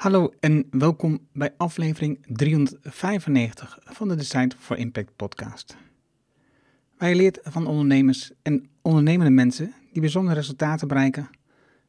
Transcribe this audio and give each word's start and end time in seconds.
Hallo 0.00 0.32
en 0.40 0.66
welkom 0.70 1.18
bij 1.32 1.54
aflevering 1.56 2.18
395 2.26 3.78
van 3.82 4.08
de 4.08 4.14
Design 4.14 4.52
for 4.58 4.76
Impact 4.76 5.16
podcast. 5.16 5.76
Je 6.98 7.14
leert 7.14 7.38
van 7.42 7.66
ondernemers 7.66 8.30
en 8.42 8.68
ondernemende 8.82 9.30
mensen 9.30 9.74
die 9.92 10.00
bijzondere 10.00 10.34
resultaten 10.36 10.88
bereiken, 10.88 11.30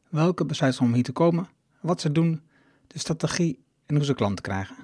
welke 0.10 0.46
besluiten 0.46 0.84
om 0.84 0.94
hier 0.94 1.04
te 1.04 1.12
komen, 1.12 1.48
wat 1.82 2.02
ze 2.02 2.12
doen, 2.12 2.42
de 2.88 3.00
strategie 3.00 3.60
en 3.86 3.96
hoe 3.96 4.06
ze 4.06 4.14
klanten 4.14 4.44
krijgen. 4.44 4.76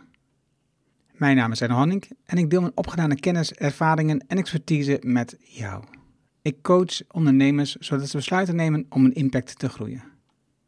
Mijn 1.11 1.35
naam 1.35 1.51
is 1.51 1.61
Erno 1.61 1.75
Hanning 1.75 2.09
en 2.25 2.37
ik 2.37 2.49
deel 2.49 2.61
mijn 2.61 2.77
opgedane 2.77 3.15
kennis, 3.15 3.53
ervaringen 3.53 4.25
en 4.27 4.37
expertise 4.37 4.99
met 5.01 5.37
jou. 5.39 5.83
Ik 6.41 6.61
coach 6.61 7.01
ondernemers 7.11 7.75
zodat 7.75 8.09
ze 8.09 8.17
besluiten 8.17 8.55
nemen 8.55 8.85
om 8.89 9.05
een 9.05 9.15
impact 9.15 9.59
te 9.59 9.69
groeien. 9.69 10.16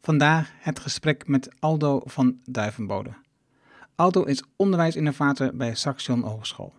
Vandaag 0.02 0.52
het 0.60 0.80
gesprek 0.80 1.28
met 1.28 1.50
Aldo 1.60 2.02
van 2.06 2.38
Duivenbode. 2.46 3.10
Aldo 3.96 4.24
is 4.24 4.44
onderwijsinnovator 4.56 5.56
bij 5.56 5.76
Saxion 5.76 6.22
Hogeschool. 6.22 6.74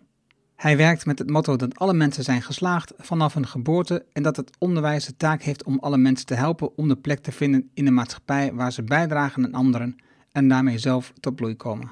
Hij 0.56 0.76
werkt 0.76 1.06
met 1.06 1.18
het 1.18 1.30
motto 1.30 1.56
dat 1.56 1.78
alle 1.78 1.94
mensen 1.94 2.24
zijn 2.24 2.42
geslaagd 2.42 2.92
vanaf 2.98 3.34
hun 3.34 3.46
geboorte 3.46 4.04
en 4.12 4.22
dat 4.22 4.36
het 4.36 4.50
onderwijs 4.58 5.04
de 5.04 5.16
taak 5.16 5.42
heeft 5.42 5.64
om 5.64 5.78
alle 5.78 5.96
mensen 5.96 6.26
te 6.26 6.34
helpen 6.34 6.76
om 6.76 6.88
de 6.88 6.96
plek 6.96 7.18
te 7.18 7.32
vinden 7.32 7.70
in 7.74 7.84
de 7.84 7.90
maatschappij 7.90 8.52
waar 8.54 8.72
ze 8.72 8.82
bijdragen 8.82 9.44
aan 9.44 9.54
anderen 9.54 9.96
en 10.32 10.48
daarmee 10.48 10.78
zelf 10.78 11.12
tot 11.20 11.34
bloei 11.34 11.56
komen. 11.56 11.90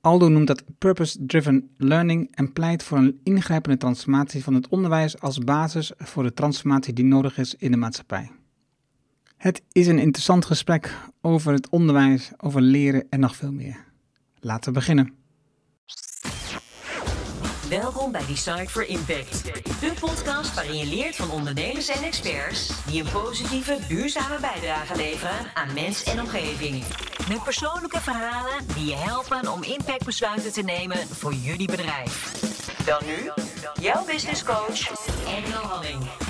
Aldo 0.00 0.28
noemt 0.28 0.46
dat 0.46 0.64
purpose-driven 0.78 1.70
learning 1.76 2.28
en 2.34 2.52
pleit 2.52 2.82
voor 2.82 2.98
een 2.98 3.20
ingrijpende 3.22 3.76
transformatie 3.78 4.44
van 4.44 4.54
het 4.54 4.68
onderwijs 4.68 5.20
als 5.20 5.38
basis 5.38 5.92
voor 5.96 6.22
de 6.22 6.34
transformatie 6.34 6.92
die 6.92 7.04
nodig 7.04 7.38
is 7.38 7.54
in 7.54 7.70
de 7.70 7.76
maatschappij. 7.76 8.30
Het 9.38 9.62
is 9.72 9.86
een 9.86 9.98
interessant 9.98 10.44
gesprek 10.44 10.94
over 11.20 11.52
het 11.52 11.68
onderwijs, 11.68 12.30
over 12.36 12.60
leren 12.60 13.06
en 13.10 13.20
nog 13.20 13.36
veel 13.36 13.52
meer. 13.52 13.84
Laten 14.40 14.72
we 14.72 14.78
beginnen. 14.78 15.14
Welkom 17.68 18.12
bij 18.12 18.26
Design 18.26 18.66
for 18.66 18.86
Impact, 18.86 19.44
de 19.80 19.92
podcast 20.00 20.54
waarin 20.54 20.76
je 20.76 20.86
leert 20.86 21.16
van 21.16 21.30
ondernemers 21.30 21.88
en 21.88 22.02
experts 22.02 22.86
die 22.86 23.02
een 23.02 23.10
positieve, 23.12 23.78
duurzame 23.88 24.40
bijdrage 24.40 24.96
leveren 24.96 25.54
aan 25.54 25.74
mens 25.74 26.04
en 26.04 26.20
omgeving. 26.20 26.84
Met 27.28 27.42
persoonlijke 27.44 28.00
verhalen 28.00 28.66
die 28.74 28.84
je 28.84 28.96
helpen 28.96 29.52
om 29.52 29.62
impactbesluiten 29.62 30.52
te 30.52 30.62
nemen 30.62 30.96
voor 30.96 31.32
jullie 31.32 31.66
bedrijf. 31.66 32.32
Dan 32.84 33.02
nu, 33.06 33.30
jouw 33.80 34.04
business 34.04 34.44
coach, 34.44 35.06
Engel 35.26 35.62
Halling. 35.62 36.27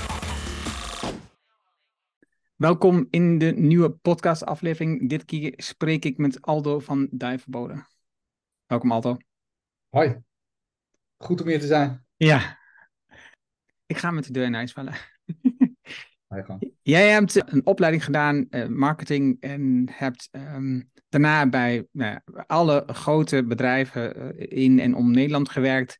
Welkom 2.62 3.06
in 3.10 3.38
de 3.38 3.46
nieuwe 3.46 3.90
podcastaflevering. 3.90 5.08
Dit 5.08 5.24
keer 5.24 5.52
spreek 5.56 6.04
ik 6.04 6.18
met 6.18 6.42
Aldo 6.42 6.78
van 6.78 7.08
Duivenbode. 7.10 7.86
Welkom 8.66 8.92
Aldo. 8.92 9.16
Hoi, 9.88 10.16
goed 11.16 11.40
om 11.40 11.48
hier 11.48 11.60
te 11.60 11.66
zijn. 11.66 12.06
Ja, 12.16 12.58
ik 13.86 13.96
ga 13.96 14.10
met 14.10 14.24
de 14.26 14.32
deur 14.32 14.44
in 14.44 14.54
huis 14.54 14.72
vallen. 14.72 14.94
Jij 16.82 17.08
hebt 17.10 17.52
een 17.52 17.66
opleiding 17.66 18.04
gedaan, 18.04 18.46
eh, 18.50 18.66
marketing, 18.66 19.36
en 19.40 19.88
hebt 19.92 20.28
ehm, 20.30 20.80
daarna 21.08 21.48
bij 21.48 21.86
nou 21.92 22.18
alle 22.46 22.84
grote 22.86 23.44
bedrijven 23.44 24.36
eh, 24.38 24.64
in 24.64 24.78
en 24.80 24.94
om 24.94 25.10
Nederland 25.10 25.48
gewerkt. 25.48 25.98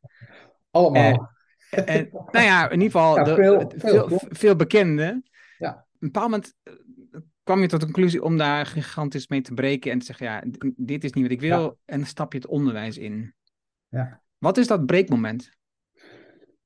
Allemaal. 0.71 1.31
En, 1.71 2.09
nou 2.13 2.45
ja, 2.45 2.65
in 2.71 2.81
ieder 2.81 2.91
geval 3.01 3.17
Ja, 3.17 3.23
de- 3.25 3.35
veel- 3.35 3.73
veel, 3.77 4.21
veel, 4.29 4.57
bekende. 4.57 5.23
Ja. 5.59 5.87
Op 5.99 6.05
een 6.05 6.13
bepaald 6.13 6.31
moment 6.31 6.55
eh, 6.63 6.73
kwam 7.43 7.61
je 7.61 7.67
tot 7.69 7.81
de 7.81 7.87
conclusie 7.87 8.23
om 8.23 8.37
daar 8.37 8.67
gigantisch 8.67 9.29
mee 9.29 9.41
te 9.41 9.55
breken 9.55 9.91
en 9.93 9.99
te 9.99 10.05
zeggen, 10.05 10.27
ja, 10.27 10.43
dit 10.77 11.05
is 11.05 11.13
niet 11.13 11.23
wat 11.23 11.33
ik 11.33 11.41
wil, 11.41 11.63
Ja. 11.63 11.75
en 11.85 12.07
stap 12.07 12.33
je 12.33 12.39
het 12.39 12.47
onderwijs 12.49 12.99
in. 12.99 13.35
Ja. 13.89 14.23
Wat 14.39 14.57
is 14.57 14.67
dat 14.67 14.87
breekmoment? 14.87 15.51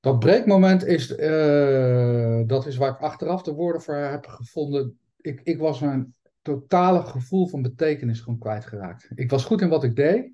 Dat 0.01 0.19
breekmoment 0.19 0.85
is, 0.87 1.15
eh, 1.15 2.41
dat 2.47 2.67
is 2.67 2.77
waar 2.77 2.91
ik 2.91 2.99
achteraf 3.01 3.43
de 3.43 3.53
woorden 3.53 3.83
voor 3.83 3.95
heb 3.95 4.27
gevonden. 4.27 4.99
Ik, 5.21 5.41
ik 5.43 5.59
was 5.59 5.81
mijn 5.81 6.15
totale 6.43 7.03
gevoel 7.03 7.47
van 7.47 7.63
betekenis 7.63 8.21
gewoon 8.21 8.39
kwijtgeraakt. 8.39 9.09
Ik 9.15 9.31
was 9.31 9.45
goed 9.45 9.61
in 9.61 9.69
wat 9.69 9.85
ik 9.85 9.97
deed 9.97 10.31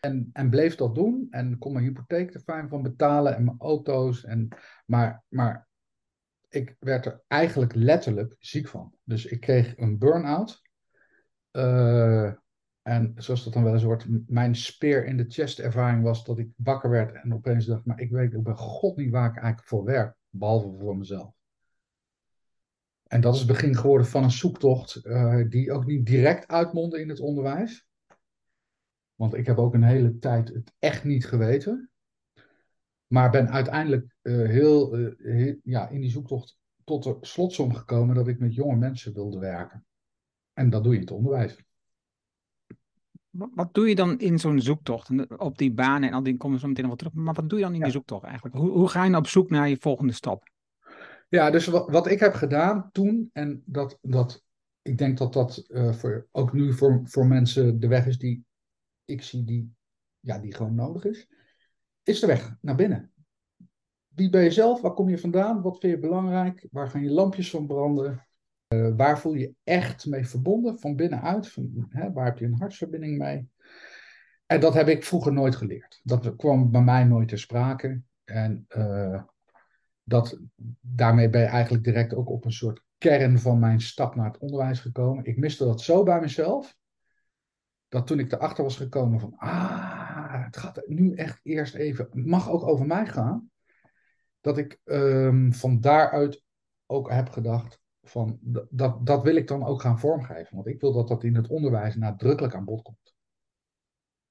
en, 0.00 0.30
en 0.32 0.50
bleef 0.50 0.74
dat 0.74 0.94
doen 0.94 1.26
en 1.30 1.58
kon 1.58 1.72
mijn 1.72 1.84
hypotheek 1.84 2.34
er 2.34 2.40
fijn 2.40 2.68
van 2.68 2.82
betalen 2.82 3.36
en 3.36 3.44
mijn 3.44 3.56
auto's. 3.58 4.24
En, 4.24 4.48
maar, 4.86 5.22
maar 5.28 5.68
ik 6.54 6.76
werd 6.78 7.06
er 7.06 7.22
eigenlijk 7.28 7.74
letterlijk 7.74 8.36
ziek 8.38 8.68
van. 8.68 8.94
Dus 9.02 9.26
ik 9.26 9.40
kreeg 9.40 9.78
een 9.78 9.98
burn-out. 9.98 10.62
Eh, 11.50 12.32
en 12.82 13.12
zoals 13.16 13.44
dat 13.44 13.52
dan 13.52 13.64
wel 13.64 13.72
eens 13.72 13.82
wordt, 13.82 14.06
mijn 14.26 14.54
speer 14.54 15.06
in 15.06 15.16
de 15.16 15.24
chest 15.28 15.58
ervaring 15.58 16.02
was 16.02 16.24
dat 16.24 16.38
ik 16.38 16.50
wakker 16.56 16.90
werd 16.90 17.12
en 17.22 17.34
opeens 17.34 17.66
dacht, 17.66 17.84
maar 17.84 18.00
ik 18.00 18.10
weet 18.10 18.34
ook 18.34 18.42
bij 18.42 18.54
God 18.54 18.96
niet 18.96 19.10
waar 19.10 19.28
ik 19.28 19.36
eigenlijk 19.36 19.68
voor 19.68 19.84
werk, 19.84 20.16
behalve 20.28 20.78
voor 20.78 20.96
mezelf. 20.96 21.32
En 23.06 23.20
dat 23.20 23.34
is 23.34 23.38
het 23.38 23.48
begin 23.48 23.76
geworden 23.76 24.06
van 24.06 24.22
een 24.22 24.30
zoektocht 24.30 24.94
eh, 24.94 25.42
die 25.48 25.72
ook 25.72 25.86
niet 25.86 26.06
direct 26.06 26.48
uitmondde 26.48 27.00
in 27.00 27.08
het 27.08 27.20
onderwijs. 27.20 27.88
Want 29.14 29.34
ik 29.34 29.46
heb 29.46 29.58
ook 29.58 29.74
een 29.74 29.82
hele 29.82 30.18
tijd 30.18 30.48
het 30.48 30.72
echt 30.78 31.04
niet 31.04 31.26
geweten. 31.26 31.90
Maar 33.06 33.30
ben 33.30 33.50
uiteindelijk 33.50 34.16
eh, 34.22 34.34
heel, 34.34 34.96
eh, 34.96 35.12
heel- 35.18 35.56
ja, 35.62 35.88
in 35.88 36.00
die 36.00 36.10
zoektocht 36.10 36.56
tot 36.84 37.02
de 37.02 37.16
slotsom 37.20 37.74
gekomen 37.74 38.14
dat 38.14 38.28
ik 38.28 38.38
met 38.38 38.54
jonge 38.54 38.76
mensen 38.76 39.14
wilde 39.14 39.38
werken. 39.38 39.84
En 40.52 40.70
dat 40.70 40.82
doe 40.84 40.92
je 40.92 40.98
in 40.98 41.04
het 41.04 41.14
onderwijs. 41.14 41.64
Wat, 43.30 43.50
wat 43.54 43.74
doe 43.74 43.88
je 43.88 43.94
dan 43.94 44.18
in 44.18 44.38
zo'n 44.38 44.60
zoektocht? 44.60 45.28
Op 45.36 45.58
die 45.58 45.72
banen 45.72 46.08
en 46.08 46.14
al 46.14 46.22
die 46.22 46.36
komen 46.36 46.56
we 46.56 46.62
zo 46.62 46.68
meteen 46.68 46.84
nog 46.88 47.00
wel 47.00 47.10
terug. 47.10 47.24
Maar 47.24 47.34
wat 47.34 47.48
doe 47.48 47.58
je 47.58 47.64
dan 47.64 47.72
in 47.74 47.78
Ja. 47.78 47.84
die 47.84 47.94
zoektocht 47.94 48.24
eigenlijk? 48.24 48.56
Hoe, 48.56 48.70
hoe 48.70 48.88
ga 48.88 49.04
je 49.04 49.16
op 49.16 49.26
zoek 49.26 49.50
naar 49.50 49.68
je 49.68 49.76
volgende 49.80 50.12
stap? 50.12 50.48
Ja, 51.28 51.50
dus 51.50 51.66
wat, 51.66 51.90
wat 51.90 52.06
ik 52.06 52.20
heb 52.20 52.34
gedaan 52.34 52.88
toen, 52.92 53.30
en 53.32 53.62
dat, 53.66 53.98
dat, 54.02 54.44
ik 54.82 54.98
denk 54.98 55.18
dat 55.18 55.32
dat 55.32 55.56
eh, 55.56 55.92
voor, 55.92 56.26
ook 56.30 56.52
nu 56.52 56.72
voor, 56.72 57.00
voor 57.04 57.26
mensen 57.26 57.80
de 57.80 57.88
weg 57.88 58.06
is 58.06 58.18
die 58.18 58.44
ik 59.04 59.22
zie 59.22 59.44
die, 59.44 59.74
ja, 60.20 60.38
die 60.38 60.54
gewoon 60.54 60.74
nodig 60.74 61.04
is, 61.04 61.28
is 62.08 62.20
de 62.20 62.26
weg 62.26 62.56
naar 62.60 62.74
binnen. 62.74 63.12
Wie 64.08 64.30
ben 64.30 64.42
je 64.42 64.50
zelf? 64.50 64.80
Waar 64.80 64.92
kom 64.94 65.08
je 65.08 65.18
vandaan? 65.18 65.62
Wat 65.62 65.78
vind 65.78 65.92
je 65.92 65.98
belangrijk? 65.98 66.68
Waar 66.70 66.88
gaan 66.88 67.02
je 67.02 67.10
lampjes 67.10 67.50
van 67.50 67.66
branden? 67.66 68.26
Eh, 68.66 68.88
waar 68.96 69.18
voel 69.18 69.34
je 69.34 69.54
echt 69.62 70.06
mee 70.06 70.26
verbonden 70.26 70.78
van 70.78 70.96
binnenuit? 70.96 71.56
Hè, 71.88 72.12
waar 72.12 72.24
heb 72.24 72.38
je 72.38 72.44
een 72.44 72.58
hartsverbinding 72.58 73.18
mee? 73.18 73.48
En 74.46 74.60
dat 74.60 74.74
heb 74.74 74.88
ik 74.88 75.04
vroeger 75.04 75.32
nooit 75.32 75.56
geleerd. 75.56 76.00
Dat 76.02 76.36
kwam 76.36 76.70
bij 76.70 76.82
mij 76.82 77.04
nooit 77.04 77.28
ter 77.28 77.38
sprake. 77.38 78.02
En 78.24 78.64
eh, 78.68 79.22
dat, 80.02 80.40
daarmee 80.80 81.30
ben 81.30 81.40
je 81.40 81.46
eigenlijk 81.46 81.84
direct 81.84 82.14
ook 82.14 82.30
op 82.30 82.44
een 82.44 82.52
soort 82.52 82.82
kern 82.98 83.38
van 83.38 83.58
mijn 83.58 83.80
stap 83.80 84.14
naar 84.14 84.26
het 84.26 84.38
onderwijs 84.38 84.80
gekomen. 84.80 85.24
Ik 85.24 85.36
miste 85.36 85.64
dat 85.64 85.80
zo 85.80 86.02
bij 86.02 86.20
mezelf, 86.20 86.76
dat 87.88 88.06
toen 88.06 88.18
ik 88.18 88.32
erachter 88.32 88.64
was 88.64 88.76
gekomen 88.76 89.20
van, 89.20 89.34
ah, 89.36 90.03
het 90.14 90.56
gaat 90.56 90.82
nu 90.86 91.14
echt 91.14 91.40
eerst 91.42 91.74
even, 91.74 92.04
het 92.04 92.26
mag 92.26 92.50
ook 92.50 92.62
over 92.62 92.86
mij 92.86 93.06
gaan, 93.06 93.50
dat 94.40 94.58
ik 94.58 94.80
ehm, 94.84 95.50
van 95.50 95.80
daaruit 95.80 96.42
ook 96.86 97.10
heb 97.10 97.28
gedacht 97.28 97.82
van, 98.02 98.38
dat, 98.70 99.06
dat, 99.06 99.22
wil 99.22 99.36
ik 99.36 99.48
dan 99.48 99.64
ook 99.64 99.80
gaan 99.80 99.98
vormgeven. 99.98 100.54
Want 100.54 100.66
ik 100.66 100.80
wil 100.80 100.92
dat 100.92 101.08
dat 101.08 101.24
in 101.24 101.34
het 101.34 101.48
onderwijs 101.48 101.94
nadrukkelijk 101.94 102.54
aan 102.54 102.64
bod 102.64 102.82
komt. 102.82 103.14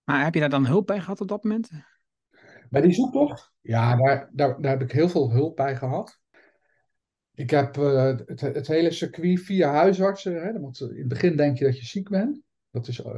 Maar 0.03 0.23
heb 0.23 0.33
je 0.33 0.39
daar 0.39 0.49
dan 0.49 0.65
hulp 0.65 0.87
bij 0.87 0.99
gehad 0.99 1.21
op 1.21 1.27
dat 1.27 1.43
moment? 1.43 1.69
Bij 2.69 2.81
die 2.81 2.93
zoektocht? 2.93 3.51
Ja, 3.61 3.95
daar, 3.95 4.29
daar, 4.31 4.61
daar 4.61 4.71
heb 4.71 4.81
ik 4.81 4.91
heel 4.91 5.09
veel 5.09 5.31
hulp 5.31 5.55
bij 5.55 5.75
gehad. 5.75 6.19
Ik 7.33 7.49
heb 7.49 7.77
eh, 7.77 8.17
het, 8.25 8.41
het 8.41 8.67
hele 8.67 8.91
circuit 8.91 9.39
via 9.39 9.71
huisartsen. 9.71 10.43
Hè, 10.43 10.59
want 10.59 10.79
in 10.79 10.97
het 10.97 11.07
begin 11.07 11.35
denk 11.35 11.57
je 11.57 11.65
dat 11.65 11.77
je 11.77 11.85
ziek 11.85 12.09
bent. 12.09 12.42
Dat 12.73 12.87
is, 12.87 13.01
eh, 13.01 13.11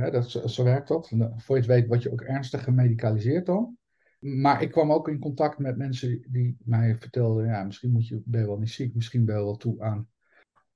hè, 0.00 0.10
dat, 0.10 0.30
zo, 0.30 0.64
werkt 0.64 0.88
dat. 0.88 1.10
Eh, 1.10 1.32
voor 1.36 1.56
je 1.56 1.62
het 1.62 1.70
weet 1.70 1.86
word 1.86 2.02
je 2.02 2.12
ook 2.12 2.20
ernstig 2.20 2.64
gemedicaliseerd 2.64 3.46
dan. 3.46 3.78
Maar 4.18 4.62
ik 4.62 4.70
kwam 4.70 4.92
ook 4.92 5.08
in 5.08 5.18
contact 5.18 5.58
met 5.58 5.76
mensen 5.76 6.24
die 6.28 6.56
mij 6.64 6.96
vertelden: 6.98 7.46
ja, 7.46 7.64
misschien 7.64 7.92
moet 7.92 8.08
je, 8.08 8.22
ben 8.24 8.40
je 8.40 8.46
wel 8.46 8.58
niet 8.58 8.70
ziek, 8.70 8.94
misschien 8.94 9.24
ben 9.24 9.36
je 9.36 9.44
wel 9.44 9.56
toe 9.56 9.82
aan 9.82 10.08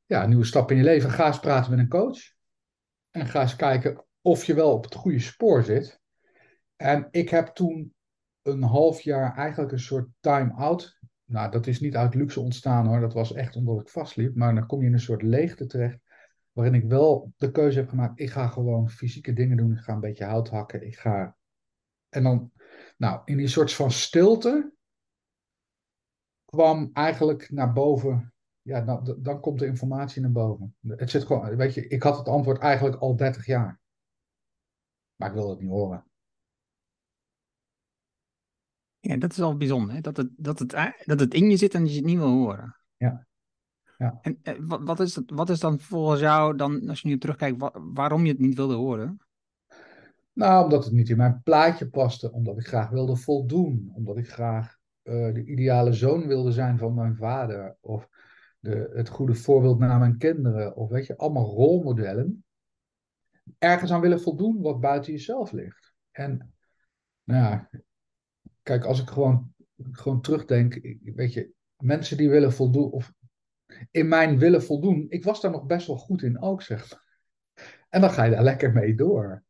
ja, 0.06 0.22
een 0.22 0.28
nieuwe 0.28 0.44
stap 0.44 0.70
in 0.70 0.76
je 0.76 0.82
leven. 0.82 1.10
Ga 1.10 1.26
eens 1.26 1.40
praten 1.40 1.70
met 1.70 1.80
een 1.80 1.88
coach. 1.88 2.18
En 3.10 3.26
ga 3.26 3.40
eens 3.40 3.56
kijken 3.56 4.04
of 4.20 4.44
je 4.44 4.54
wel 4.54 4.72
op 4.72 4.84
het 4.84 4.94
goede 4.94 5.18
spoor 5.18 5.62
zit. 5.62 6.00
En 6.76 7.08
ik 7.10 7.28
heb 7.28 7.46
toen 7.46 7.94
een 8.42 8.62
half 8.62 9.00
jaar 9.00 9.36
eigenlijk 9.36 9.72
een 9.72 9.80
soort 9.80 10.08
time-out. 10.20 10.98
Nou, 11.24 11.50
dat 11.50 11.66
is 11.66 11.80
niet 11.80 11.96
uit 11.96 12.14
luxe 12.14 12.40
ontstaan 12.40 12.86
hoor. 12.86 13.00
Dat 13.00 13.12
was 13.12 13.32
echt 13.32 13.56
omdat 13.56 13.80
ik 13.80 13.88
vastliep. 13.88 14.36
Maar 14.36 14.54
dan 14.54 14.66
kom 14.66 14.80
je 14.80 14.86
in 14.86 14.92
een 14.92 15.00
soort 15.00 15.22
leegte 15.22 15.66
terecht. 15.66 15.99
Waarin 16.52 16.74
ik 16.74 16.84
wel 16.84 17.32
de 17.36 17.50
keuze 17.50 17.78
heb 17.78 17.88
gemaakt. 17.88 18.20
Ik 18.20 18.30
ga 18.30 18.46
gewoon 18.46 18.90
fysieke 18.90 19.32
dingen 19.32 19.56
doen. 19.56 19.72
Ik 19.72 19.78
ga 19.78 19.92
een 19.92 20.00
beetje 20.00 20.24
hout 20.24 20.48
hakken. 20.48 20.86
Ik 20.86 20.96
ga. 20.96 21.36
En 22.08 22.22
dan, 22.22 22.52
nou, 22.96 23.22
in 23.24 23.36
die 23.36 23.48
soort 23.48 23.72
van 23.72 23.90
stilte. 23.90 24.72
kwam 26.44 26.90
eigenlijk 26.92 27.50
naar 27.50 27.72
boven. 27.72 28.34
Ja, 28.62 28.80
dan, 28.80 29.16
dan 29.18 29.40
komt 29.40 29.58
de 29.58 29.66
informatie 29.66 30.22
naar 30.22 30.32
boven. 30.32 30.76
Het 30.86 31.10
zit 31.10 31.24
gewoon, 31.24 31.56
weet 31.56 31.74
je, 31.74 31.86
ik 31.86 32.02
had 32.02 32.18
het 32.18 32.28
antwoord 32.28 32.58
eigenlijk 32.58 32.96
al 32.96 33.16
30 33.16 33.46
jaar. 33.46 33.80
Maar 35.16 35.28
ik 35.28 35.34
wilde 35.34 35.50
het 35.50 35.60
niet 35.60 35.70
horen. 35.70 36.04
Ja, 39.00 39.16
dat 39.16 39.30
is 39.30 39.38
wel 39.38 39.56
bijzonder, 39.56 39.94
hè? 39.94 40.00
Dat, 40.00 40.16
het, 40.16 40.30
dat, 40.36 40.58
het, 40.58 40.70
dat 41.04 41.20
het 41.20 41.34
in 41.34 41.50
je 41.50 41.56
zit 41.56 41.74
en 41.74 41.86
je 41.86 41.96
het 41.96 42.04
niet 42.04 42.18
wil 42.18 42.32
horen. 42.32 42.76
Ja. 42.96 43.26
Ja. 44.00 44.18
En 44.22 44.38
eh, 44.42 44.54
wat, 44.60 44.82
wat, 44.82 45.00
is 45.00 45.20
wat 45.26 45.50
is 45.50 45.60
dan 45.60 45.80
volgens 45.80 46.20
jou, 46.20 46.56
dan, 46.56 46.88
als 46.88 47.00
je 47.00 47.08
nu 47.08 47.18
terugkijkt, 47.18 47.70
waarom 47.74 48.24
je 48.24 48.30
het 48.30 48.40
niet 48.40 48.56
wilde 48.56 48.74
horen? 48.74 49.20
Nou, 50.32 50.64
omdat 50.64 50.84
het 50.84 50.92
niet 50.92 51.08
in 51.08 51.16
mijn 51.16 51.40
plaatje 51.42 51.88
paste, 51.88 52.32
omdat 52.32 52.58
ik 52.58 52.66
graag 52.66 52.90
wilde 52.90 53.16
voldoen, 53.16 53.90
omdat 53.94 54.16
ik 54.16 54.30
graag 54.30 54.76
uh, 55.02 55.34
de 55.34 55.44
ideale 55.44 55.92
zoon 55.92 56.26
wilde 56.26 56.52
zijn 56.52 56.78
van 56.78 56.94
mijn 56.94 57.16
vader, 57.16 57.76
of 57.80 58.08
de, 58.58 58.90
het 58.94 59.08
goede 59.08 59.34
voorbeeld 59.34 59.78
naar 59.78 59.98
mijn 59.98 60.18
kinderen, 60.18 60.76
of 60.76 60.90
weet 60.90 61.06
je, 61.06 61.16
allemaal 61.16 61.46
rolmodellen. 61.46 62.44
Ergens 63.58 63.92
aan 63.92 64.00
willen 64.00 64.20
voldoen 64.20 64.60
wat 64.60 64.80
buiten 64.80 65.12
jezelf 65.12 65.52
ligt. 65.52 65.94
En 66.10 66.52
nou 67.24 67.42
ja, 67.42 67.70
kijk, 68.62 68.84
als 68.84 69.00
ik 69.00 69.08
gewoon, 69.08 69.54
gewoon 69.90 70.20
terugdenk, 70.20 70.96
weet 71.02 71.32
je, 71.32 71.50
mensen 71.76 72.16
die 72.16 72.30
willen 72.30 72.52
voldoen, 72.52 72.90
of 72.90 73.12
in 73.90 74.08
mijn 74.08 74.38
willen 74.38 74.62
voldoen, 74.62 75.06
ik 75.08 75.24
was 75.24 75.40
daar 75.40 75.50
nog 75.50 75.66
best 75.66 75.86
wel 75.86 75.96
goed 75.96 76.22
in 76.22 76.42
ook, 76.42 76.62
zeg. 76.62 77.04
En 77.88 78.00
dan 78.00 78.10
ga 78.10 78.24
je 78.24 78.30
daar 78.30 78.42
lekker 78.42 78.72
mee 78.72 78.94
door. 78.94 79.44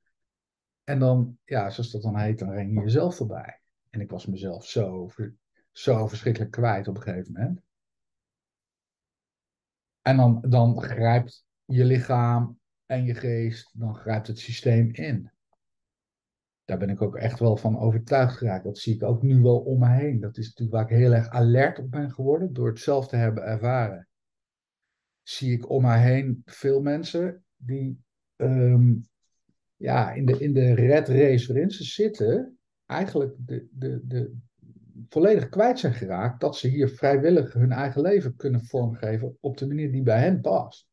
En 0.85 0.99
dan, 0.99 1.39
ja, 1.45 1.71
zoals 1.71 1.91
dat 1.91 2.03
dan 2.03 2.19
heet, 2.19 2.39
dan 2.39 2.51
ren 2.51 2.73
je 2.73 2.81
jezelf 2.81 3.17
voorbij. 3.17 3.61
En 3.91 4.01
ik 4.01 4.11
was 4.11 4.27
mezelf 4.27 4.67
zo, 4.67 5.11
zo 5.73 6.07
verschrikkelijk 6.07 6.51
kwijt 6.51 6.89
op 6.89 6.97
een 6.97 7.03
gegeven 7.03 7.33
moment. 7.33 7.61
En 10.03 10.17
dan, 10.17 10.45
dan 10.49 10.83
grijpt 10.83 11.47
je 11.65 11.85
lichaam 11.85 12.59
en 12.87 13.05
je 13.05 13.15
geest, 13.15 13.81
dan 13.81 13.95
grijpt 13.95 14.27
het 14.27 14.39
systeem 14.39 14.91
in. 14.93 15.31
Daar 16.65 16.79
ben 16.79 16.91
ik 16.91 17.03
ook 17.03 17.17
echt 17.17 17.39
wel 17.39 17.57
van 17.57 17.79
overtuigd 17.79 18.37
geraakt. 18.37 18.65
Dat 18.65 18.79
zie 18.79 18.95
ik 18.95 19.03
ook 19.03 19.23
nu 19.23 19.41
wel 19.41 19.59
om 19.59 19.79
me 19.79 19.89
heen. 19.89 20.21
Dat 20.21 20.37
is 20.37 20.47
natuurlijk 20.47 20.77
waar 20.77 20.91
ik 20.91 20.97
heel 20.97 21.13
erg 21.13 21.29
alert 21.29 21.79
op 21.79 21.91
ben 21.91 22.11
geworden, 22.11 22.53
door 22.53 22.69
het 22.69 22.79
zelf 22.79 23.09
te 23.09 23.17
hebben 23.17 23.45
ervaren. 23.45 24.09
Zie 25.31 25.53
ik 25.53 25.71
om 25.71 25.83
me 25.83 25.97
heen 25.97 26.43
veel 26.45 26.81
mensen 26.81 27.45
die 27.57 28.01
ehm, 28.37 28.95
ja, 29.77 30.13
in, 30.13 30.27
de, 30.27 30.39
in 30.39 30.53
de 30.53 30.75
red 30.75 31.09
race 31.09 31.47
waarin 31.47 31.71
ze 31.71 31.85
zitten, 31.85 32.59
eigenlijk 32.87 33.35
de, 33.39 33.69
de, 33.71 34.01
de, 34.07 34.37
volledig 35.09 35.49
kwijt 35.49 35.79
zijn 35.79 35.95
geraakt 35.95 36.41
dat 36.41 36.57
ze 36.57 36.69
hier 36.69 36.89
vrijwillig 36.89 37.53
hun 37.53 37.73
eigen 37.73 38.03
leven 38.03 38.37
kunnen 38.37 38.65
vormgeven 38.65 39.37
op 39.41 39.57
de 39.57 39.67
manier 39.67 39.93
die 39.93 40.03
bij 40.03 40.21
hen 40.21 40.41
past. 40.41 40.89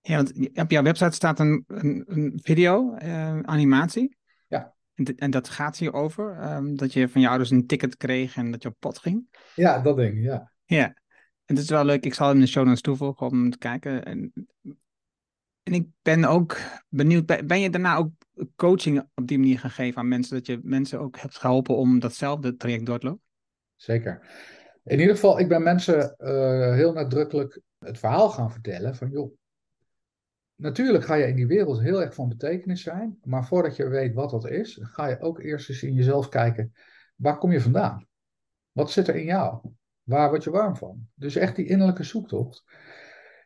Ja, 0.00 0.16
want 0.16 0.58
op 0.58 0.70
jouw 0.70 0.82
website 0.82 1.14
staat 1.14 1.40
een, 1.40 1.64
een, 1.66 2.04
een 2.06 2.40
video, 2.42 2.96
uh, 3.02 3.40
animatie. 3.40 4.16
Ja. 4.48 4.74
En, 4.94 5.04
en, 5.16 5.30
dat 5.30 5.48
gaat 5.48 5.76
hierover, 5.76 6.54
um, 6.54 6.76
dat 6.76 6.92
je 6.92 7.08
van 7.08 7.20
je 7.20 7.28
ouders 7.28 7.50
een 7.50 7.66
ticket 7.66 7.96
kreeg 7.96 8.36
en 8.36 8.50
dat 8.50 8.62
je 8.62 8.68
op 8.68 8.76
pad 8.78 8.98
ging. 8.98 9.26
Ja, 9.54 9.80
dat 9.80 9.96
ding, 9.96 10.22
ja. 10.22 10.52
Ja, 10.64 10.94
het 11.46 11.58
is 11.58 11.70
wel 11.70 11.84
leuk. 11.84 12.04
Ik 12.04 12.14
zal 12.14 12.26
hem 12.26 12.36
in 12.36 12.42
de 12.42 12.48
show 12.48 12.64
notes 12.64 12.80
toevoegen 12.80 13.26
om 13.26 13.50
te 13.50 13.58
kijken. 13.58 14.04
En, 14.04 14.32
en 15.62 15.72
ik 15.72 15.86
ben 16.02 16.24
ook 16.24 16.56
benieuwd, 16.88 17.46
ben 17.46 17.60
je 17.60 17.70
daarna 17.70 17.96
ook 17.96 18.10
coaching 18.56 19.08
op 19.14 19.26
die 19.26 19.38
manier 19.38 19.58
gaan 19.58 19.70
geven 19.70 20.00
aan 20.00 20.08
mensen, 20.08 20.36
dat 20.36 20.46
je 20.46 20.60
mensen 20.62 21.00
ook 21.00 21.18
hebt 21.18 21.36
geholpen 21.36 21.76
om 21.76 21.98
datzelfde 21.98 22.56
traject 22.56 22.86
door 22.86 22.98
te 22.98 23.06
lopen? 23.06 23.22
Zeker. 23.74 24.20
In 24.84 24.98
ieder 24.98 25.14
geval, 25.14 25.38
ik 25.38 25.48
ben 25.48 25.62
mensen 25.62 26.14
uh, 26.18 26.74
heel 26.74 26.92
nadrukkelijk 26.92 27.60
het 27.78 27.98
verhaal 27.98 28.30
gaan 28.30 28.52
vertellen 28.52 28.96
van, 28.96 29.10
joh, 29.10 29.36
natuurlijk 30.54 31.04
ga 31.04 31.14
je 31.14 31.26
in 31.26 31.36
die 31.36 31.46
wereld 31.46 31.80
heel 31.80 32.02
erg 32.02 32.14
van 32.14 32.28
betekenis 32.28 32.82
zijn, 32.82 33.18
maar 33.22 33.46
voordat 33.46 33.76
je 33.76 33.88
weet 33.88 34.14
wat 34.14 34.30
dat 34.30 34.48
is, 34.48 34.78
ga 34.82 35.06
je 35.06 35.20
ook 35.20 35.40
eerst 35.40 35.68
eens 35.68 35.82
in 35.82 35.94
jezelf 35.94 36.28
kijken, 36.28 36.72
waar 37.16 37.38
kom 37.38 37.52
je 37.52 37.60
vandaan? 37.60 38.06
Wat 38.72 38.90
zit 38.90 39.08
er 39.08 39.16
in 39.16 39.24
jou? 39.24 39.60
Waar 40.06 40.28
word 40.28 40.44
je 40.44 40.50
warm 40.50 40.76
van? 40.76 41.08
Dus 41.14 41.36
echt 41.36 41.56
die 41.56 41.66
innerlijke 41.66 42.04
zoektocht, 42.04 42.64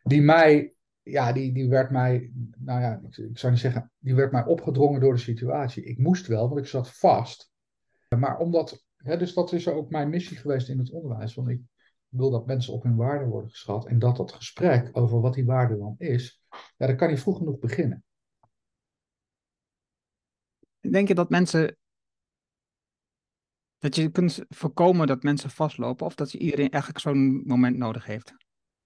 die 0.03 0.21
mij 0.21 0.75
ja, 1.03 1.31
die, 1.31 1.53
die 1.53 1.69
werd 1.69 1.91
mij, 1.91 2.31
nou 2.57 2.81
ja, 2.81 3.01
ik, 3.09 3.37
zou 3.37 3.51
niet 3.51 3.61
zeggen, 3.61 3.91
die 3.97 4.15
werd 4.15 4.31
mij 4.31 4.45
opgedrongen 4.45 5.01
door 5.01 5.13
de 5.13 5.19
situatie. 5.19 5.83
Ik 5.83 5.97
moest 5.97 6.27
wel, 6.27 6.47
want 6.47 6.59
ik 6.59 6.67
zat 6.67 6.91
vast. 6.91 7.51
Maar 8.17 8.37
omdat, 8.37 8.85
hè, 8.97 9.17
dus 9.17 9.33
dat 9.33 9.53
is 9.53 9.67
ook 9.67 9.89
mijn 9.89 10.09
missie 10.09 10.37
geweest 10.37 10.69
in 10.69 10.79
het 10.79 10.91
onderwijs. 10.91 11.33
Want 11.33 11.49
ik 11.49 11.61
wil 12.07 12.31
dat 12.31 12.45
mensen 12.45 12.73
op 12.73 12.83
hun 12.83 12.95
waarde 12.95 13.25
worden 13.25 13.49
geschat. 13.49 13.87
En 13.87 13.99
dat 13.99 14.17
dat 14.17 14.31
gesprek 14.31 14.89
over 14.91 15.21
wat 15.21 15.33
die 15.33 15.45
waarde 15.45 15.77
dan 15.77 15.95
is, 15.97 16.43
ja, 16.77 16.87
dat 16.87 16.95
kan 16.95 17.09
niet 17.09 17.19
vroeg 17.19 17.37
genoeg 17.37 17.59
beginnen. 17.59 18.03
Denk 20.79 21.07
je 21.07 21.15
dat 21.15 21.29
mensen. 21.29 21.75
Dat 23.81 23.95
je 23.95 24.11
kunt 24.11 24.43
voorkomen 24.49 25.07
dat 25.07 25.23
mensen 25.23 25.49
vastlopen, 25.49 26.05
of 26.05 26.15
dat 26.15 26.33
iedereen 26.33 26.69
eigenlijk 26.69 27.03
zo'n 27.03 27.43
moment 27.45 27.77
nodig 27.77 28.05
heeft? 28.05 28.33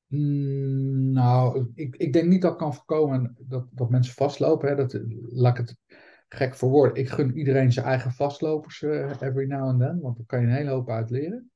Mm, 0.08 1.12
nou, 1.12 1.72
ik, 1.74 1.96
ik 1.96 2.14
denk 2.14 2.28
niet 2.28 2.42
dat 2.42 2.56
kan 2.56 2.74
voorkomen 2.74 3.36
dat, 3.40 3.68
dat 3.72 3.90
mensen 3.90 4.14
vastlopen. 4.14 4.70
Hè. 4.70 4.76
Dat, 4.76 5.02
laat 5.30 5.58
ik 5.58 5.68
het 5.68 5.78
gek 6.28 6.56
voor 6.56 6.70
woorden. 6.70 6.98
Ik 6.98 7.10
gun 7.10 7.38
iedereen 7.38 7.72
zijn 7.72 7.86
eigen 7.86 8.12
vastlopers 8.12 8.82
uh, 8.82 9.22
every 9.22 9.48
now 9.48 9.68
and 9.68 9.80
then, 9.80 10.00
want 10.00 10.18
daar 10.18 10.26
kan 10.26 10.42
je 10.42 10.48
een 10.48 10.54
hele 10.54 10.70
hoop 10.70 10.90
uit 10.90 11.10
leren. 11.10 11.52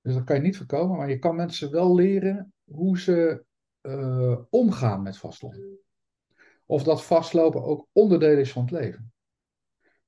Dus 0.00 0.14
dat 0.14 0.24
kan 0.24 0.36
je 0.36 0.42
niet 0.42 0.56
voorkomen, 0.56 0.96
maar 0.96 1.10
je 1.10 1.18
kan 1.18 1.36
mensen 1.36 1.70
wel 1.70 1.94
leren 1.94 2.52
hoe 2.64 2.98
ze 2.98 3.44
uh, 3.82 4.38
omgaan 4.50 5.02
met 5.02 5.18
vastlopen. 5.18 5.78
Of 6.66 6.82
dat 6.82 7.04
vastlopen 7.04 7.62
ook 7.62 7.86
onderdeel 7.92 8.38
is 8.38 8.52
van 8.52 8.62
het 8.62 8.70
leven. 8.70 9.11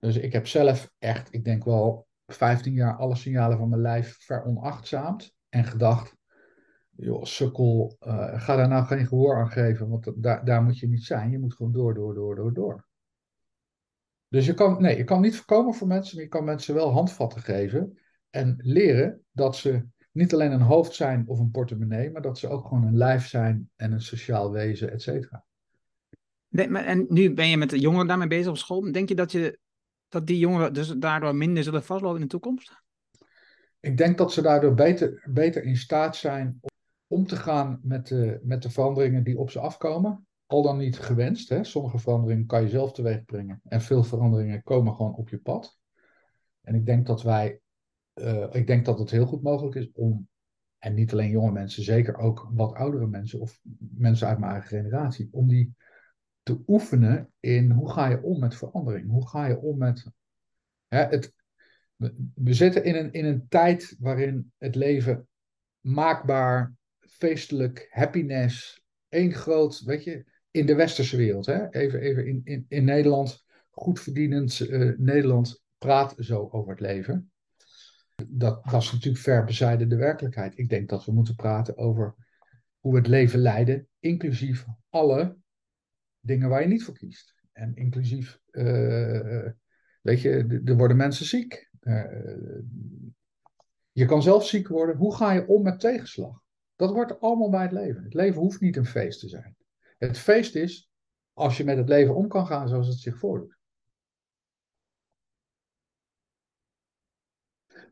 Dus 0.05 0.17
ik 0.17 0.33
heb 0.33 0.47
zelf 0.47 0.91
echt, 0.99 1.35
ik 1.35 1.45
denk 1.45 1.65
wel 1.65 2.07
15 2.27 2.73
jaar 2.73 2.97
alle 2.97 3.15
signalen 3.15 3.59
van 3.59 3.69
mijn 3.69 3.81
lijf 3.81 4.17
veronachtzaamd 4.19 5.35
en 5.49 5.65
gedacht, 5.65 6.17
joh, 6.91 7.25
sukkel, 7.25 7.97
uh, 8.01 8.41
ga 8.41 8.57
daar 8.57 8.69
nou 8.69 8.85
geen 8.85 9.07
gehoor 9.07 9.37
aan 9.37 9.51
geven, 9.51 9.89
want 9.89 10.13
daar, 10.17 10.45
daar 10.45 10.63
moet 10.63 10.79
je 10.79 10.89
niet 10.89 11.05
zijn. 11.05 11.31
Je 11.31 11.39
moet 11.39 11.55
gewoon 11.55 11.73
door, 11.73 11.95
door, 11.95 12.15
door, 12.15 12.37
door, 12.37 12.55
door. 12.55 12.87
Dus 14.29 14.47
je 14.47 14.55
kan, 14.55 14.83
nee, 14.83 14.97
je 14.97 15.05
kan 15.05 15.21
niet 15.21 15.37
voorkomen 15.37 15.75
voor 15.75 15.87
mensen, 15.87 16.15
maar 16.15 16.25
je 16.25 16.31
kan 16.31 16.45
mensen 16.45 16.75
wel 16.75 16.93
handvatten 16.93 17.41
geven 17.41 17.99
en 18.31 18.55
leren 18.59 19.25
dat 19.33 19.57
ze 19.57 19.87
niet 20.13 20.33
alleen 20.33 20.53
een 20.53 20.61
hoofd 20.61 20.95
zijn 20.95 21.29
of 21.29 21.39
een 21.39 21.51
portemonnee, 21.51 22.11
maar 22.11 22.23
dat 22.23 22.39
ze 22.39 22.49
ook 22.49 22.67
gewoon 22.67 22.85
een 22.85 22.97
lijf 22.97 23.27
zijn 23.27 23.71
en 23.77 23.93
een 23.93 24.03
sociaal 24.03 24.51
wezen, 24.51 24.93
et 24.93 25.03
cetera. 25.03 25.45
En 26.49 27.07
nu 27.09 27.35
ben 27.35 27.49
je 27.49 27.57
met 27.57 27.71
de 27.71 27.79
jongeren 27.79 28.07
daarmee 28.07 28.29
bezig 28.29 28.51
op 28.51 28.57
school. 28.57 28.93
Denk 28.93 29.09
je 29.09 29.15
dat, 29.15 29.33
je 29.33 29.63
dat 30.15 30.27
die 30.27 30.39
jongeren 30.39 30.73
dus 30.73 30.89
daardoor 30.89 31.35
minder 31.35 31.63
zullen 31.63 31.83
vastlopen 31.83 32.17
in 32.17 32.23
de 32.23 32.29
toekomst? 32.29 32.83
Ik 33.81 33.97
denk 33.97 34.19
dat 34.19 34.33
ze 34.33 34.43
daardoor 34.43 34.75
beter, 35.25 35.65
in 35.65 35.77
staat 35.77 36.17
zijn 36.17 36.61
om 37.07 37.27
te 37.27 37.37
gaan 37.37 37.81
met 37.83 38.07
de, 38.07 38.41
met 38.43 38.63
de 38.63 38.71
veranderingen 38.71 39.25
die 39.25 39.39
op 39.39 39.51
ze 39.51 39.61
afkomen. 39.61 40.27
Al 40.47 40.63
dan 40.63 40.77
niet 40.77 40.99
gewenst. 40.99 41.49
Hè? 41.49 41.65
Sommige 41.65 41.99
veranderingen 41.99 42.47
kan 42.47 42.63
je 42.63 42.69
zelf 42.69 42.93
teweeg 42.93 43.25
brengen. 43.25 43.61
En 43.65 43.81
veel 43.81 44.05
veranderingen 44.05 44.63
komen 44.63 44.95
gewoon 44.95 45.15
op 45.15 45.29
je 45.29 45.39
pad. 45.39 45.79
En 46.61 46.75
ik 46.75 46.87
denk 46.87 47.07
dat 47.07 47.23
wij, 47.23 47.61
uh, 48.15 48.47
ik 48.51 48.67
denk 48.67 48.85
dat 48.85 48.99
het 48.99 49.11
heel 49.11 49.27
goed 49.27 49.43
mogelijk 49.43 49.75
is 49.75 49.91
om, 49.93 50.29
en 50.79 50.95
niet 50.95 51.13
alleen 51.13 51.31
jonge 51.31 51.53
mensen, 51.53 51.83
zeker 51.83 52.17
ook 52.17 52.49
wat 52.53 52.75
oudere 52.75 53.07
mensen 53.07 53.41
of 53.41 53.61
mensen 53.79 54.29
uit 54.29 54.39
mijn 54.39 54.53
eigen 54.53 54.69
generatie, 54.69 55.29
om 55.31 55.49
die 55.49 55.75
te 56.45 56.63
oefenen 56.67 57.33
in 57.41 57.71
hoe 57.71 57.91
ga 57.91 58.09
je 58.09 58.23
om 58.23 58.39
met 58.39 58.57
verandering? 58.57 59.11
Hoe 59.11 59.29
ga 59.29 59.47
je 59.47 59.59
om 59.59 59.79
met. 59.79 60.07
Hè, 60.89 61.05
het, 61.05 61.35
we 62.35 62.55
zitten 62.55 62.85
in 62.85 62.95
een, 62.95 63.13
in 63.13 63.25
een 63.25 63.49
tijd 63.49 63.97
waarin 63.99 64.53
het 64.59 64.75
leven 64.75 65.29
maakbaar, 65.81 66.75
feestelijk, 67.01 67.87
happiness, 67.91 68.83
één 69.09 69.33
groot, 69.33 69.81
weet 69.81 70.05
je, 70.05 70.25
in 70.51 70.67
de 70.67 70.75
westerse 70.75 71.17
wereld. 71.17 71.47
Hè? 71.47 71.71
Even, 71.71 72.01
even 72.01 72.27
in, 72.27 72.41
in, 72.45 72.65
in 72.69 72.85
Nederland, 72.85 73.45
goed 73.71 74.01
verdienend 74.01 74.61
uh, 74.61 74.99
Nederland 74.99 75.63
praat 75.79 76.15
zo 76.19 76.49
over 76.51 76.71
het 76.71 76.81
leven. 76.81 77.33
Dat, 78.29 78.65
dat 78.65 78.83
is 78.83 78.93
natuurlijk 78.93 79.23
ver 79.23 79.45
bezijden 79.45 79.89
de 79.89 79.97
werkelijkheid. 79.97 80.59
Ik 80.59 80.69
denk 80.69 80.89
dat 80.89 81.05
we 81.05 81.13
moeten 81.13 81.35
praten 81.35 81.77
over 81.77 82.15
hoe 82.79 82.93
we 82.93 82.99
het 82.99 83.07
leven 83.07 83.39
leiden, 83.39 83.89
inclusief 83.99 84.65
alle 84.89 85.37
dingen 86.25 86.49
waar 86.49 86.61
je 86.61 86.69
niet 86.69 86.85
voor 86.85 86.95
kiest. 86.95 87.35
En 87.53 87.75
inclusief, 87.75 88.41
uh, 88.51 89.49
weet 90.03 90.21
je, 90.21 90.61
er 90.65 90.77
worden 90.77 90.97
mensen 90.97 91.27
ziek. 91.27 91.71
Uh, 91.81 92.05
je 93.93 94.05
kan 94.07 94.23
zelf 94.23 94.47
ziek 94.47 94.69
worden. 94.69 94.97
Hoe 94.97 95.15
ga 95.15 95.33
je 95.33 95.47
om 95.47 95.63
met 95.63 95.81
tegenslag? 95.81 96.43
Dat 96.77 96.91
hoort 96.91 97.21
allemaal 97.21 97.51
bij 97.51 97.63
het 97.63 97.73
leven. 97.73 98.05
Het 98.05 98.15
leven 98.15 98.41
hoeft 98.41 98.61
niet 98.61 98.77
een 98.77 98.87
feest 98.87 99.21
te 99.21 99.29
zijn. 99.29 99.57
Het 99.99 100.19
feest 100.19 100.55
is 100.55 100.91
als 101.33 101.57
je 101.57 101.65
met 101.65 101.77
het 101.77 101.89
leven 101.89 102.15
om 102.15 102.29
kan 102.29 102.47
gaan 102.47 102.69
zoals 102.69 102.89
het 102.89 102.99
zich 102.99 103.19
voordoet. 103.19 103.57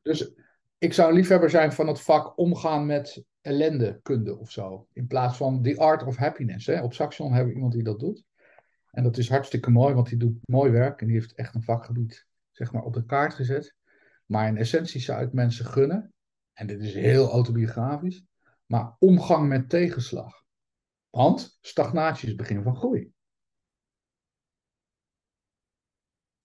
Dus 0.02 0.32
ik 0.78 0.92
zou 0.92 1.08
een 1.08 1.16
liefhebber 1.16 1.50
zijn 1.50 1.72
van 1.72 1.86
het 1.86 2.00
vak 2.00 2.38
omgaan 2.38 2.86
met 2.86 3.24
ellendekunde 3.42 4.38
of 4.38 4.50
zo. 4.50 4.86
In 4.92 5.06
plaats 5.06 5.36
van 5.36 5.62
the 5.62 5.78
art 5.78 6.02
of 6.02 6.16
happiness. 6.16 6.66
Hè. 6.66 6.82
Op 6.82 6.94
Saxion 6.94 7.32
hebben 7.32 7.48
we 7.48 7.54
iemand 7.54 7.72
die 7.72 7.82
dat 7.82 8.00
doet. 8.00 8.24
En 8.90 9.02
dat 9.02 9.16
is 9.16 9.28
hartstikke 9.28 9.70
mooi, 9.70 9.94
want 9.94 10.08
die 10.08 10.18
doet 10.18 10.38
mooi 10.48 10.70
werk 10.70 11.00
en 11.00 11.06
die 11.06 11.16
heeft 11.16 11.34
echt 11.34 11.54
een 11.54 11.62
vakgebied 11.62 12.26
zeg 12.50 12.72
maar, 12.72 12.82
op 12.82 12.94
de 12.94 13.04
kaart 13.04 13.34
gezet. 13.34 13.74
Maar 14.26 14.48
in 14.48 14.56
essentie 14.56 15.00
zou 15.00 15.24
ik 15.24 15.32
mensen 15.32 15.66
gunnen, 15.66 16.12
en 16.52 16.66
dit 16.66 16.80
is 16.80 16.94
heel 16.94 17.30
autobiografisch, 17.30 18.24
maar 18.66 18.96
omgang 18.98 19.48
met 19.48 19.68
tegenslag. 19.68 20.44
Want 21.10 21.58
stagnatie 21.60 22.22
is 22.22 22.28
het 22.28 22.36
begin 22.36 22.62
van 22.62 22.76
groei. 22.76 23.12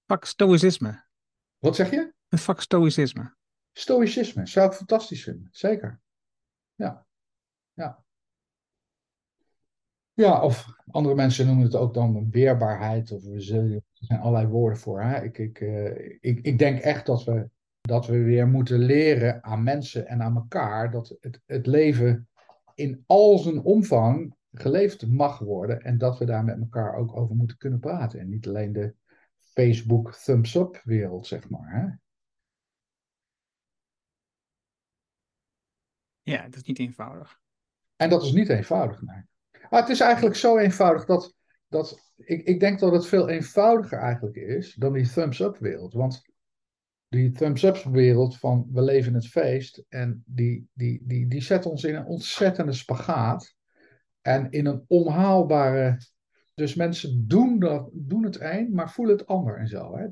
Vak 0.06 0.26
stoïcisme. 0.26 1.06
Wat 1.58 1.76
zeg 1.76 1.92
je? 1.92 2.14
Het 2.28 2.42
vak 2.42 2.62
stoïcisme. 2.62 3.36
Stoïcisme 3.72 4.48
zou 4.48 4.68
ik 4.70 4.74
fantastisch 4.74 5.24
vinden, 5.24 5.48
zeker. 5.52 6.02
Ja, 6.78 7.06
ja. 7.74 8.04
Ja, 10.14 10.42
of 10.42 10.66
andere 10.92 11.16
mensen 11.16 11.46
noemen 11.46 11.64
het 11.64 11.76
ook 11.76 11.94
dan 11.94 12.32
weerbaarheid 12.32 13.12
of 13.12 13.24
resilience. 13.24 13.86
Er 14.00 14.06
zijn 14.06 14.20
allerlei 14.20 14.48
woorden 14.48 14.80
voor. 14.80 15.02
Hè? 15.02 15.24
Ik, 15.24 15.38
ik, 15.38 15.60
uh, 15.60 16.00
ik, 16.20 16.40
ik 16.42 16.58
denk 16.58 16.80
echt 16.80 17.06
dat 17.06 17.24
we, 17.24 17.50
dat 17.82 18.08
we 18.08 18.24
weer 18.24 18.48
moeten 18.48 18.80
leren 18.80 19.44
aan 19.44 19.64
mensen 19.64 20.08
en 20.08 20.22
aan 20.22 20.36
elkaar 20.36 20.92
dat 20.92 21.18
het, 21.20 21.42
het 21.46 21.66
leven 21.66 22.28
in 22.76 23.04
al 23.06 23.38
zijn 23.38 23.62
omvang 23.62 24.36
geleefd 24.52 25.08
mag 25.08 25.40
worden 25.40 25.82
en 25.82 25.98
dat 25.98 26.18
we 26.18 26.26
daar 26.26 26.44
met 26.44 26.60
elkaar 26.60 26.96
ook 26.96 27.18
over 27.18 27.36
moeten 27.36 27.58
kunnen 27.58 27.80
praten. 27.80 28.20
En 28.20 28.30
niet 28.30 28.48
alleen 28.48 28.74
de 28.74 28.94
Facebook 29.40 30.16
thumbs-up 30.16 30.82
wereld, 30.84 31.28
zeg 31.28 31.50
maar. 31.50 31.82
Hè? 31.82 32.07
Ja, 36.28 36.44
dat 36.44 36.56
is 36.56 36.64
niet 36.64 36.80
eenvoudig. 36.80 37.40
En 37.96 38.10
dat 38.10 38.24
is 38.24 38.32
niet 38.32 38.50
eenvoudig, 38.50 39.02
nee. 39.02 39.22
Maar 39.70 39.82
het 39.82 39.90
is 39.90 40.00
eigenlijk 40.00 40.36
zo 40.36 40.58
eenvoudig 40.58 41.06
dat, 41.06 41.34
dat 41.68 42.12
ik, 42.16 42.48
ik 42.48 42.60
denk 42.60 42.80
dat 42.80 42.92
het 42.92 43.06
veel 43.06 43.30
eenvoudiger 43.30 43.98
eigenlijk 43.98 44.36
is 44.36 44.74
dan 44.74 44.94
die 44.94 45.10
thumbs-up 45.10 45.58
wereld. 45.58 45.94
Want 45.94 46.22
die 47.08 47.32
thumbs-up 47.32 47.84
wereld 47.84 48.38
van 48.38 48.68
we 48.72 48.82
leven 48.82 49.14
het 49.14 49.28
feest 49.28 49.84
en 49.90 50.24
die, 50.26 50.70
die, 50.74 51.02
die, 51.04 51.28
die 51.28 51.42
zet 51.42 51.66
ons 51.66 51.84
in 51.84 51.96
een 51.96 52.06
ontzettende 52.06 52.74
spagaat 52.74 53.56
en 54.22 54.52
in 54.52 54.66
een 54.66 54.84
onhaalbare 54.88 55.98
dus 56.58 56.76
mensen 56.76 57.28
doen, 57.28 57.60
dat, 57.60 57.90
doen 57.94 58.24
het 58.24 58.40
een, 58.42 58.74
maar 58.74 58.92
voelen 58.92 59.18
het 59.18 59.28
ander 59.28 59.58
en 59.58 59.68
zo. 59.68 59.98
Hè? 59.98 60.08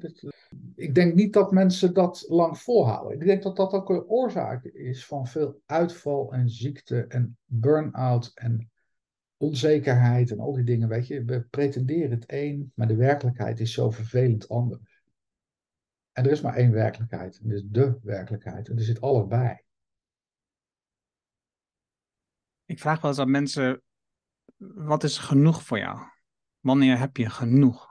ik 0.76 0.96
denk 0.96 1.16
niet 1.16 1.34
dat 1.34 1.52
mensen 1.52 1.94
dat 1.94 2.26
lang 2.28 2.58
volhouden. 2.58 3.20
Ik 3.20 3.26
denk 3.26 3.44
dat 3.44 3.56
dat 3.56 3.72
ook 3.72 3.90
een 3.90 4.04
oorzaak 4.04 4.64
is 4.64 5.06
van 5.06 5.28
veel 5.28 5.62
uitval 5.66 6.34
en 6.34 6.50
ziekte 6.50 7.06
en 7.08 7.38
burn-out 7.46 8.32
en 8.36 8.72
onzekerheid 9.38 10.32
en 10.32 10.40
al 10.40 10.54
die 10.54 10.64
dingen. 10.64 10.88
Weet 10.88 11.08
je, 11.08 11.24
we 11.24 11.42
pretenderen 11.42 12.12
het 12.12 12.24
een, 12.28 12.72
maar 12.76 12.88
de 12.88 12.96
werkelijkheid 12.96 13.60
is 13.60 13.74
zo 13.74 13.92
vervelend 13.92 14.50
anders. 14.50 15.04
En 16.12 16.26
er 16.26 16.32
is 16.32 16.42
maar 16.42 16.56
één 16.56 16.72
werkelijkheid, 16.72 17.40
en 17.44 17.50
dat 17.50 17.64
de 17.68 18.00
werkelijkheid. 18.02 18.70
En 18.70 18.78
er 18.78 18.84
zit 18.84 19.02
alles 19.02 19.28
bij. 19.28 19.64
Ik 22.66 22.80
vraag 22.80 23.02
wel 23.02 23.12
eens 23.12 23.20
aan 23.20 23.32
mensen, 23.32 23.82
wat 24.58 25.04
is 25.04 25.18
genoeg 25.18 25.64
voor 25.64 25.78
jou? 25.78 26.14
Wanneer 26.66 27.00
heb 27.00 27.18
je 27.18 27.30
genoeg? 27.30 27.88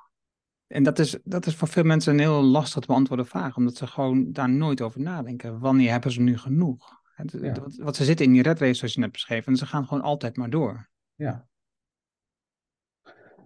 En 0.66 0.82
dat 0.82 0.98
is, 0.98 1.18
dat 1.24 1.46
is 1.46 1.54
voor 1.54 1.68
veel 1.68 1.82
mensen 1.82 2.12
een 2.12 2.18
heel 2.18 2.42
lastig 2.42 2.80
te 2.80 2.86
beantwoorden 2.86 3.26
vraag, 3.26 3.56
omdat 3.56 3.76
ze 3.76 3.86
gewoon 3.86 4.32
daar 4.32 4.50
nooit 4.50 4.80
over 4.80 5.00
nadenken. 5.00 5.58
Wanneer 5.58 5.90
hebben 5.90 6.12
ze 6.12 6.20
nu 6.20 6.38
genoeg? 6.38 7.02
Ja. 7.26 7.54
Wat, 7.76 7.96
ze 7.96 8.04
zitten 8.04 8.26
in 8.26 8.32
die 8.32 8.42
red 8.42 8.58
race, 8.58 8.74
zoals 8.74 8.94
je 8.94 9.00
net 9.00 9.12
beschreven, 9.12 9.52
en 9.52 9.58
ze 9.58 9.66
gaan 9.66 9.86
gewoon 9.86 10.02
altijd 10.02 10.36
maar 10.36 10.50
door. 10.50 10.90
Ja. 11.14 11.46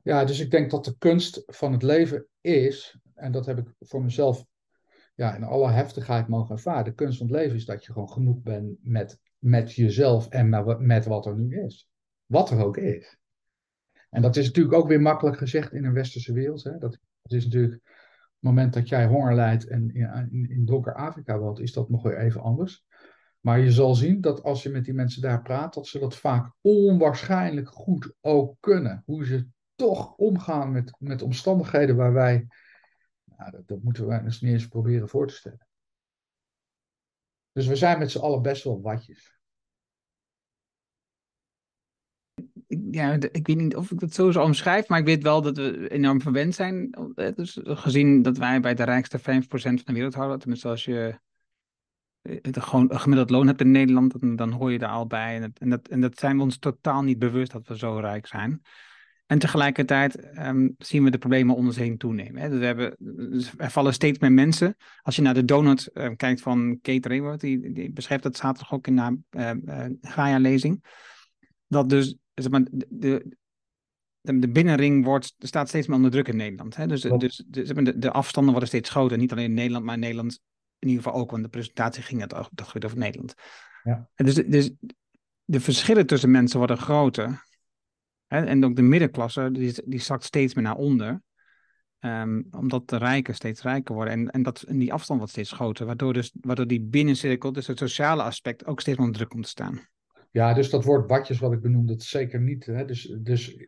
Ja, 0.02 0.24
dus 0.24 0.40
ik 0.40 0.50
denk 0.50 0.70
dat 0.70 0.84
de 0.84 0.98
kunst 0.98 1.42
van 1.46 1.72
het 1.72 1.82
leven 1.82 2.26
is, 2.40 2.98
en 3.14 3.32
dat 3.32 3.46
heb 3.46 3.58
ik 3.58 3.74
voor 3.78 4.02
mezelf 4.02 4.44
ja, 5.14 5.34
in 5.34 5.44
alle 5.44 5.70
heftigheid 5.70 6.28
mogen 6.28 6.54
ervaren. 6.54 6.84
De 6.84 6.94
kunst 6.94 7.18
van 7.18 7.26
het 7.26 7.36
leven 7.36 7.56
is 7.56 7.64
dat 7.64 7.84
je 7.84 7.92
gewoon 7.92 8.10
genoeg 8.10 8.42
bent 8.42 8.78
met, 8.82 9.20
met 9.38 9.74
jezelf 9.74 10.28
en 10.28 10.48
met 10.78 11.06
wat 11.06 11.26
er 11.26 11.36
nu 11.36 11.62
is. 11.62 11.88
Wat 12.26 12.50
er 12.50 12.64
ook 12.64 12.76
is. 12.76 13.18
En 14.10 14.22
dat 14.22 14.36
is 14.36 14.46
natuurlijk 14.46 14.76
ook 14.76 14.88
weer 14.88 15.00
makkelijk 15.00 15.36
gezegd 15.36 15.72
in 15.72 15.84
een 15.84 15.92
westerse 15.92 16.32
wereld. 16.32 16.64
Hè? 16.64 16.78
Dat, 16.78 16.98
is 17.22 17.44
natuurlijk, 17.44 17.72
het 17.72 17.82
moment 18.38 18.74
dat 18.74 18.88
jij 18.88 19.06
honger 19.06 19.34
lijdt 19.34 19.66
en 19.66 19.94
in, 19.94 20.50
in, 20.50 20.64
donker 20.64 20.94
Afrika 20.94 21.38
woont, 21.38 21.58
is 21.58 21.72
dat 21.72 21.88
nog 21.88 22.02
weer 22.02 22.18
even 22.18 22.40
anders. 22.40 22.84
Maar 23.40 23.58
je 23.58 23.72
zal 23.72 23.94
zien 23.94 24.20
dat 24.20 24.42
als 24.42 24.62
je 24.62 24.68
met 24.68 24.84
die 24.84 24.94
mensen 24.94 25.22
daar 25.22 25.42
praat, 25.42 25.74
dat 25.74 25.86
ze 25.86 25.98
dat 25.98 26.16
vaak 26.16 26.52
onwaarschijnlijk 26.60 27.68
goed 27.68 28.14
ook 28.20 28.56
kunnen. 28.60 29.02
Hoe 29.06 29.24
ze 29.24 29.46
toch 29.74 30.14
omgaan 30.14 30.72
met, 30.72 30.96
met 30.98 31.22
omstandigheden 31.22 31.96
waar 31.96 32.12
wij, 32.12 32.46
nou, 33.24 33.62
dat, 33.66 33.82
moeten 33.82 34.06
wij 34.06 34.22
dus 34.22 34.40
niet 34.40 34.52
eens 34.52 34.68
proberen 34.68 35.08
voor 35.08 35.26
te 35.26 35.34
stellen. 35.34 35.66
Dus 37.52 37.66
we 37.66 37.76
zijn 37.76 37.98
met 37.98 38.10
z'n 38.10 38.18
allen 38.18 38.42
best 38.42 38.64
wel 38.64 38.80
watjes. 38.80 39.37
Ja, 42.90 43.12
ik 43.12 43.46
weet 43.46 43.56
niet 43.56 43.76
of 43.76 43.90
ik 43.90 44.00
dat 44.00 44.14
zo 44.14 44.30
zou 44.30 44.46
omschrijf, 44.46 44.88
maar 44.88 44.98
ik 44.98 45.04
weet 45.04 45.22
wel 45.22 45.42
dat 45.42 45.56
we 45.56 45.88
enorm 45.88 46.20
verwend 46.20 46.54
zijn. 46.54 46.90
Eh, 47.14 47.34
dus 47.34 47.58
gezien 47.62 48.22
dat 48.22 48.38
wij 48.38 48.60
bij 48.60 48.74
de 48.74 48.82
rijkste 48.82 49.18
5% 49.18 49.22
van 49.22 49.82
de 49.84 49.92
wereld 49.92 50.14
houden, 50.14 50.38
tenminste 50.38 50.68
als 50.68 50.84
je 50.84 51.18
eh, 52.22 52.36
gewoon 52.42 52.92
een 52.92 53.00
gemiddeld 53.00 53.30
loon 53.30 53.46
hebt 53.46 53.60
in 53.60 53.70
Nederland, 53.70 54.20
dan, 54.20 54.36
dan 54.36 54.52
hoor 54.52 54.72
je 54.72 54.78
daar 54.78 54.90
al 54.90 55.06
bij. 55.06 55.40
En, 55.40 55.52
en, 55.58 55.70
dat, 55.70 55.88
en 55.88 56.00
dat 56.00 56.18
zijn 56.18 56.36
we 56.36 56.42
ons 56.42 56.58
totaal 56.58 57.02
niet 57.02 57.18
bewust 57.18 57.52
dat 57.52 57.68
we 57.68 57.78
zo 57.78 57.98
rijk 57.98 58.26
zijn. 58.26 58.62
En 59.26 59.38
tegelijkertijd 59.38 60.38
um, 60.38 60.74
zien 60.78 61.04
we 61.04 61.10
de 61.10 61.18
problemen 61.18 61.56
om 61.56 61.66
ons 61.66 61.76
heen 61.76 61.98
toenemen. 61.98 62.42
Hè. 62.42 62.48
Dus 62.48 62.58
we 62.58 62.64
hebben, 62.64 62.96
dus 63.30 63.52
er 63.56 63.70
vallen 63.70 63.92
steeds 63.92 64.18
meer 64.18 64.32
mensen. 64.32 64.76
Als 65.02 65.16
je 65.16 65.22
naar 65.22 65.34
de 65.34 65.44
donut 65.44 65.90
uh, 65.94 66.08
kijkt 66.16 66.40
van 66.40 66.78
Kate 66.82 67.08
Raworth, 67.08 67.40
die, 67.40 67.72
die 67.72 67.92
beschrijft 67.92 68.22
dat 68.22 68.36
zaterdag 68.36 68.72
ook 68.72 68.86
in 68.86 68.96
de 68.96 69.18
uh, 69.30 69.50
uh, 69.64 69.84
Gaia-lezing. 70.00 70.84
Dat 71.66 71.88
dus 71.88 72.16
zeg 72.42 72.50
maar, 72.50 72.66
de, 72.70 73.36
de, 74.20 74.38
de 74.38 74.48
binnenring 74.48 75.04
wordt, 75.04 75.34
staat 75.38 75.68
steeds 75.68 75.86
meer 75.86 75.96
onder 75.96 76.10
druk 76.10 76.28
in 76.28 76.36
Nederland. 76.36 76.76
Hè? 76.76 76.86
Dus, 76.86 77.00
dus 77.00 77.44
de, 77.46 77.66
zeg 77.66 77.74
maar, 77.74 77.84
de, 77.84 77.98
de 77.98 78.10
afstanden 78.10 78.50
worden 78.50 78.68
steeds 78.68 78.90
groter. 78.90 79.18
Niet 79.18 79.32
alleen 79.32 79.44
in 79.44 79.54
Nederland, 79.54 79.84
maar 79.84 79.94
in 79.94 80.00
Nederland 80.00 80.40
in 80.78 80.88
ieder 80.88 81.02
geval 81.02 81.20
ook. 81.20 81.30
Want 81.30 81.42
de 81.42 81.48
presentatie 81.48 82.02
ging 82.02 82.20
het 82.20 82.30
dat 82.30 82.68
gaat 82.68 82.84
over 82.84 82.98
Nederland. 82.98 83.34
Ja. 83.82 84.08
Dus, 84.14 84.34
dus 84.34 84.70
de 85.44 85.60
verschillen 85.60 86.06
tussen 86.06 86.30
mensen 86.30 86.58
worden 86.58 86.78
groter. 86.78 87.46
Hè? 88.26 88.44
En 88.44 88.64
ook 88.64 88.76
de 88.76 88.82
middenklasse, 88.82 89.50
die, 89.52 89.82
die 89.84 90.00
zakt 90.00 90.24
steeds 90.24 90.54
meer 90.54 90.64
naar 90.64 90.76
onder. 90.76 91.22
Um, 92.00 92.46
omdat 92.50 92.88
de 92.88 92.96
rijken 92.96 93.34
steeds 93.34 93.62
rijker 93.62 93.94
worden. 93.94 94.12
En, 94.12 94.30
en, 94.30 94.42
dat, 94.42 94.62
en 94.62 94.78
die 94.78 94.92
afstand 94.92 95.18
wordt 95.18 95.34
steeds 95.34 95.52
groter. 95.52 95.86
Waardoor, 95.86 96.12
dus, 96.12 96.32
waardoor 96.40 96.66
die 96.66 96.80
binnencirkel, 96.80 97.52
dus 97.52 97.66
het 97.66 97.78
sociale 97.78 98.22
aspect, 98.22 98.66
ook 98.66 98.80
steeds 98.80 98.98
onder 98.98 99.14
druk 99.14 99.28
komt 99.28 99.42
te 99.42 99.48
staan. 99.48 99.88
Ja, 100.30 100.54
dus 100.54 100.70
dat 100.70 100.84
woord 100.84 101.06
badjes 101.06 101.38
wat 101.38 101.52
ik 101.52 101.60
benoemde, 101.60 101.92
dat 101.92 102.02
zeker 102.02 102.40
niet. 102.40 102.66
Hè? 102.66 102.84
Dus, 102.84 103.16
dus 103.18 103.66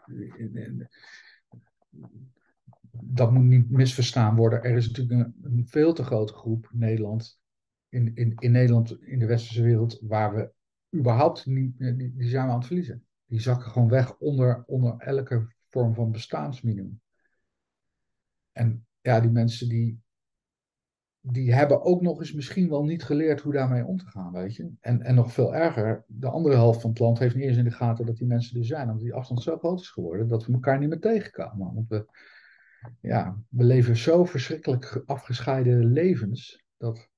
dat 2.91 3.33
moet 3.33 3.45
niet 3.45 3.71
misverstaan 3.71 4.37
worden. 4.37 4.63
Er 4.63 4.77
is 4.77 4.87
natuurlijk 4.91 5.33
een, 5.43 5.67
veel 5.69 5.93
te 5.93 6.05
grote 6.05 6.33
groep 6.33 6.69
Nederland, 6.73 7.41
in, 7.89 8.15
in, 8.15 8.35
in 8.39 8.51
Nederland, 8.51 9.03
in 9.03 9.19
de 9.19 9.27
westerse 9.27 9.63
wereld, 9.63 9.99
waar 10.01 10.35
we 10.35 10.53
überhaupt 10.99 11.47
niet, 11.47 11.79
die, 11.79 12.15
die 12.17 12.29
zijn 12.29 12.45
we 12.45 12.51
aan 12.51 12.59
het 12.59 12.67
verliezen. 12.67 13.05
Die 13.27 13.41
zakken 13.41 13.71
gewoon 13.71 13.89
weg 13.89 14.17
onder, 14.19 14.65
onder 14.67 14.99
elke 14.99 15.55
vorm 15.69 15.95
van 15.95 16.11
bestaansminimum. 16.11 17.01
En 18.53 18.87
ja, 19.01 19.21
die 19.21 19.31
mensen 19.31 19.69
die, 19.69 20.01
die 21.21 21.55
hebben 21.55 21.83
ook 21.83 22.03
nog 22.03 22.19
eens 22.19 22.33
misschien 22.33 22.69
wel 22.69 22.85
niet 22.85 23.05
geleerd 23.05 23.41
hoe 23.41 23.53
daarmee 23.53 23.85
om 23.85 23.97
te 23.97 24.07
gaan, 24.07 24.33
weet 24.33 24.57
je. 24.57 24.71
En, 24.81 25.03
en 25.03 25.15
nog 25.15 25.33
veel 25.33 25.55
erger, 25.55 26.05
de 26.07 26.29
andere 26.29 26.55
helft 26.55 26.81
van 26.81 26.91
het 26.91 26.99
land 26.99 27.19
heeft 27.19 27.35
niet 27.35 27.45
eens 27.45 27.57
in 27.57 27.65
de 27.65 27.71
gaten 27.71 28.07
dat 28.07 28.17
die 28.17 28.27
mensen 28.27 28.59
er 28.59 28.65
zijn. 28.65 28.87
Omdat 28.89 29.03
die 29.03 29.15
afstand 29.15 29.43
zo 29.43 29.59
groot 29.59 29.81
is 29.81 29.91
geworden 29.91 30.29
dat 30.29 30.47
we 30.47 30.53
elkaar 30.53 30.79
niet 30.79 30.89
meer 30.89 31.01
tegenkomen. 31.01 31.75
Want 31.75 31.89
we, 31.89 32.07
ja, 33.01 33.43
we 33.49 33.65
leven 33.65 33.97
zo 33.97 34.25
verschrikkelijk 34.25 35.03
afgescheiden 35.07 35.93
levens. 35.93 36.65
Dat, 36.77 37.09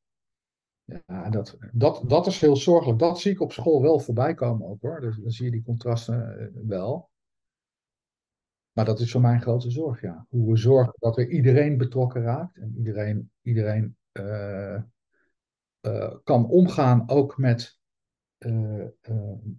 ja, 0.85 1.31
dat, 1.31 1.59
dat, 1.73 2.05
dat 2.07 2.27
is 2.27 2.41
heel 2.41 2.57
zorgelijk. 2.57 2.99
Dat 2.99 3.21
zie 3.21 3.33
ik 3.33 3.41
op 3.41 3.53
school 3.53 3.83
wel 3.83 3.99
voorbij 3.99 4.35
komen 4.35 4.69
ook 4.69 4.83
hoor. 4.83 5.01
Dus 5.01 5.17
dan 5.17 5.31
zie 5.31 5.45
je 5.45 5.51
die 5.51 5.63
contrasten 5.63 6.39
eh, 6.39 6.47
wel. 6.67 7.11
Maar 8.73 8.85
dat 8.85 9.01
is 9.01 9.11
voor 9.11 9.21
mij 9.21 9.35
een 9.35 9.41
grote 9.41 9.71
zorg, 9.71 10.01
ja. 10.01 10.27
Hoe 10.29 10.51
we 10.51 10.57
zorgen 10.57 10.95
dat 10.99 11.19
er 11.19 11.29
iedereen 11.29 11.77
betrokken 11.77 12.23
raakt 12.23 12.57
en 12.57 12.75
iedereen, 12.77 13.31
iedereen 13.43 13.97
uh, 14.13 14.83
uh, 15.87 16.15
kan 16.25 16.49
omgaan 16.49 17.09
ook 17.09 17.39
met, 17.39 17.79
uh, 18.39 18.87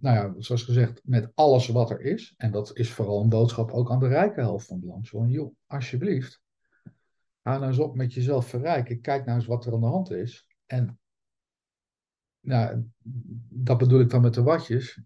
ja, 0.00 0.34
zoals 0.38 0.62
gezegd, 0.62 1.00
met 1.04 1.30
alles 1.34 1.68
wat 1.68 1.90
er 1.90 2.00
is. 2.00 2.34
En 2.36 2.50
dat 2.50 2.76
is 2.76 2.92
vooral 2.92 3.22
een 3.22 3.28
boodschap 3.28 3.70
ook 3.70 3.90
aan 3.90 3.98
de 3.98 4.08
rijke 4.08 4.40
helft 4.40 4.66
van 4.66 4.76
het 4.76 4.84
land. 4.84 5.08
Van, 5.08 5.28
joh, 5.28 5.54
alsjeblieft, 5.66 6.42
ga 7.42 7.58
nou 7.58 7.66
eens 7.66 7.78
op 7.78 7.96
met 7.96 8.12
jezelf 8.12 8.46
verrijken. 8.46 9.00
Kijk 9.00 9.24
nou 9.24 9.38
eens 9.38 9.46
wat 9.46 9.66
er 9.66 9.72
aan 9.72 9.80
de 9.80 9.86
hand 9.86 10.10
is. 10.10 10.46
En 10.66 10.98
nou, 12.40 12.84
dat 13.48 13.78
bedoel 13.78 14.00
ik 14.00 14.10
dan 14.10 14.20
met 14.20 14.34
de 14.34 14.42
watjes. 14.42 15.00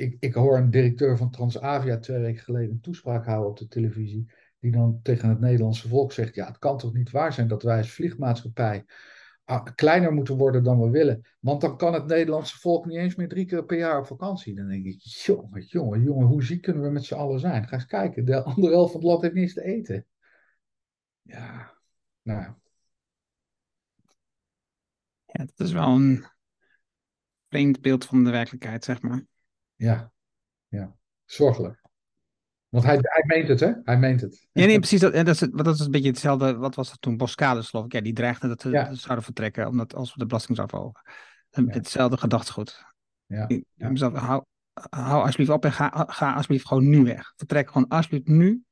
Ik, 0.00 0.16
ik 0.20 0.34
hoor 0.34 0.58
een 0.58 0.70
directeur 0.70 1.16
van 1.16 1.30
Transavia 1.30 1.98
twee 1.98 2.18
weken 2.18 2.42
geleden 2.42 2.70
een 2.70 2.80
toespraak 2.80 3.24
houden 3.26 3.50
op 3.50 3.58
de 3.58 3.68
televisie. 3.68 4.32
Die 4.58 4.70
dan 4.70 5.00
tegen 5.02 5.28
het 5.28 5.40
Nederlandse 5.40 5.88
volk 5.88 6.12
zegt: 6.12 6.34
Ja, 6.34 6.46
het 6.46 6.58
kan 6.58 6.78
toch 6.78 6.92
niet 6.92 7.10
waar 7.10 7.32
zijn 7.32 7.48
dat 7.48 7.62
wij 7.62 7.76
als 7.76 7.90
vliegmaatschappij 7.92 8.84
ah, 9.44 9.66
kleiner 9.74 10.12
moeten 10.12 10.36
worden 10.36 10.64
dan 10.64 10.80
we 10.80 10.90
willen. 10.90 11.26
Want 11.40 11.60
dan 11.60 11.76
kan 11.76 11.94
het 11.94 12.06
Nederlandse 12.06 12.58
volk 12.58 12.86
niet 12.86 12.96
eens 12.96 13.14
meer 13.14 13.28
drie 13.28 13.46
keer 13.46 13.64
per 13.64 13.78
jaar 13.78 13.98
op 13.98 14.06
vakantie. 14.06 14.54
Dan 14.54 14.68
denk 14.68 14.84
ik: 14.84 15.00
Jongen, 15.00 15.62
jongen, 15.62 16.02
jongen, 16.02 16.26
hoe 16.26 16.44
ziek 16.44 16.62
kunnen 16.62 16.82
we 16.82 16.90
met 16.90 17.04
z'n 17.04 17.14
allen 17.14 17.40
zijn? 17.40 17.68
Ga 17.68 17.74
eens 17.74 17.86
kijken. 17.86 18.24
De 18.24 18.42
andere 18.50 18.72
helft 18.72 18.92
van 18.92 19.00
het 19.00 19.08
land 19.08 19.22
heeft 19.22 19.34
niets 19.34 19.54
te 19.54 19.64
eten. 19.64 20.06
Ja, 21.22 21.74
nou 22.22 22.40
ja. 22.40 22.58
Ja, 25.24 25.44
dat 25.44 25.66
is 25.66 25.72
wel 25.72 25.88
een 25.88 26.24
vreemd 27.48 27.80
beeld 27.80 28.04
van 28.04 28.24
de 28.24 28.30
werkelijkheid, 28.30 28.84
zeg 28.84 29.02
maar. 29.02 29.24
Ja, 29.80 30.12
ja. 30.68 30.96
Zorgelijk. 31.24 31.82
Want 32.68 32.84
hij, 32.84 32.98
hij 33.00 33.22
meent 33.26 33.48
het, 33.48 33.60
hè? 33.60 33.72
Hij 33.84 33.98
meent 33.98 34.20
het. 34.20 34.48
Ja, 34.52 34.66
nee, 34.66 34.78
precies. 34.78 35.00
Dat, 35.00 35.12
dat, 35.12 35.28
is, 35.28 35.38
dat 35.38 35.66
is 35.66 35.80
een 35.80 35.90
beetje 35.90 36.08
hetzelfde. 36.08 36.56
Wat 36.56 36.74
was 36.74 36.88
dat 36.88 37.00
toen? 37.00 37.16
Boskades, 37.16 37.68
geloof 37.68 37.84
ik. 37.84 37.92
Ja, 37.92 38.00
die 38.00 38.12
dreigde 38.12 38.48
dat 38.48 38.60
ze 38.60 38.70
Ja. 38.70 38.94
zouden 38.94 39.24
vertrekken 39.24 39.66
omdat, 39.68 39.94
als 39.94 40.12
we 40.12 40.18
de 40.18 40.26
belasting 40.26 40.56
zouden 40.56 40.76
verhogen. 40.76 41.02
Ja. 41.50 41.64
Hetzelfde 41.78 42.16
gedachtegoed. 42.16 42.84
Ja, 43.26 43.48
Ik- 43.48 43.64
ja. 43.74 43.88
mezelf, 43.90 44.12
hou, 44.14 44.44
hou 44.90 45.22
alsjeblieft 45.22 45.50
op 45.50 45.64
en 45.64 45.72
ga, 45.72 46.04
ga 46.08 46.32
alsjeblieft 46.34 46.66
gewoon 46.66 46.88
nu 46.88 47.02
weg. 47.04 47.32
Vertrek 47.36 47.70
gewoon 47.70 47.88
alsjeblieft 47.88 48.26
nu. 48.26 48.62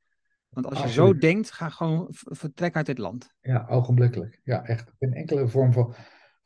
Want 0.49 0.65
als 0.65 0.81
je 0.81 0.89
zo 0.89 1.17
denkt, 1.17 1.51
ga 1.51 1.69
gewoon 1.69 2.07
vertrek 2.09 2.75
uit 2.75 2.85
dit 2.85 2.97
land. 2.97 3.33
Ja, 3.41 3.65
ogenblikkelijk. 3.69 4.39
Ja, 4.43 4.63
echt. 4.63 4.91
Geen 4.99 5.13
enkele 5.13 5.47
vorm 5.47 5.73
van, 5.73 5.95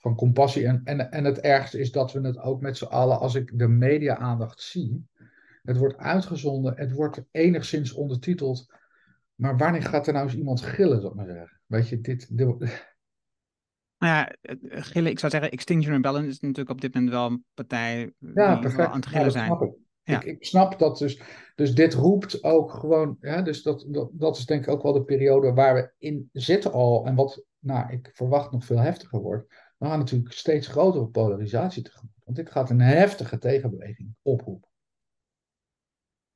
van 0.03 0.15
compassie. 0.15 0.65
En, 0.67 0.81
en, 0.83 1.11
en 1.11 1.23
het 1.23 1.39
ergste 1.39 1.79
is 1.79 1.91
dat 1.91 2.11
we 2.11 2.19
het 2.21 2.39
ook 2.39 2.61
met 2.61 2.77
z'n 2.77 2.85
allen, 2.85 3.19
als 3.19 3.35
ik 3.35 3.51
de 3.59 3.67
media-aandacht 3.67 4.61
zie, 4.61 5.07
het 5.63 5.77
wordt 5.77 5.97
uitgezonden, 5.97 6.73
het 6.77 6.91
wordt 6.91 7.23
enigszins 7.31 7.93
ondertiteld. 7.93 8.73
Maar 9.35 9.57
wanneer 9.57 9.81
gaat 9.83 10.07
er 10.07 10.13
nou 10.13 10.25
eens 10.25 10.35
iemand 10.35 10.61
gillen, 10.61 11.01
zal 11.01 11.09
ik 11.09 11.15
maar 11.15 11.25
zeggen? 11.25 11.59
Weet 11.65 11.89
je, 11.89 12.01
dit. 12.01 12.37
de- 12.37 12.55
Nou 13.97 14.15
ja, 14.15 14.35
eh, 14.41 14.55
gillen, 14.83 15.11
ik 15.11 15.19
zou 15.19 15.31
zeggen, 15.31 15.51
Extinction 15.51 15.93
Rebellion 15.93 16.25
is 16.25 16.39
natuurlijk 16.39 16.69
op 16.69 16.81
dit 16.81 16.93
moment 16.93 17.11
wel 17.13 17.25
een 17.25 17.45
partij 17.53 17.99
ja, 18.17 18.59
die 18.59 18.79
aan 18.79 18.93
het 18.95 19.03
Ja, 19.03 19.09
gillen 19.09 19.23
dat 19.23 19.33
zijn. 19.33 19.45
snap 19.45 19.61
ik. 19.61 19.71
Ja. 20.03 20.21
Ik, 20.21 20.23
ik 20.25 20.45
snap 20.45 20.79
dat 20.79 20.97
dus. 20.97 21.21
Dus 21.55 21.75
dit 21.75 21.93
roept 21.93 22.43
ook 22.43 22.71
gewoon. 22.71 23.17
Ja, 23.21 23.41
dus 23.41 23.61
dat, 23.63 23.85
dat, 23.87 24.09
dat 24.13 24.37
is 24.37 24.45
denk 24.45 24.63
ik 24.63 24.69
ook 24.69 24.83
wel 24.83 24.93
de 24.93 25.03
periode 25.03 25.53
waar 25.53 25.73
we 25.73 25.91
in 25.97 26.29
zitten 26.31 26.71
al. 26.71 27.05
En 27.05 27.15
wat, 27.15 27.43
nou, 27.59 27.91
ik 27.91 28.09
verwacht 28.13 28.51
nog 28.51 28.65
veel 28.65 28.77
heftiger 28.79 29.19
wordt. 29.19 29.53
We 29.83 29.89
gaan 29.89 29.99
natuurlijk 29.99 30.33
steeds 30.33 30.67
grotere 30.67 31.07
polarisatie 31.07 31.83
tegemoet. 31.83 32.11
Want 32.23 32.37
dit 32.37 32.51
gaat 32.51 32.69
een 32.69 32.79
heftige 32.81 33.37
tegenbeweging 33.37 34.15
oproepen. 34.21 34.69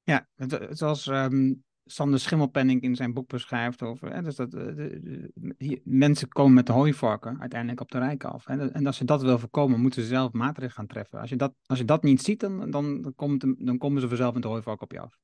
Ja, 0.04 0.28
het- 0.36 0.68
zoals 0.70 1.08
ehm, 1.08 1.54
Sander 1.86 2.20
Schimmelpenning 2.20 2.82
in 2.82 2.96
zijn 2.96 3.14
boek 3.14 3.28
beschrijft 3.28 3.82
over, 3.82 4.14
hè, 4.14 4.22
dus 4.22 4.36
dat 4.36 4.54
eh, 4.54 4.66
de, 4.66 5.00
de- 5.34 5.56
hier- 5.58 5.82
mensen 5.84 6.28
komen 6.28 6.54
met 6.54 6.66
de 6.66 6.72
hooivorken 6.72 7.40
uiteindelijk 7.40 7.82
op 7.82 7.92
de 7.92 7.98
rijk 7.98 8.24
af. 8.24 8.46
Hè, 8.46 8.72
en 8.72 8.86
als 8.86 8.98
ze 8.98 9.06
dat 9.06 9.22
wil 9.22 9.40
voorkomen, 9.40 9.80
moeten 9.82 10.02
ze 10.02 10.08
zelf 10.08 10.32
maatregelen 10.32 10.72
gaan 10.76 10.88
treffen. 10.88 11.20
Als 11.20 11.30
je 11.30 11.36
dat, 11.36 11.54
als 11.66 11.78
je 11.80 11.86
dat 11.86 12.04
niet 12.04 12.22
ziet, 12.22 12.40
dan, 12.40 12.72
dan, 12.72 13.02
dan, 13.02 13.16
komt, 13.16 13.46
dan 13.58 13.78
komen 13.78 14.02
ze 14.02 14.08
vanzelf 14.08 14.34
met 14.34 14.42
de 14.42 14.48
hooivork 14.48 14.82
op 14.82 14.92
je 14.92 15.00
af. 15.00 15.18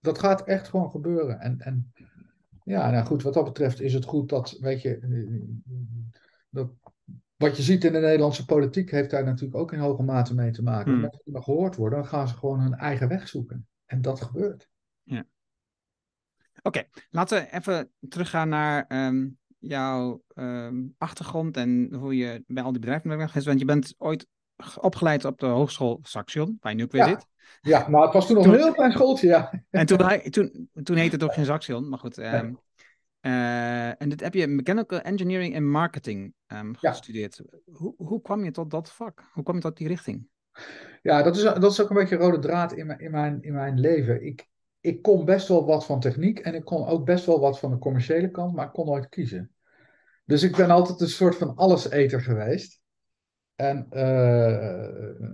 Dat 0.00 0.18
gaat 0.18 0.44
echt 0.44 0.68
gewoon 0.68 0.90
gebeuren. 0.90 1.40
En, 1.40 1.60
en 1.60 1.92
ja, 2.64 2.90
nou 2.90 3.04
goed, 3.06 3.22
wat 3.22 3.34
dat 3.34 3.44
betreft 3.44 3.80
is 3.80 3.94
het 3.94 4.04
goed 4.04 4.28
dat, 4.28 4.56
weet 4.60 4.82
je, 4.82 4.96
eh, 4.96 5.42
dat, 6.50 6.70
wat 7.42 7.56
je 7.56 7.62
ziet 7.62 7.84
in 7.84 7.92
de 7.92 7.98
Nederlandse 7.98 8.44
politiek 8.44 8.90
heeft 8.90 9.10
daar 9.10 9.24
natuurlijk 9.24 9.56
ook 9.58 9.72
in 9.72 9.78
hoge 9.78 10.02
mate 10.02 10.34
mee 10.34 10.50
te 10.50 10.62
maken. 10.62 10.92
Als 10.92 11.00
Hmm. 11.00 11.10
niet 11.24 11.34
meer 11.34 11.42
gehoord 11.42 11.76
worden, 11.76 11.98
dan 11.98 12.08
gaan 12.08 12.28
ze 12.28 12.34
gewoon 12.34 12.60
hun 12.60 12.74
eigen 12.74 13.08
weg 13.08 13.28
zoeken. 13.28 13.66
En 13.86 14.02
dat 14.02 14.20
gebeurt. 14.22 14.70
Oké, 16.62 16.82
laten 17.10 17.38
we 17.42 17.52
even 17.52 17.90
teruggaan 18.08 18.48
naar 18.48 18.84
ehm, 18.88 19.26
jouw 19.58 20.22
ehm, 20.34 20.82
achtergrond 20.98 21.56
en 21.56 21.94
hoe 21.94 22.16
je 22.16 22.44
bij 22.46 22.62
al 22.62 22.70
die 22.72 22.80
bedrijven 22.80 23.08
bent 23.16 23.28
geweest. 23.28 23.46
Want 23.46 23.58
je 23.58 23.64
bent 23.64 23.94
ooit 23.98 24.26
opgeleid 24.80 25.24
op 25.24 25.38
de 25.38 25.46
Hogeschool 25.46 25.98
Saxion, 26.02 26.56
waar 26.60 26.72
je 26.72 26.78
nu 26.78 26.84
ook 26.84 26.92
weer 26.92 27.00
Ja. 27.02 27.08
zit. 27.08 27.26
Ja, 27.60 27.88
maar 27.88 28.02
het 28.02 28.12
was 28.12 28.26
toen 28.26 28.34
nog 28.36 28.44
Toen- 28.44 28.52
een 28.54 28.58
heel 28.60 28.72
klein 28.72 28.92
schooltje, 28.92 29.26
ja. 29.26 29.62
En 29.70 29.86
toen, 29.86 29.98
toen, 30.30 30.68
toen 30.82 30.96
heette 30.96 31.14
het 31.14 31.22
ook 31.24 31.32
geen 31.32 31.44
Saxion, 31.44 31.88
maar 31.88 31.98
goed. 31.98 32.18
eh, 32.18 32.42
en 33.22 34.08
dit 34.08 34.20
heb 34.20 34.34
je 34.34 34.46
Mechanical 34.46 35.00
Engineering 35.00 35.54
en 35.54 35.70
Marketing 35.70 36.34
ehm, 36.46 36.72
Ja. 36.80 36.90
gestudeerd. 36.90 37.42
Hoe, 37.72 37.94
hoe 37.96 38.22
kwam 38.22 38.44
je 38.44 38.50
tot 38.50 38.70
dat 38.70 38.92
vak? 38.92 39.30
Hoe 39.32 39.42
kwam 39.42 39.56
je 39.56 39.62
tot 39.62 39.76
die 39.76 39.88
richting? 39.88 40.26
Ja, 41.02 41.22
dat 41.22 41.36
is, 41.36 41.42
dat 41.42 41.72
is 41.72 41.80
ook 41.80 41.90
een 41.90 41.96
beetje 41.96 42.14
een 42.14 42.20
rode 42.20 42.38
draad 42.38 42.72
in 42.72 42.86
mijn, 42.86 42.98
in 42.98 43.10
mijn, 43.10 43.42
in 43.42 43.52
mijn 43.52 43.80
leven. 43.80 44.26
Ik, 44.26 44.48
ik 44.80 45.02
kon 45.02 45.24
best 45.24 45.48
wel 45.48 45.66
wat 45.66 45.86
van 45.86 46.00
techniek 46.00 46.38
en 46.38 46.54
ik 46.54 46.64
kon 46.64 46.86
ook 46.86 47.04
best 47.04 47.26
wel 47.26 47.40
wat 47.40 47.58
van 47.58 47.70
de 47.70 47.78
commerciële 47.78 48.30
kant, 48.30 48.54
maar 48.54 48.66
ik 48.66 48.72
kon 48.72 48.86
nooit 48.86 49.08
kiezen. 49.08 49.50
Dus 50.24 50.42
ik 50.42 50.56
ben 50.56 50.70
altijd 50.70 51.00
een 51.00 51.08
soort 51.08 51.36
van 51.36 51.54
alleseter 51.54 52.20
geweest. 52.20 52.80
En 53.54 53.86
eh, 53.90 55.26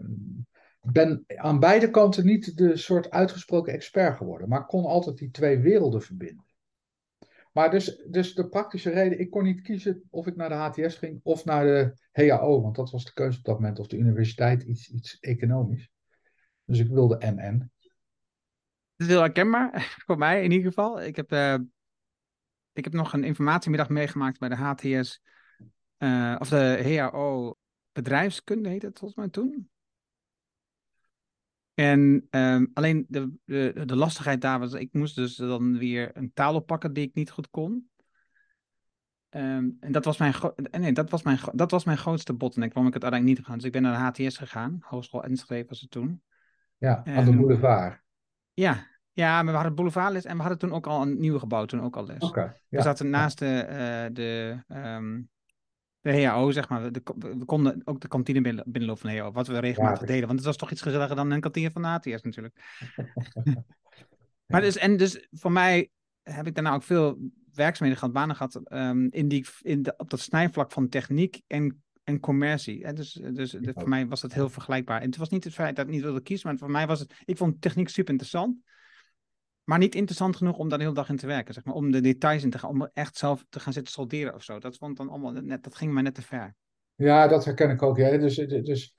ben 0.81 1.25
aan 1.27 1.59
beide 1.59 1.91
kanten 1.91 2.25
niet 2.25 2.57
de 2.57 2.77
soort 2.77 3.11
uitgesproken 3.11 3.73
expert 3.73 4.17
geworden, 4.17 4.49
maar 4.49 4.67
kon 4.67 4.85
altijd 4.85 5.17
die 5.17 5.31
twee 5.31 5.59
werelden 5.59 6.03
verbinden. 6.03 6.45
Maar 7.59 7.71
dus, 7.71 8.03
dus 8.07 8.35
de 8.35 8.49
praktische 8.49 8.91
reden, 8.91 9.21
ik 9.21 9.31
kon 9.31 9.45
niet 9.45 9.61
kiezen 9.61 10.03
of 10.11 10.27
ik 10.27 10.37
naar 10.37 10.49
de 10.49 10.55
HTS 10.55 10.97
ging 10.97 11.21
of 11.23 11.45
naar 11.45 11.65
de 11.65 11.95
HAO, 12.13 12.63
want 12.63 12.77
dat 12.77 12.91
was 12.91 13.05
de 13.05 13.13
keuze 13.13 13.39
op 13.39 13.45
dat 13.45 13.55
moment, 13.55 13.79
of 13.79 13.87
de 13.87 13.97
universiteit, 13.97 14.63
iets, 14.63 14.89
iets 14.89 15.19
economisch. 15.21 15.91
Dus 16.65 16.79
ik 16.79 16.89
wilde 16.89 17.17
NN. 17.21 17.71
Het 18.97 19.07
is 19.07 19.07
heel 19.07 19.21
herkenbaar, 19.21 19.95
voor 20.07 20.19
mij 20.19 20.45
in 20.45 20.51
ieder 20.51 20.67
geval. 20.67 21.03
Ik 21.03 21.17
heb, 21.17 21.33
eh, 21.33 21.59
ik 22.73 22.85
heb 22.85 22.93
nog 22.93 23.13
een 23.13 23.25
informatiemiddag 23.25 23.89
meegemaakt 23.89 24.39
bij 24.39 24.49
de 24.49 24.57
HTS, 24.57 25.23
eh, 25.97 26.37
of 26.39 26.49
de 26.49 26.97
HAO 26.97 27.57
bedrijfskunde 27.93 28.69
heette 28.69 28.87
het 28.87 28.99
volgens 28.99 29.21
mij 29.21 29.29
toen. 29.29 29.71
En 31.79 32.27
ehm, 32.31 32.67
alleen 32.73 33.07
de, 33.09 33.33
de, 33.45 33.83
de 33.85 33.97
lastigheid 33.97 34.41
daar 34.41 34.59
was, 34.59 34.73
ik 34.73 34.93
moest 34.93 35.15
dus 35.15 35.37
dan 35.37 35.79
weer 35.79 36.11
een 36.17 36.33
taal 36.35 36.55
oppakken 36.55 36.93
die 36.93 37.07
ik 37.07 37.15
niet 37.15 37.31
goed 37.31 37.51
kon. 37.51 37.91
Ehm, 39.29 39.71
en 39.81 39.93
dat 39.93 40.05
was 40.05 40.19
mijn, 40.19 40.33
eh, 40.33 40.81
nee, 40.81 40.93
dat 40.93 41.11
was 41.11 41.23
mijn, 41.23 41.39
dat 41.53 41.71
was 41.71 41.85
mijn 41.85 41.99
grootste 41.99 42.33
bottleneck, 42.33 42.73
waarom 42.73 42.89
ik 42.89 42.95
het 42.95 43.03
uiteindelijk 43.03 43.39
niet 43.39 43.39
gedaan. 43.39 43.59
Dus 43.59 43.67
ik 43.67 43.73
ben 43.73 43.83
naar 43.83 44.13
de 44.15 44.25
HTS 44.25 44.37
gegaan, 44.37 44.79
Hogeschool 44.81 45.25
Enschede 45.25 45.69
was 45.69 45.81
het 45.81 45.91
toen. 45.91 46.23
Ja, 46.77 46.97
aan 47.05 47.25
de 47.25 47.31
En- 47.31 47.37
boulevard. 47.37 48.01
Ja, 48.55 48.87
ja, 49.13 49.43
maar 49.43 49.53
we 49.53 49.59
hadden 49.59 49.75
boulevardles 49.75 50.25
en 50.25 50.35
we 50.35 50.41
hadden 50.41 50.59
toen 50.59 50.73
ook 50.73 50.87
al 50.87 51.03
een 51.03 51.19
nieuwe 51.19 51.39
gebouw, 51.39 51.65
toen 51.65 51.83
ook 51.83 51.97
al 51.97 52.07
les. 52.07 52.23
Oké. 52.23 52.57
We 52.69 52.77
ja. 52.77 52.83
zaten 52.83 53.11
naast 53.11 53.39
de, 53.39 53.61
eh, 53.61 54.07
de, 54.13 54.63
ehm, 54.69 55.21
de 56.13 56.25
HAO, 56.25 56.51
zeg 56.51 56.69
maar. 56.69 56.93
De, 56.93 57.03
we 57.19 57.45
konden 57.45 57.83
ook 57.85 58.01
de 58.01 58.09
kantine 58.09 58.41
binnen, 58.41 58.65
binnenlopen 58.67 59.03
van 59.03 59.11
de 59.11 59.23
HAO, 59.23 59.33
wat 59.33 59.47
we 59.47 59.59
regelmatig 59.59 60.01
Ja, 60.01 60.07
deden. 60.07 60.27
Want 60.27 60.39
het 60.39 60.47
was 60.47 60.57
toch 60.57 60.71
iets 60.71 60.83
gezelliger 60.83 61.17
dan 61.17 61.31
een 61.31 61.41
kantine 61.41 61.71
van 61.71 61.83
de 61.83 61.89
ATS 61.89 62.23
natuurlijk. 62.23 62.79
maar 64.47 64.61
dus, 64.61 64.77
en 64.77 64.97
dus 64.97 65.27
voor 65.31 65.53
mij 65.53 65.91
heb 66.23 66.47
ik 66.47 66.55
daarna 66.55 66.75
ook 66.75 66.83
veel 66.83 67.19
werkzaamheden 67.53 67.99
gehad, 67.99 68.15
banen 68.15 68.37
gehad, 68.37 68.61
ehm, 68.65 69.07
in 69.11 69.29
die, 69.29 69.47
in 69.63 69.83
de, 69.83 69.95
op 69.97 70.11
dat 70.11 70.21
snijvlak 70.21 70.73
van 70.73 70.89
techniek 70.89 71.41
en, 71.47 71.83
en 72.05 72.21
commercie. 72.21 72.85
En 72.85 72.95
dus 72.95 73.13
dus 73.13 73.51
de- 73.51 73.73
voor 73.75 73.89
mij 73.89 74.07
was 74.07 74.21
dat 74.21 74.33
heel 74.33 74.49
vergelijkbaar. 74.49 75.01
En 75.01 75.07
het 75.07 75.17
was 75.17 75.29
niet 75.29 75.45
het 75.45 75.55
feit 75.55 75.77
dat 75.77 75.87
ik 75.87 75.91
niet 75.93 76.03
wilde 76.03 76.23
kiezen, 76.23 76.49
maar 76.49 76.59
voor 76.59 76.71
mij 76.71 76.87
was 76.87 77.01
het, 77.01 77.15
ik 77.25 77.37
vond 77.37 77.61
techniek 77.61 77.89
super 77.89 78.11
interessant. 78.11 78.57
Maar 79.69 79.79
niet 79.79 79.95
interessant 79.95 80.37
genoeg 80.37 80.59
om 80.59 80.69
daar 80.69 80.79
de 80.79 80.85
hele 80.85 80.97
dag 80.97 81.09
in 81.09 81.17
te 81.17 81.27
werken, 81.27 81.55
zeg 81.55 81.65
maar. 81.65 81.75
Om 81.75 81.91
de 81.91 82.01
details 82.01 82.43
in 82.43 82.51
te 82.51 82.59
gaan, 82.59 82.71
om 82.71 82.89
echt 82.93 83.17
zelf 83.17 83.47
te 83.49 83.61
gaan 83.61 83.73
zitten 83.73 83.93
solderen 83.93 84.35
of 84.35 84.43
zo. 84.43 84.59
Dat 84.59 84.77
vond 84.77 84.97
dan 84.97 85.09
allemaal 85.09 85.33
net, 85.33 85.65
dat 85.65 85.75
ging 85.75 85.93
mij 85.93 86.03
net 86.03 86.15
te 86.15 86.23
ver. 86.23 86.55
Ja, 86.95 87.27
dat 87.27 87.45
herken 87.45 87.71
ik 87.71 87.83
ook. 87.83 87.97
Ja. 87.97 88.17
Dus, 88.17 88.35
dus 88.37 88.97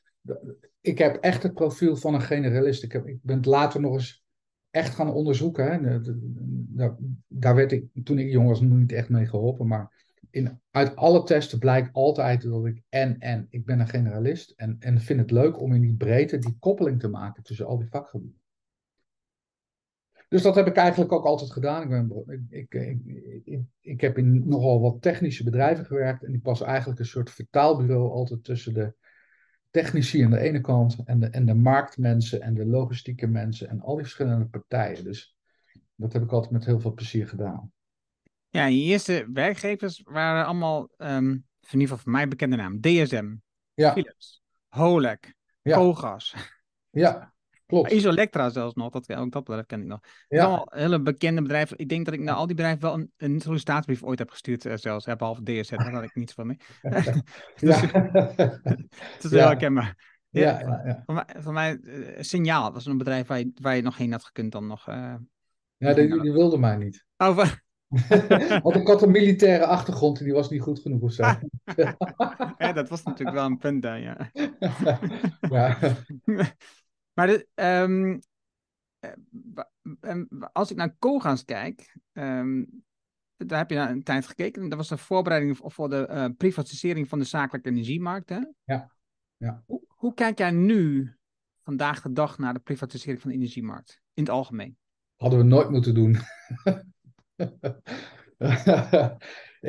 ik 0.82 0.98
heb 0.98 1.16
echt 1.16 1.44
het 1.44 1.54
profiel 1.54 1.96
van 1.96 2.14
een 2.14 2.22
generalist. 2.22 2.84
Ik, 2.84 2.92
heb, 2.92 3.08
ik 3.08 3.20
ben 3.22 3.36
het 3.36 3.46
later 3.46 3.82
nog 3.82 3.94
eens 3.94 4.24
echt 4.70 4.96
gaan 4.96 5.14
onderzoeken. 5.14 5.72
Hè. 5.72 6.02
Daar, 6.76 6.96
daar 7.28 7.56
werd 7.56 7.72
ik, 7.72 7.86
toen 8.04 8.20
ik 8.20 8.32
jong 8.32 8.48
was, 8.48 8.62
nog 8.62 8.78
niet 8.78 8.92
echt 8.92 9.10
mee 9.10 9.28
geholpen. 9.28 9.68
Maar 9.68 10.06
in, 10.30 10.60
uit 10.72 10.96
alle 10.96 11.24
testen 11.24 11.60
blijkt 11.60 11.94
altijd 11.94 12.42
dat 12.42 12.66
ik 12.66 12.82
en 12.90 13.20
en. 13.20 13.48
Ik 13.50 13.66
ben 13.66 13.80
een 13.80 13.90
generalist 13.90 14.54
en, 14.56 14.76
en 14.80 15.00
vind 15.00 15.20
het 15.20 15.32
leuk 15.32 15.62
om 15.62 15.74
in 15.74 15.82
die 15.82 15.96
breedte 15.96 16.38
die 16.38 16.58
koppeling 16.60 17.00
te 17.00 17.08
maken 17.08 17.44
tussen 17.44 17.66
al 17.66 17.78
die 17.78 17.90
vakgebieden. 17.90 18.39
Dus 20.30 20.42
dat 20.42 20.56
heb 20.56 20.68
ik 20.68 20.76
eigenlijk 20.76 21.12
ook 21.12 21.26
altijd 21.26 21.52
gedaan. 21.52 21.82
Ik, 21.82 21.90
ben, 21.90 22.24
ik, 22.50 22.74
ik, 22.74 22.74
ik, 23.06 23.42
ik, 23.46 23.62
ik 23.82 24.02
heb 24.02 24.18
in 24.18 24.48
nogal 24.48 24.82
wat 24.82 25.02
technische 25.02 25.44
bedrijven 25.44 25.86
gewerkt. 25.86 26.24
En 26.24 26.34
ik 26.34 26.44
was 26.44 26.62
eigenlijk 26.62 27.00
een 27.00 27.06
soort 27.06 27.32
vertaalbureau 27.32 28.12
altijd 28.12 28.44
tussen 28.44 28.74
de 28.74 28.94
technici 29.70 30.24
aan 30.24 30.32
de 30.32 30.40
ene 30.40 30.62
kant 30.62 30.98
en 31.06 31.20
de, 31.20 31.28
en 31.28 31.46
de 31.46 31.54
marktmensen 31.54 32.42
en 32.42 32.54
de 32.54 32.66
logistieke 32.66 33.28
mensen 33.28 33.70
en 33.70 33.82
al 33.82 33.94
die 33.94 34.04
verschillende 34.04 34.46
partijen. 34.46 35.04
Dus 35.04 35.38
dat 35.96 36.14
heb 36.14 36.24
ik 36.24 36.32
altijd 36.32 36.52
met 36.52 36.66
heel 36.66 36.80
veel 36.80 36.94
plezier 36.94 37.28
gedaan. 37.28 37.72
Ja, 38.50 38.66
je 38.66 38.82
eerste 38.82 39.28
werkgevers 39.34 40.02
waren 40.04 40.46
allemaal, 40.46 40.90
ehm, 40.98 41.30
in 41.30 41.44
ieder 41.80 41.88
geval 41.88 41.98
voor 41.98 42.12
mij 42.12 42.28
bekende 42.28 42.56
naam. 42.56 42.82
DSM, 42.82 43.36
Ja, 43.74 43.92
Philips, 43.92 44.42
Holek, 44.68 45.36
Ja. 45.62 45.76
Kogas. 45.78 46.36
ja, 46.90 47.34
klopt. 47.70 47.92
Isolectra 47.92 48.50
zelfs 48.50 48.76
nog, 48.76 48.92
dat, 48.92 49.16
ook 49.16 49.32
dat 49.32 49.44
bedrijf 49.44 49.66
ken 49.66 49.82
ik 49.82 49.88
nog. 49.88 50.00
Ja. 50.28 50.44
allemaal 50.44 50.68
hele 50.70 51.02
bekende 51.02 51.42
bedrijven. 51.42 51.78
Ik 51.78 51.90
denk 51.90 52.06
dat 52.06 52.14
ik 52.14 52.20
naar 52.20 52.36
al 52.36 52.46
die 52.48 52.56
bedrijven 52.56 52.82
wel 52.82 52.94
een, 52.94 53.12
een 53.18 53.42
sollicitatiebrief 53.42 54.04
ooit 54.04 54.20
heb 54.20 54.30
gestuurd, 54.30 54.66
uh, 54.66 54.74
zelfs. 54.76 55.06
Hè, 55.06 55.16
behalve 55.16 55.44
DSZ, 55.44 55.70
daar 55.70 55.94
had 55.94 56.04
ik 56.04 56.16
niets 56.16 56.34
van 56.34 56.48
mee. 56.48 56.58
dus, 57.60 57.82
het 59.16 59.24
is 59.24 59.30
wel 59.30 59.48
herkenbaar. 59.48 60.18
Ja, 60.30 60.60
ja, 60.60 60.82
ja, 60.86 61.04
Voor 61.06 61.16
mij, 61.16 61.26
voor 61.38 61.54
mij 61.54 61.80
uh, 61.82 62.16
Signaal 62.20 62.74
was 62.74 62.86
een 62.86 62.98
bedrijf 62.98 63.28
waar 63.28 63.40
je, 63.40 63.52
waar 63.62 63.76
je 63.76 63.82
nog 63.82 63.98
heen 63.98 64.12
had 64.12 64.24
gekund 64.24 64.52
dan 64.52 64.68
nog. 64.68 64.90
Uh, 64.90 65.16
ja, 65.78 65.94
die, 65.94 66.22
die 66.22 66.32
wilde 66.32 66.58
mij 66.58 66.76
niet. 66.76 67.06
Oh, 67.18 67.38
Want 68.64 68.76
ik 68.76 68.88
had 68.88 69.02
een 69.02 69.12
militaire 69.12 69.66
achtergrond 69.66 70.20
en 70.20 70.26
die 70.26 70.34
was 70.34 70.50
niet 70.50 70.62
goed 70.62 70.80
genoeg 70.80 71.02
of 71.02 71.12
zo. 71.12 71.24
ja, 72.58 72.74
dat 72.74 72.90
was 72.90 73.04
natuurlijk 73.04 73.38
wel 73.38 73.46
een 73.46 73.58
punt 73.58 73.82
daar, 73.82 74.00
ja. 74.00 74.32
ja. 75.50 75.78
Maar 77.20 77.28
de, 77.28 77.48
um, 77.56 78.20
als 80.52 80.72
ik 80.72 80.78
naar 80.78 80.96
Koga's 81.00 81.46
kijk, 81.46 81.98
um, 82.14 82.84
daar 83.38 83.58
heb 83.58 83.70
je 83.70 83.76
naar 83.76 83.90
een 83.90 84.04
tijd 84.04 84.28
gekeken. 84.28 84.70
Dat 84.70 84.78
was 84.78 84.88
de 84.88 84.98
voorbereiding 84.98 85.58
voor 85.62 85.90
de 85.90 86.08
uh, 86.12 86.26
privatisering 86.38 87.08
van 87.08 87.20
de 87.20 87.26
zakelijke 87.26 87.70
energiemarkt. 87.70 88.30
Hè? 88.30 88.40
Ja. 88.64 88.92
ja. 89.38 89.64
Hoe, 89.66 89.82
hoe 89.88 90.14
kijk 90.14 90.38
jij 90.38 90.52
nu, 90.52 91.16
vandaag 91.64 92.02
de 92.02 92.12
dag, 92.12 92.38
naar 92.38 92.54
de 92.54 92.60
privatisering 92.60 93.22
van 93.22 93.30
de 93.30 93.36
energiemarkt? 93.36 94.02
In 94.14 94.24
het 94.24 94.32
algemeen. 94.32 94.78
Hadden 95.16 95.40
we 95.40 95.46
nooit 95.46 95.70
moeten 95.70 95.94
doen. 95.94 96.16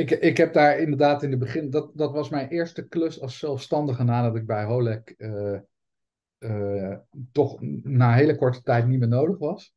ik, 0.02 0.10
ik 0.10 0.36
heb 0.36 0.52
daar 0.52 0.78
inderdaad 0.78 1.22
in 1.22 1.30
het 1.30 1.38
begin, 1.38 1.70
dat, 1.70 1.90
dat 1.94 2.12
was 2.12 2.28
mijn 2.28 2.48
eerste 2.48 2.88
klus 2.88 3.20
als 3.20 3.38
zelfstandige 3.38 4.02
nadat 4.02 4.36
ik 4.36 4.46
bij 4.46 4.64
Holek 4.64 5.14
uh, 5.18 5.58
uh, 6.40 6.96
toch 7.32 7.58
na 7.82 8.14
hele 8.14 8.36
korte 8.36 8.62
tijd 8.62 8.86
niet 8.86 8.98
meer 8.98 9.08
nodig 9.08 9.38
was. 9.38 9.74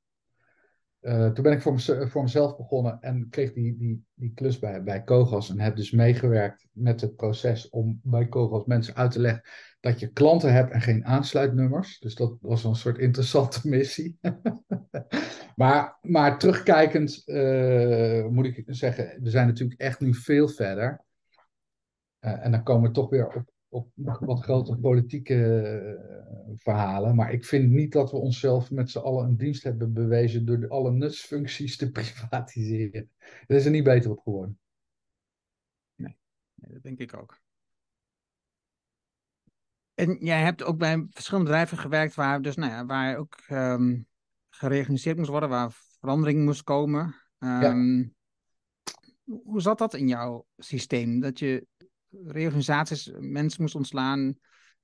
Uh, 1.01 1.31
toen 1.31 1.43
ben 1.43 1.53
ik 1.53 1.61
voor, 1.61 2.21
mezelf 2.23 2.57
begonnen 2.57 2.97
en 3.01 3.27
kreeg 3.29 3.53
die, 3.53 3.77
die, 3.77 4.05
die 4.13 4.31
klus 4.33 4.59
bij, 4.59 4.83
bij 4.83 5.03
Kogas 5.03 5.49
en 5.49 5.59
heb 5.59 5.75
dus 5.75 5.91
meegewerkt 5.91 6.67
met 6.71 7.01
het 7.01 7.15
proces 7.15 7.69
om 7.69 7.99
bij 8.03 8.27
Kogas 8.27 8.65
mensen 8.65 8.95
uit 8.95 9.11
te 9.11 9.19
leggen 9.19 9.43
dat 9.79 9.99
je 9.99 10.11
klanten 10.11 10.53
hebt 10.53 10.71
en 10.71 10.81
geen 10.81 11.05
aansluitnummers. 11.05 11.99
Dus 11.99 12.15
dat 12.15 12.37
was 12.41 12.63
een 12.63 12.75
soort 12.75 12.97
interessante 12.97 13.59
missie. 13.69 14.17
maar, 15.55 15.97
maar 16.01 16.39
terugkijkend 16.39 17.21
uh, 17.25 18.25
moet 18.25 18.45
ik 18.45 18.63
zeggen, 18.65 19.21
we 19.21 19.29
zijn 19.29 19.47
natuurlijk 19.47 19.79
echt 19.79 19.99
nu 19.99 20.13
veel 20.13 20.47
verder. 20.47 21.03
En 22.19 22.51
dan 22.51 22.63
komen 22.63 22.87
we 22.87 22.95
toch 22.95 23.09
weer 23.09 23.27
op, 23.27 23.52
op 23.73 23.91
wat 23.95 24.43
grotere 24.43 24.77
politieke 24.77 25.35
uh, 25.35 26.53
verhalen. 26.57 27.15
Maar 27.15 27.33
ik 27.33 27.45
vind 27.45 27.69
niet 27.69 27.91
dat 27.91 28.11
we 28.11 28.17
onszelf 28.17 28.71
met 28.71 28.89
z'n 28.89 28.99
allen 28.99 29.25
een 29.25 29.37
dienst 29.37 29.63
hebben 29.63 29.93
bewezen 29.93 30.45
door 30.45 30.67
alle 30.67 30.91
nutsfuncties 30.91 31.77
te 31.77 31.91
privatiseren. 32.01 33.09
Dat 33.47 33.57
is 33.57 33.65
er 33.65 33.71
niet 33.71 33.83
beter 33.83 34.11
op 34.11 34.19
geworden. 34.19 34.59
Nee, 35.95 36.17
nee 36.55 36.73
dat 36.73 36.83
denk 36.83 36.99
ik 36.99 37.17
ook. 37.17 37.41
En 39.93 40.17
jij 40.19 40.41
hebt 40.41 40.63
ook 40.63 40.77
bij 40.77 41.05
verschillende 41.09 41.49
bedrijven 41.49 41.77
gewerkt 41.77 42.15
waar, 42.15 42.41
dus, 42.41 42.55
nou 42.55 42.71
ja, 42.71 42.85
waar 42.85 43.17
ook 43.17 43.37
um, 43.49 44.07
gereorganiseerd 44.49 45.17
moest 45.17 45.29
worden, 45.29 45.49
waar 45.49 45.71
verandering 45.99 46.45
moest 46.45 46.63
komen. 46.63 47.15
Um, 47.39 48.15
Hoe 49.23 49.61
zat 49.61 49.77
dat 49.77 49.93
in 49.93 50.07
jouw 50.07 50.47
systeem? 50.57 51.19
Dat 51.19 51.39
je 51.39 51.67
reorganisaties, 52.25 53.11
mensen 53.19 53.61
moest 53.61 53.75
ontslaan, 53.75 54.35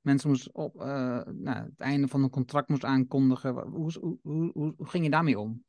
mensen 0.02 0.30
moest 0.30 0.52
op 0.52 0.76
uh, 0.76 0.86
nou, 1.26 1.64
het 1.64 1.80
einde 1.80 2.08
van 2.08 2.24
een 2.24 2.30
contract 2.30 2.70
moest 2.70 2.86
aankondigen. 2.86 3.54
Hoe, 3.54 3.92
hoe, 4.00 4.20
hoe, 4.22 4.52
hoe, 4.54 4.88
ging 4.88 5.04
je 5.04 5.10
daarmee 5.10 5.40
om? 5.40 5.64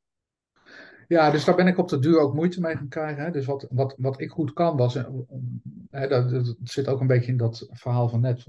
Ja, 1.09 1.31
dus 1.31 1.45
daar 1.45 1.57
ben 1.57 1.67
ik 1.67 1.79
op 1.79 1.89
de 1.89 1.99
duur 1.99 2.19
ook 2.19 2.35
moeite 2.35 2.61
mee 2.61 2.77
gaan 2.77 2.89
krijgen. 2.89 3.25
Hè. 3.25 3.31
Dus 3.31 3.47
wat, 3.47 3.67
wat, 3.71 3.95
wat 3.99 4.21
ik 4.21 4.31
goed 4.31 4.53
kan 4.53 4.77
was, 4.77 4.95
hè, 5.91 6.09
dat, 6.09 6.57
zit 6.63 6.89
ook 6.89 7.01
een 7.01 7.07
beetje 7.07 7.31
in 7.31 7.37
dat 7.37 7.69
verhaal 7.71 8.09
van 8.09 8.21
net, 8.21 8.47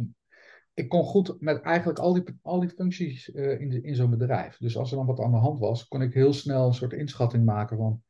ik 0.74 0.90
kon 0.90 1.04
goed 1.04 1.36
met 1.40 1.62
eigenlijk 1.62 2.00
al 2.00 2.14
die, 2.14 2.24
al 2.42 2.60
die 2.60 2.70
functies 2.70 3.30
uh, 3.30 3.60
in, 3.60 3.84
in 3.84 3.96
zo'n 3.96 4.10
bedrijf. 4.10 4.58
Dus 4.58 4.78
als 4.78 4.92
er 4.92 4.98
dan 4.98 5.06
wat 5.06 5.20
aan 5.20 5.32
de 5.32 5.38
hand 5.38 5.60
was, 5.60 5.88
kon 5.88 6.02
ik 6.02 6.14
heel 6.14 6.34
snel 6.34 6.68
een 6.68 6.74
soort 6.74 6.94
inschatting 6.94 7.46
maken 7.46 7.78
van. 7.78 8.02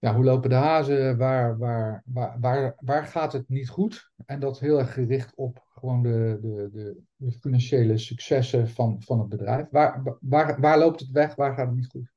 Ja, 0.00 0.14
hoe 0.14 0.24
lopen 0.24 0.50
de 0.50 0.56
hazen? 0.56 1.16
Waar, 1.16 1.58
waar, 1.58 2.02
waar, 2.04 2.40
waar, 2.40 2.74
waar 2.78 3.06
gaat 3.06 3.32
het 3.32 3.48
niet 3.48 3.68
goed? 3.68 4.12
En 4.26 4.40
dat 4.40 4.58
heel 4.58 4.78
erg 4.78 4.92
gericht 4.92 5.34
op 5.34 5.66
gewoon 5.68 6.02
de, 6.02 6.38
de, 6.42 7.02
de, 7.16 7.32
financiële 7.32 7.98
successen 7.98 8.68
van, 8.68 9.02
van 9.02 9.18
het 9.18 9.28
bedrijf. 9.28 9.66
Waar, 9.70 10.02
waar, 10.20 10.60
waar 10.60 10.78
loopt 10.78 11.00
het 11.00 11.10
weg? 11.10 11.34
Waar 11.34 11.54
gaat 11.54 11.66
het 11.66 11.76
niet 11.76 11.90
goed? 11.90 12.12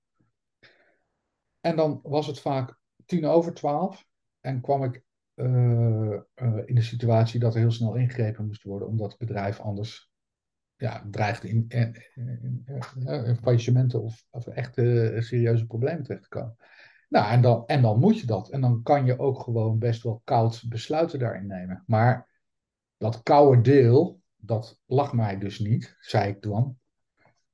En 1.60 1.76
dan 1.76 2.00
was 2.04 2.28
het 2.28 2.40
vaak 2.40 2.80
tien 3.06 3.26
over 3.26 3.54
twaalf. 3.54 4.06
En 4.40 4.62
kwam 4.62 4.84
ik 4.84 5.04
uh, 5.36 6.20
in 6.66 6.76
de 6.76 6.82
situatie 6.82 7.40
dat 7.40 7.54
er 7.54 7.60
heel 7.60 7.72
snel 7.72 7.96
ingegrepen 7.96 8.46
moest 8.46 8.64
worden, 8.64 8.88
omdat 8.88 9.10
het 9.10 9.20
bedrijf 9.20 9.60
anders 9.60 10.12
ja, 10.76 11.08
dreigde 11.12 11.50
in, 11.50 11.66
in, 11.68 11.96
in, 12.16 13.38
faillissementen 13.42 14.02
of, 14.02 14.26
of 14.30 14.48
echte 14.48 15.16
serieuze 15.20 15.66
problemen 15.66 16.04
terecht 16.04 16.24
te 16.24 16.30
komen. 16.30 16.58
Nou, 17.14 17.32
en 17.32 17.42
dan, 17.42 17.66
en 17.66 17.82
dan 17.82 18.00
moet 18.00 18.20
je 18.20 18.26
dat. 18.26 18.50
En 18.50 18.62
dan 18.62 18.84
kan 18.84 19.06
je 19.06 19.20
ook 19.20 19.40
gewoon 19.40 19.80
best 19.80 20.04
wel 20.04 20.22
koud 20.24 20.64
besluiten 20.70 21.20
daarin 21.20 21.48
nemen. 21.48 21.84
Maar 21.88 22.30
dat 22.98 23.24
koude 23.24 23.62
deel, 23.62 24.22
dat 24.36 24.80
lag 24.86 25.14
mij 25.14 25.38
dus 25.38 25.60
niet, 25.60 25.98
zei 26.00 26.30
ik 26.30 26.42
dan. 26.42 26.78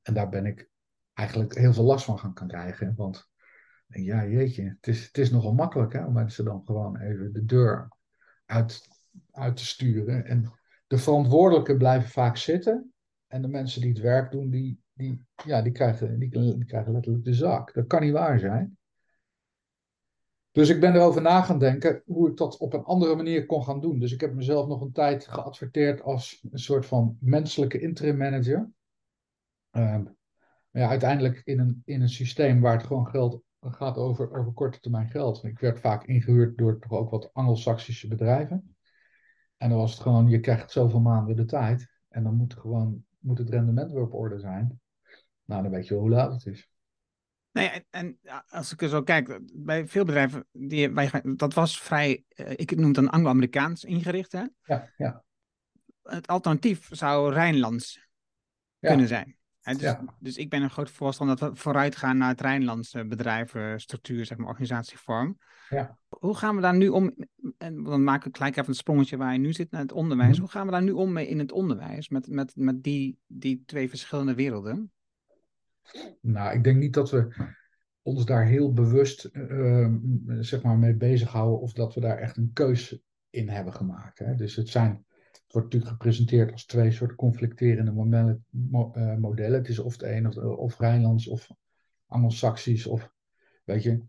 En 0.02 0.14
daar 0.14 0.30
ben 0.30 0.46
ik 0.46 0.70
eigenlijk 1.14 1.56
heel 1.56 1.74
veel 1.74 1.84
last 1.84 2.06
van 2.06 2.20
gaan 2.20 2.48
krijgen. 2.48 2.94
Want 2.96 3.30
ja, 3.88 4.26
jeetje, 4.26 4.64
het 4.64 4.88
is, 4.88 5.06
het 5.06 5.18
is 5.18 5.32
nogal 5.32 5.54
makkelijk 5.54 5.94
hè, 5.94 6.06
om 6.06 6.14
mensen 6.14 6.46
dan 6.46 6.62
gewoon 6.66 6.98
even 6.98 7.34
de 7.34 7.46
deur 7.46 7.92
uit, 8.46 8.88
uit 9.32 9.58
te 9.58 9.66
sturen. 9.66 10.26
En 10.26 10.52
de 10.88 10.98
verantwoordelijken 10.98 11.78
blijven 11.78 12.10
vaak 12.10 12.38
zitten. 12.38 12.94
En 13.28 13.42
de 13.42 13.48
mensen 13.48 13.82
die 13.82 13.90
het 13.90 14.00
werk 14.00 14.32
doen, 14.32 14.50
die, 14.50 14.82
die, 14.94 15.26
ja, 15.46 15.62
die, 15.62 15.72
krijgen, 15.72 16.20
die, 16.20 16.30
die 16.30 16.66
krijgen 16.66 16.92
letterlijk 16.92 17.26
de 17.26 17.34
zak. 17.34 17.74
Dat 17.74 17.88
kan 17.88 18.02
niet 18.02 18.14
waar 18.14 18.40
zijn. 18.40 18.78
Dus 20.60 20.70
ik 20.70 20.80
ben 20.80 20.96
erover 20.96 21.22
na 21.22 21.42
gaan 21.42 21.60
denken 21.60 22.02
hoe 22.06 22.30
ik 22.30 22.38
dat 22.38 22.58
op 22.58 22.74
een 22.74 22.84
andere 22.84 23.16
manier 23.16 23.46
kon 23.46 23.64
gaan 23.64 23.82
doen. 23.82 24.00
Dus 24.00 24.12
ik 24.12 24.22
heb 24.22 24.34
mezelf 24.34 24.68
nog 24.68 24.82
een 24.82 24.92
tijd 24.92 25.28
geadverteerd 25.28 26.02
als 26.02 26.46
een 26.52 26.60
soort 26.60 26.86
van 26.86 27.18
menselijke 27.20 27.80
interim 27.80 28.18
manager. 28.18 28.72
Uh, 29.72 30.00
ja, 30.72 30.90
uiteindelijk 30.90 31.42
in 31.44 31.60
een, 31.60 31.82
in 31.86 32.02
een 32.02 32.10
systeem 32.10 32.62
waar 32.62 32.78
het 32.78 32.86
gewoon 32.86 33.08
geld 33.08 33.42
gaat 33.62 33.98
over, 33.98 34.38
over 34.38 34.54
korte 34.54 34.80
termijn 34.80 35.10
geld. 35.10 35.44
Ik 35.44 35.60
werd 35.60 35.80
vaak 35.80 36.06
ingehuurd 36.06 36.58
door 36.58 36.80
toch 36.80 36.92
ook 36.92 37.10
wat 37.10 37.34
Anglo-Saxische 37.34 38.08
bedrijven. 38.08 38.76
En 39.58 39.70
dan 39.70 39.78
was 39.78 39.92
het 39.92 40.02
gewoon, 40.02 40.28
je 40.28 40.40
krijgt 40.40 40.72
zoveel 40.72 41.02
maanden 41.02 41.36
de 41.36 41.46
tijd. 41.46 41.92
En 42.10 42.24
dan 42.24 42.36
moet, 42.36 42.54
gewoon, 42.54 43.06
moet 43.20 43.38
het 43.38 43.50
rendement 43.50 43.92
weer 43.92 44.04
op 44.04 44.14
orde 44.14 44.40
zijn. 44.40 44.82
Nou, 45.46 45.62
dan 45.62 45.72
weet 45.72 45.88
je 45.88 45.94
wel 45.94 46.04
hoe 46.04 46.12
laat 46.12 46.32
het 46.32 46.46
is. 46.46 46.70
Nee, 47.52 47.70
en, 47.70 47.86
en 47.90 48.20
als 48.50 48.74
ik 48.74 48.82
er 48.82 48.90
zo 48.90 49.04
kijk, 49.04 49.40
bij 49.54 49.88
veel 49.88 50.06
bedrijven, 50.06 50.48
die, 50.52 50.90
wij, 50.90 51.12
dat 51.36 51.54
was 51.54 51.82
vrij, 51.82 52.24
uh, 52.36 52.52
ik 52.52 52.76
noem 52.76 52.88
het 52.88 52.98
een 52.98 53.10
Anglo-Amerikaans 53.10 53.84
ingericht. 53.84 54.32
Hè? 54.32 54.44
Ja, 54.64 54.92
ja. 54.98 55.24
Het 56.04 56.28
alternatief 56.28 56.88
zou 56.92 57.34
Rijnlands 57.34 58.08
ja. 58.80 58.90
kunnen 58.90 59.08
zijn. 59.08 59.38
Dus, 59.78 59.96
dus, 60.20 60.38
ik 60.38 60.50
ben 60.50 60.62
een 60.62 60.70
groot 60.70 60.90
voorstander 60.90 61.38
dat 61.38 61.50
we 61.50 61.56
vooruit 61.56 61.96
gaan 61.96 62.18
naar 62.18 62.30
het 62.30 62.42
Rijnlandse 62.42 63.06
bedrijvenstructuur, 63.06 64.26
zeg 64.26 64.38
maar, 64.38 64.48
organisatievorm. 64.48 65.38
Ja. 65.70 65.98
Hoe 66.08 66.36
gaan 66.36 66.56
we 66.56 66.62
daar 66.62 66.76
nu 66.76 66.88
om, 66.88 67.16
en 67.58 67.84
dan 67.84 68.04
maak 68.04 68.26
ik 68.26 68.38
gelijk 68.38 68.56
even 68.56 68.70
een 68.70 68.76
sprongetje 68.76 69.18
waar 69.18 69.34
je 69.34 69.40
nu 69.40 69.54
zit 69.54 69.72
naar 69.72 69.82
het 69.82 69.92
onderwijs. 69.92 70.32
Mhm. 70.32 70.40
Hoe 70.40 70.50
gaan 70.50 70.66
we 70.66 70.72
daar 70.72 70.84
nu 70.84 70.92
om 70.92 71.14
mee 71.14 71.28
in 71.28 71.40
het 71.40 71.52
onderwijs, 71.52 72.10
met, 72.10 72.28
met, 72.28 72.52
met 72.56 72.84
die, 72.84 73.18
die 73.28 73.64
twee 73.66 73.90
verschillende 73.90 74.34
werelden? 74.34 74.92
Nou, 76.22 76.54
ik 76.54 76.64
denk 76.64 76.78
niet 76.78 76.94
dat 76.94 77.12
we 77.12 77.48
ons 78.02 78.26
daar 78.26 78.46
heel 78.46 78.74
bewust 78.74 79.30
uh, 79.34 79.94
zeg 80.40 80.64
maar 80.64 80.78
mee 80.78 80.96
bezighouden 80.96 81.60
of 81.60 81.74
dat 81.74 81.94
we 81.94 82.02
daar 82.02 82.18
echt 82.18 82.38
een 82.38 82.52
keus 82.54 83.00
in 83.30 83.50
hebben 83.50 83.74
gemaakt. 83.74 84.20
Hè? 84.20 84.36
Dus 84.36 84.56
het 84.56 84.70
zijn 84.70 85.06
het 85.50 85.58
wordt 85.58 85.74
natuurlijk 85.74 86.02
gepresenteerd 86.02 86.52
als 86.52 86.66
twee 86.66 86.92
soort 86.92 87.16
conflicterende 87.16 87.92
modellen. 87.92 88.46
Eh, 88.72 89.16
modellen. 89.16 89.60
Het 89.60 89.68
is 89.68 89.80
of 89.80 89.98
de 89.98 90.12
een 90.12 90.28
of, 90.28 90.38
of 90.38 90.80
Rijnlands 90.80 91.28
of 91.28 91.50
Anglo-Saxisch 92.06 92.88
of 92.88 93.12
weet 93.64 93.84
je. 93.84 94.02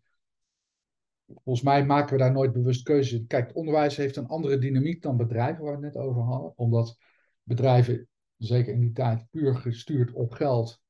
Volgens 1.27 1.65
mij 1.65 1.87
maken 1.87 2.13
we 2.13 2.23
daar 2.23 2.33
nooit 2.33 2.53
bewust 2.53 2.83
keuzes 2.83 3.19
in. 3.19 3.27
Kijk, 3.27 3.47
het 3.47 3.57
onderwijs 3.57 3.97
heeft 3.97 4.17
een 4.17 4.27
andere 4.27 4.59
dynamiek 4.59 5.03
dan 5.03 5.17
bedrijven 5.17 5.65
waar 5.65 5.79
we 5.79 5.85
het 5.85 5.95
net 5.95 6.03
over 6.03 6.23
hadden. 6.23 6.53
Omdat 6.57 6.99
bedrijven, 7.43 8.09
zeker 8.37 8.73
in 8.73 8.81
die 8.81 8.93
tijd, 8.93 9.27
puur 9.31 9.57
gestuurd 9.57 10.13
op 10.13 10.33
geld, 10.33 10.83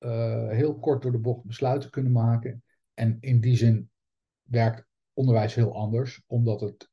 uh, 0.00 0.48
heel 0.48 0.78
kort 0.78 1.02
door 1.02 1.12
de 1.12 1.18
bocht 1.18 1.44
besluiten 1.44 1.90
kunnen 1.90 2.12
maken. 2.12 2.62
En 2.94 3.16
in 3.20 3.40
die 3.40 3.56
zin 3.56 3.90
werkt 4.42 4.86
onderwijs 5.12 5.54
heel 5.54 5.74
anders, 5.74 6.22
omdat 6.26 6.60
het 6.60 6.90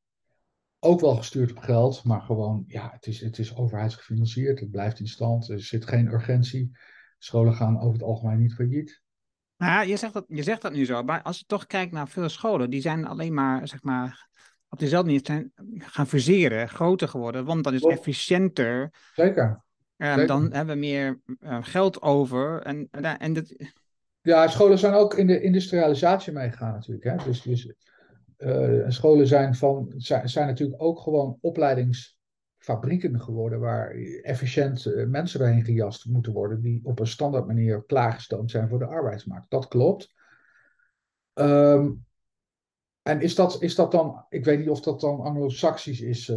ook 0.80 1.00
wel 1.00 1.16
gestuurd 1.16 1.52
op 1.52 1.58
geld, 1.58 2.04
maar 2.04 2.22
gewoon, 2.22 2.64
ja, 2.68 2.90
het 2.92 3.08
is, 3.08 3.22
het 3.22 3.40
is 3.40 3.56
overheidsgefinancierd, 3.56 4.60
het 4.60 4.72
blijft 4.72 5.00
in 5.00 5.08
stand, 5.08 5.50
er 5.50 5.62
zit 5.62 5.88
geen 5.88 6.08
urgentie. 6.08 6.72
Scholen 7.18 7.54
gaan 7.54 7.80
over 7.80 7.94
het 7.94 8.04
algemeen 8.04 8.40
niet 8.40 8.54
failliet. 8.54 9.02
Nou 9.58 9.72
ja, 9.72 9.82
je 9.82 9.98
zegt, 9.98 10.14
dat, 10.14 10.26
je 10.28 10.44
zegt 10.44 10.62
dat 10.62 10.74
nu 10.74 10.86
zo, 10.86 11.04
maar 11.04 11.22
als 11.22 11.40
je 11.40 11.46
toch 11.46 11.66
kijkt 11.66 11.92
naar 11.92 12.08
veel 12.08 12.30
scholen, 12.30 12.70
die 12.70 12.82
zijn 12.82 13.06
alleen 13.06 13.34
maar, 13.34 13.68
zeg 13.68 13.84
maar, 13.84 14.30
op 14.70 14.80
dezelfde 14.80 15.08
manier 15.12 15.26
zijn 15.26 15.52
gaan 15.78 16.08
fuseren, 16.08 16.70
groter 16.70 17.08
geworden, 17.08 17.46
want 17.46 17.64
dat 17.64 17.74
is 17.74 17.84
efficiënter. 17.84 18.94
Zeker. 19.14 19.65
Zeker. 19.98 20.28
dan 20.28 20.52
hebben 20.54 20.74
we 20.74 20.80
meer 20.80 21.22
eh, 21.40 21.58
geld 21.62 22.02
over. 22.02 22.62
En, 22.62 22.88
en, 22.92 23.20
en 23.20 23.34
dat, 23.34 23.56
Ja, 24.22 24.48
scholen 24.48 24.80
zijn 24.80 24.94
ook 24.94 25.14
in 25.14 25.28
de 25.28 25.42
industrialisatie 25.42 26.34
meegegaan 26.34 26.74
natuurlijk. 26.74 27.04
Hè? 27.04 27.16
Dus, 27.26 27.42
dus 27.42 27.74
eh, 28.38 28.84
scholen 28.88 29.28
zijn, 29.28 29.56
van, 29.56 29.94
zijn, 29.98 30.30
zijn 30.30 30.48
natuurlijk 30.48 30.82
ook 30.82 31.00
gewoon 31.00 31.38
opleidingsfabrieken 31.42 33.22
geworden 33.22 33.60
waar 33.60 33.92
efficiënt 34.22 34.86
eh, 34.86 35.06
mensen 35.06 35.40
doorheen 35.40 35.64
gejast 35.64 36.06
moeten 36.06 36.34
worden 36.34 36.62
die 36.62 36.82
op 36.84 37.00
een 37.00 37.08
standaard 37.08 37.48
manier 37.48 37.84
klaargestoomd 37.86 38.52
zijn 38.52 38.70
voor 38.70 38.80
de 38.80 38.86
arbeidsmarkt. 38.86 39.50
Dat 39.50 39.68
klopt. 39.68 40.14
Ehm, 41.34 41.92
en 43.02 43.22
is 43.22 43.36
dat, 43.36 43.62
is 43.62 43.76
dat 43.76 43.92
dan, 43.92 44.26
ik 44.30 44.46
weet 44.46 44.60
niet 44.60 44.70
of 44.70 44.82
dat 44.82 45.02
dan 45.02 45.20
anglo-saxisch 45.20 46.02
is, 46.02 46.34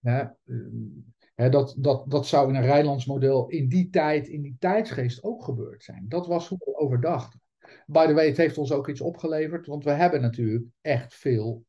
Hè, 0.00 1.48
dat, 1.48 1.74
dat, 1.78 2.10
dat 2.10 2.26
zou 2.26 2.48
in 2.48 2.54
een 2.54 2.62
Rijnlands 2.62 3.06
model 3.06 3.48
in 3.48 3.68
die 3.68 3.90
tijd, 3.90 4.28
in 4.28 4.42
die 4.42 4.56
tijdsgeest 4.58 5.22
ook 5.22 5.44
gebeurd 5.44 5.84
zijn. 5.84 6.04
Dat 6.08 6.26
was 6.26 6.48
hoe 6.48 6.58
we 6.64 6.76
overdachten. 6.76 7.40
By 7.86 8.06
the 8.06 8.12
way, 8.12 8.26
het 8.26 8.36
heeft 8.36 8.58
ons 8.58 8.72
ook 8.72 8.88
iets 8.88 9.00
opgeleverd, 9.00 9.66
want 9.66 9.84
we 9.84 9.90
hebben 9.90 10.20
natuurlijk 10.20 10.64
echt 10.80 11.14
veel 11.14 11.64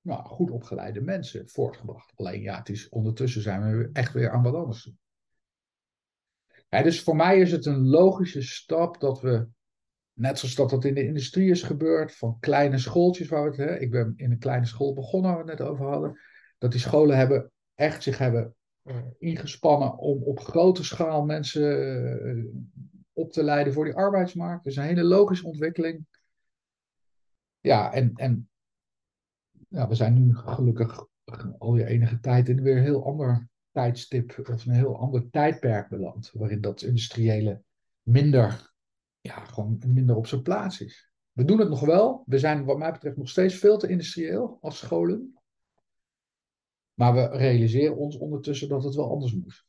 nou, 0.00 0.24
goed 0.24 0.50
opgeleide 0.50 1.00
mensen 1.00 1.48
voortgebracht. 1.48 2.12
Alleen 2.16 2.42
ja, 2.42 2.58
het 2.58 2.68
is, 2.68 2.88
ondertussen 2.88 3.42
zijn 3.42 3.78
we 3.78 3.90
echt 3.92 4.12
weer 4.12 4.30
aan 4.30 4.42
wat 4.42 4.54
anders 4.54 4.84
doen. 4.84 4.98
Dus 6.68 7.02
voor 7.02 7.16
mij 7.16 7.40
is 7.40 7.52
het 7.52 7.66
een 7.66 7.86
logische 7.86 8.42
stap 8.42 9.00
dat 9.00 9.20
we, 9.20 9.48
net 10.12 10.38
zoals 10.38 10.54
dat 10.54 10.70
dat 10.70 10.84
in 10.84 10.94
de 10.94 11.06
industrie 11.06 11.50
is 11.50 11.62
gebeurd, 11.62 12.16
van 12.16 12.36
kleine 12.40 12.78
schooltjes 12.78 13.28
waar 13.28 13.42
we 13.42 13.48
het, 13.48 13.70
hè, 13.70 13.78
ik 13.78 13.90
ben 13.90 14.12
in 14.16 14.30
een 14.30 14.38
kleine 14.38 14.66
school 14.66 14.94
begonnen, 14.94 15.30
waar 15.30 15.44
we 15.44 15.50
het 15.50 15.58
net 15.58 15.68
over 15.68 15.86
hadden, 15.86 16.18
dat 16.58 16.70
die 16.70 16.80
scholen 16.80 17.16
hebben 17.16 17.52
echt 17.74 18.02
zich 18.02 18.18
hebben 18.18 18.54
uh, 18.84 18.96
ingespannen 19.18 19.98
om 19.98 20.22
op 20.22 20.40
grote 20.40 20.84
schaal 20.84 21.24
mensen 21.24 22.36
uh, 22.36 22.44
op 23.12 23.32
te 23.32 23.42
leiden 23.42 23.72
voor 23.72 23.84
die 23.84 23.94
arbeidsmarkt. 23.94 24.64
Dus 24.64 24.76
een 24.76 24.82
hele 24.82 25.04
logische 25.04 25.46
ontwikkeling. 25.46 26.06
Ja, 27.60 27.92
en, 27.92 28.12
en 28.14 28.48
ja, 29.68 29.88
we 29.88 29.94
zijn 29.94 30.26
nu 30.26 30.34
gelukkig 30.34 31.06
alweer 31.58 31.86
enige 31.86 32.20
tijd 32.20 32.48
in 32.48 32.62
weer 32.62 32.76
een 32.76 32.82
heel 32.82 33.04
ander 33.04 33.48
tijdstip 33.70 34.48
of 34.50 34.66
een 34.66 34.72
heel 34.72 34.98
ander 34.98 35.30
tijdperk 35.30 35.88
beland, 35.88 36.30
waarin 36.32 36.60
dat 36.60 36.82
industriële 36.82 37.62
minder, 38.02 38.72
ja, 39.20 39.44
gewoon 39.44 39.82
minder 39.86 40.16
op 40.16 40.26
zijn 40.26 40.42
plaats 40.42 40.80
is. 40.80 41.10
We 41.32 41.44
doen 41.44 41.58
het 41.58 41.68
nog 41.68 41.80
wel. 41.80 42.22
We 42.26 42.38
zijn 42.38 42.64
wat 42.64 42.78
mij 42.78 42.92
betreft 42.92 43.16
nog 43.16 43.28
steeds 43.28 43.54
veel 43.54 43.78
te 43.78 43.88
industrieel 43.88 44.58
als 44.60 44.78
scholen. 44.78 45.37
Maar 46.98 47.14
we 47.14 47.26
realiseren 47.26 47.96
ons 47.96 48.16
ondertussen 48.16 48.68
dat 48.68 48.84
het 48.84 48.94
wel 48.94 49.10
anders 49.10 49.34
moet. 49.34 49.64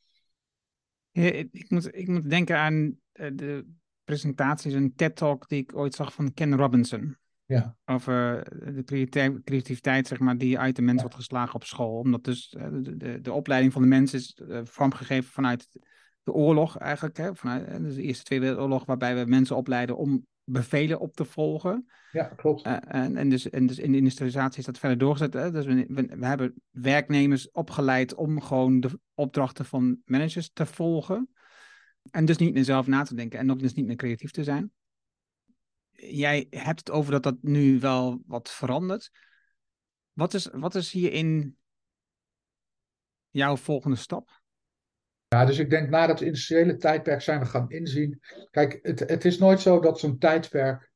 Ik, 1.10 1.70
moet, 1.70 1.96
ik 1.96 2.08
moet 2.08 2.30
denken 2.30 2.56
aan 2.56 2.98
de 3.12 3.66
presentaties, 4.04 4.72
een 4.72 4.94
TED-talk 4.94 5.48
die 5.48 5.62
ik 5.62 5.76
ooit 5.76 5.94
zag 5.94 6.12
van 6.12 6.34
Ken 6.34 6.56
Robinson. 6.56 7.16
Ja. 7.44 7.76
Over 7.84 8.44
de 8.74 8.84
creativiteit, 9.44 10.06
zeg 10.06 10.18
maar, 10.18 10.38
die 10.38 10.58
uit 10.58 10.76
de 10.76 10.82
mens 10.82 10.96
ja. 10.96 11.02
wordt 11.02 11.16
geslagen 11.16 11.54
op 11.54 11.64
school. 11.64 11.98
Omdat 11.98 12.24
dus 12.24 12.48
de, 12.48 12.96
de, 12.96 13.20
de 13.20 13.32
opleiding 13.32 13.72
van 13.72 13.82
de 13.82 13.88
mens 13.88 14.14
is 14.14 14.40
vormgegeven 14.64 15.30
vanuit 15.30 15.68
de 16.22 16.32
oorlog 16.32 16.78
eigenlijk. 16.78 17.16
Hè? 17.16 17.34
Vanuit 17.34 17.82
dus 17.82 17.94
de 17.94 18.02
Eerste 18.02 18.24
Tweede 18.24 18.44
Wereldoorlog, 18.44 18.84
waarbij 18.84 19.16
we 19.16 19.30
mensen 19.30 19.56
opleiden 19.56 19.96
om 19.96 20.26
bevelen 20.50 21.00
op 21.00 21.14
te 21.14 21.24
volgen. 21.24 21.90
Ja, 22.12 22.24
klopt. 22.24 22.66
Uh, 22.66 22.76
en, 22.80 23.16
en, 23.16 23.28
dus, 23.28 23.50
en 23.50 23.66
dus 23.66 23.78
in 23.78 23.92
de 23.92 23.98
industrialisatie 23.98 24.58
is 24.58 24.64
dat 24.64 24.78
verder 24.78 24.98
doorgezet. 24.98 25.32
Hè? 25.32 25.50
Dus 25.50 25.64
we, 25.64 25.86
we, 25.88 26.16
we, 26.16 26.26
hebben 26.26 26.62
werknemers 26.70 27.50
opgeleid 27.50 28.14
om 28.14 28.40
gewoon 28.40 28.80
de 28.80 29.00
opdrachten 29.14 29.64
van 29.64 30.00
managers 30.04 30.50
te 30.52 30.66
volgen. 30.66 31.30
En 32.10 32.24
dus 32.24 32.36
niet 32.36 32.54
meer 32.54 32.64
zelf 32.64 32.86
na 32.86 33.02
te 33.02 33.14
denken 33.14 33.38
en 33.38 33.50
ook 33.50 33.58
dus 33.58 33.74
niet 33.74 33.86
meer 33.86 33.96
creatief 33.96 34.30
te 34.30 34.44
zijn. 34.44 34.72
Jij 35.92 36.46
hebt 36.50 36.78
het 36.78 36.90
over 36.90 37.12
dat 37.12 37.22
dat 37.22 37.36
nu 37.40 37.80
wel 37.80 38.22
wat 38.26 38.50
verandert. 38.50 39.10
Wat 40.12 40.34
is, 40.34 40.48
wat 40.52 40.74
is 40.74 40.92
hierin 40.92 41.56
jouw 43.30 43.56
volgende 43.56 43.96
stap? 43.96 44.39
Ja, 45.34 45.44
dus 45.44 45.58
ik 45.58 45.70
denk 45.70 45.90
na 45.90 46.06
dat 46.06 46.20
industriële 46.20 46.76
tijdperk 46.76 47.20
zijn 47.20 47.40
we 47.40 47.46
gaan 47.46 47.70
inzien. 47.70 48.20
Kijk, 48.50 48.78
het, 48.82 48.98
het 48.98 49.24
is 49.24 49.38
nooit 49.38 49.60
zo 49.60 49.80
dat 49.80 49.98
zo'n 49.98 50.18
tijdperk, 50.18 50.90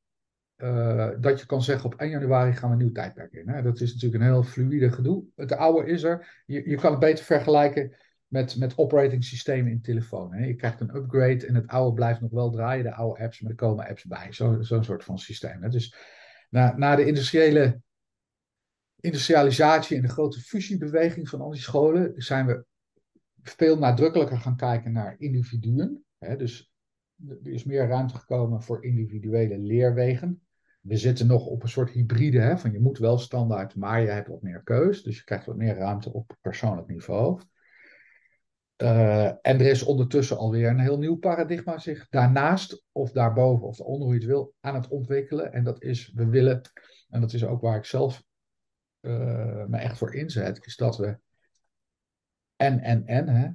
uh, 0.57 1.11
dat 1.20 1.40
je 1.40 1.47
kan 1.47 1.62
zeggen 1.62 1.85
op 1.85 2.01
1 2.01 2.11
januari 2.11 2.53
gaan 2.53 2.68
we 2.68 2.75
een 2.75 2.83
nieuw 2.83 2.92
tijdperk 2.92 3.33
in. 3.33 3.49
Hè? 3.49 3.62
Dat 3.62 3.81
is 3.81 3.92
natuurlijk 3.92 4.23
een 4.23 4.29
heel 4.31 4.42
fluïde 4.42 4.92
gedoe. 4.92 5.25
Het 5.37 5.53
oude 5.53 5.90
is 5.90 6.03
er. 6.03 6.42
Je, 6.47 6.68
je 6.68 6.77
kan 6.77 6.90
het 6.90 7.01
beter 7.01 7.25
vergelijken 7.25 7.97
met, 8.27 8.57
met 8.57 8.79
operating 8.79 9.25
systemen 9.25 9.70
in 9.70 9.83
telefoon. 9.83 10.35
Hè? 10.35 10.47
Je 10.47 10.55
krijgt 10.55 10.81
een 10.81 10.97
upgrade 10.97 11.47
en 11.47 11.55
het 11.55 11.66
oude 11.66 11.94
blijft 11.94 12.20
nog 12.20 12.31
wel 12.31 12.51
draaien, 12.51 12.85
de 12.85 12.94
oude 12.94 13.23
apps, 13.23 13.40
maar 13.40 13.51
er 13.51 13.57
komen 13.57 13.88
apps 13.88 14.05
bij. 14.05 14.27
Zo'n 14.33 14.64
zo 14.64 14.83
soort 14.83 15.05
van 15.05 15.18
systeem. 15.18 15.62
Hè? 15.62 15.68
Dus 15.68 15.97
na, 16.51 16.77
na 16.77 16.97
de 16.97 17.07
industriële 17.07 17.81
industrialisatie 19.01 19.97
en 19.97 20.03
de 20.03 20.09
grote 20.09 20.40
fusiebeweging 20.40 21.29
van 21.29 21.40
al 21.40 21.51
die 21.51 21.61
scholen 21.61 22.12
zijn 22.16 22.47
we 22.47 22.64
veel 23.48 23.78
nadrukkelijker 23.78 24.38
gaan 24.38 24.57
kijken 24.57 24.92
naar 24.92 25.14
individuen. 25.18 26.04
Hè, 26.18 26.37
dus 26.37 26.72
er 27.28 27.52
is 27.52 27.64
meer 27.64 27.87
ruimte 27.87 28.18
gekomen 28.18 28.62
voor 28.62 28.85
individuele 28.85 29.59
leerwegen. 29.59 30.42
We 30.80 30.96
zitten 30.96 31.26
nog 31.26 31.46
op 31.46 31.62
een 31.62 31.68
soort 31.68 31.90
hybride, 31.90 32.40
hè, 32.40 32.59
van 32.59 32.72
je 32.72 32.80
moet 32.80 32.98
wel 32.98 33.18
standaard, 33.18 33.76
maar 33.76 34.00
je 34.00 34.09
hebt 34.09 34.28
wat 34.28 34.42
meer 34.42 34.62
keus. 34.62 35.02
Dus 35.02 35.16
je 35.16 35.24
krijgt 35.24 35.46
wat 35.46 35.57
meer 35.57 35.76
ruimte 35.76 36.12
op 36.12 36.37
persoonlijk 36.40 36.88
niveau. 36.88 37.40
Uh, 38.83 39.26
en 39.26 39.38
er 39.42 39.61
is 39.61 39.83
ondertussen 39.83 40.37
alweer 40.37 40.68
een 40.68 40.78
heel 40.78 40.98
nieuw 40.98 41.16
paradigma 41.16 41.78
zich 41.78 42.09
daarnaast 42.09 42.85
of 42.92 43.12
daarboven 43.12 43.66
of 43.66 43.76
daaronder, 43.76 44.04
hoe 44.07 44.14
je 44.14 44.20
het 44.20 44.30
wil, 44.30 44.54
aan 44.61 44.74
het 44.74 44.88
ontwikkelen. 44.88 45.52
En 45.52 45.64
dat 45.64 45.83
is, 45.83 46.12
we 46.14 46.26
willen, 46.26 46.61
en 47.09 47.20
dat 47.20 47.33
is 47.33 47.44
ook 47.44 47.61
waar 47.61 47.76
ik 47.76 47.85
zelf 47.85 48.24
uh, 49.00 49.64
me 49.66 49.76
echt 49.76 49.98
voor 49.98 50.14
inzet, 50.14 50.66
is 50.66 50.76
dat 50.76 50.96
we 50.96 51.18
en, 52.57 52.81
en, 52.81 53.07
en. 53.07 53.29
Hè. 53.29 53.49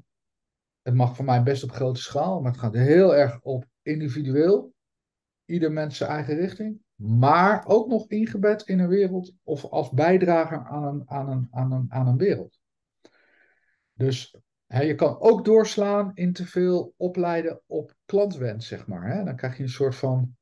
Het 0.81 0.93
mag 0.93 1.15
voor 1.15 1.25
mij 1.25 1.43
best 1.43 1.63
op 1.63 1.71
grote 1.71 2.01
schaal, 2.01 2.41
maar 2.41 2.51
het 2.51 2.59
gaat 2.59 2.73
heel 2.73 3.15
erg 3.15 3.41
op 3.41 3.65
individueel. 3.81 4.73
Ieder 5.45 5.71
mens 5.71 5.97
zijn 5.97 6.09
eigen 6.09 6.35
richting. 6.35 6.81
Maar 6.95 7.65
ook 7.65 7.87
nog 7.87 8.07
ingebed 8.07 8.61
in 8.61 8.79
een 8.79 8.87
wereld 8.87 9.33
of 9.43 9.65
als 9.65 9.89
bijdrager 9.89 10.65
aan 10.65 10.83
een, 10.83 11.03
aan 11.09 11.29
een, 11.29 11.47
aan 11.51 11.71
een, 11.71 11.85
aan 11.89 12.07
een 12.07 12.17
wereld. 12.17 12.59
Dus 13.93 14.37
hè, 14.67 14.81
je 14.81 14.95
kan 14.95 15.19
ook 15.19 15.45
doorslaan 15.45 16.11
in 16.13 16.33
te 16.33 16.45
veel 16.45 16.93
opleiden 16.97 17.61
op 17.65 17.95
klantwens, 18.05 18.67
zeg 18.67 18.87
maar. 18.87 19.11
Hè. 19.11 19.23
Dan 19.23 19.35
krijg 19.35 19.57
je 19.57 19.63
een 19.63 19.69
soort 19.69 19.95
van, 19.95 20.37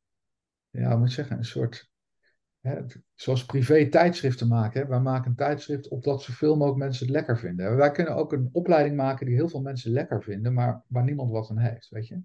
ja, 0.69 0.97
moet 0.97 1.07
ik 1.07 1.13
zeggen, 1.13 1.37
een 1.37 1.45
soort 1.45 1.89
Hè, 2.61 2.85
zoals 3.15 3.45
privé 3.45 3.89
tijdschriften 3.89 4.47
maken. 4.47 4.89
Wij 4.89 4.99
maken 4.99 5.29
een 5.29 5.35
tijdschrift 5.35 5.87
opdat 5.87 6.21
zoveel 6.21 6.55
mogelijk 6.55 6.79
mensen 6.79 7.05
het 7.05 7.15
lekker 7.15 7.37
vinden. 7.37 7.75
Wij 7.75 7.91
kunnen 7.91 8.15
ook 8.15 8.33
een 8.33 8.49
opleiding 8.51 8.95
maken 8.95 9.25
die 9.25 9.35
heel 9.35 9.49
veel 9.49 9.61
mensen 9.61 9.91
lekker 9.91 10.23
vinden, 10.23 10.53
maar 10.53 10.83
waar 10.87 11.03
niemand 11.03 11.31
wat 11.31 11.49
aan 11.49 11.57
heeft, 11.57 11.89
weet 11.89 12.07
je. 12.07 12.21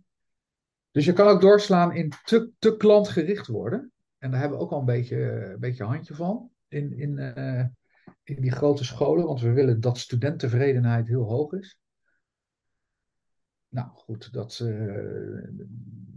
Dus 0.91 1.05
je 1.05 1.13
kan 1.13 1.27
ook 1.27 1.41
doorslaan 1.41 1.95
in 1.95 2.13
te, 2.25 2.51
te 2.59 2.77
klantgericht 2.77 3.47
worden. 3.47 3.93
En 4.19 4.31
daar 4.31 4.41
hebben 4.41 4.59
we 4.59 4.65
ook 4.65 4.73
al 4.73 4.79
een 4.79 4.85
beetje, 4.85 5.17
een 5.53 5.61
beetje 5.61 5.85
handje 5.85 6.15
van 6.15 6.51
in, 6.69 6.99
in, 6.99 7.19
uh, 7.19 7.65
in 8.23 8.41
die 8.41 8.53
grote 8.53 8.85
scholen, 8.85 9.27
want 9.27 9.41
we 9.41 9.53
willen 9.53 9.81
dat 9.81 9.99
studenttevredenheid 9.99 11.09
heel 11.09 11.25
hoog 11.25 11.53
is. 11.53 11.79
Nou 13.69 13.89
goed, 13.89 14.33
dat, 14.33 14.61
uh, 14.63 15.49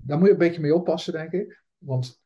daar 0.03 0.17
moet 0.17 0.27
je 0.27 0.33
een 0.33 0.39
beetje 0.39 0.61
mee 0.61 0.75
oppassen, 0.75 1.13
denk 1.13 1.31
ik. 1.31 1.63
Want 1.77 2.23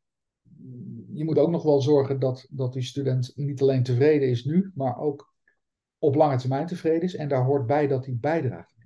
je 1.13 1.23
moet 1.23 1.37
ook 1.37 1.49
nog 1.49 1.63
wel 1.63 1.81
zorgen 1.81 2.19
dat, 2.19 2.47
dat 2.49 2.73
die 2.73 2.83
student 2.83 3.31
niet 3.35 3.61
alleen 3.61 3.83
tevreden 3.83 4.29
is 4.29 4.45
nu, 4.45 4.71
maar 4.75 4.97
ook 4.97 5.33
op 5.97 6.15
lange 6.15 6.37
termijn 6.37 6.67
tevreden 6.67 7.01
is. 7.01 7.15
En 7.15 7.27
daar 7.27 7.43
hoort 7.43 7.65
bij 7.65 7.87
dat 7.87 8.05
hij 8.05 8.17
bijdraagt. 8.19 8.77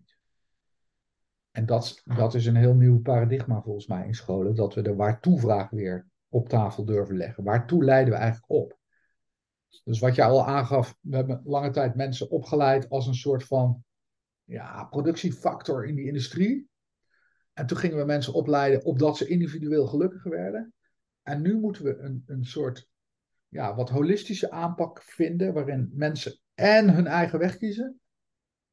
En 1.51 1.65
dat, 1.65 2.01
dat 2.03 2.33
is 2.33 2.45
een 2.45 2.55
heel 2.55 2.73
nieuw 2.73 3.01
paradigma 3.01 3.62
volgens 3.62 3.88
mij 3.88 4.07
in 4.07 4.13
scholen, 4.13 4.55
dat 4.55 4.73
we 4.73 4.81
de 4.81 4.95
waartoe-vraag 4.95 5.69
weer 5.69 6.07
op 6.29 6.49
tafel 6.49 6.86
durven 6.86 7.17
leggen. 7.17 7.43
Waartoe 7.43 7.83
leiden 7.83 8.13
we 8.13 8.19
eigenlijk 8.19 8.51
op? 8.51 8.77
Dus 9.83 9.99
wat 9.99 10.15
je 10.15 10.23
al 10.23 10.45
aangaf, 10.45 10.97
we 11.01 11.15
hebben 11.15 11.41
lange 11.43 11.69
tijd 11.69 11.95
mensen 11.95 12.29
opgeleid 12.29 12.89
als 12.89 13.07
een 13.07 13.15
soort 13.15 13.43
van 13.43 13.83
ja, 14.43 14.83
productiefactor 14.83 15.86
in 15.86 15.95
die 15.95 16.05
industrie. 16.05 16.69
En 17.53 17.65
toen 17.65 17.77
gingen 17.77 17.97
we 17.97 18.05
mensen 18.05 18.33
opleiden 18.33 18.86
opdat 18.86 19.17
ze 19.17 19.27
individueel 19.27 19.88
gelukkiger 19.88 20.31
werden. 20.31 20.73
En 21.23 21.41
nu 21.41 21.59
moeten 21.59 21.83
we 21.83 21.97
een, 21.97 22.23
een 22.25 22.45
soort 22.45 22.89
ja, 23.47 23.75
wat 23.75 23.89
holistische 23.89 24.51
aanpak 24.51 25.03
vinden, 25.03 25.53
waarin 25.53 25.91
mensen 25.93 26.39
en 26.53 26.93
hun 26.93 27.07
eigen 27.07 27.39
weg 27.39 27.57
kiezen, 27.57 28.01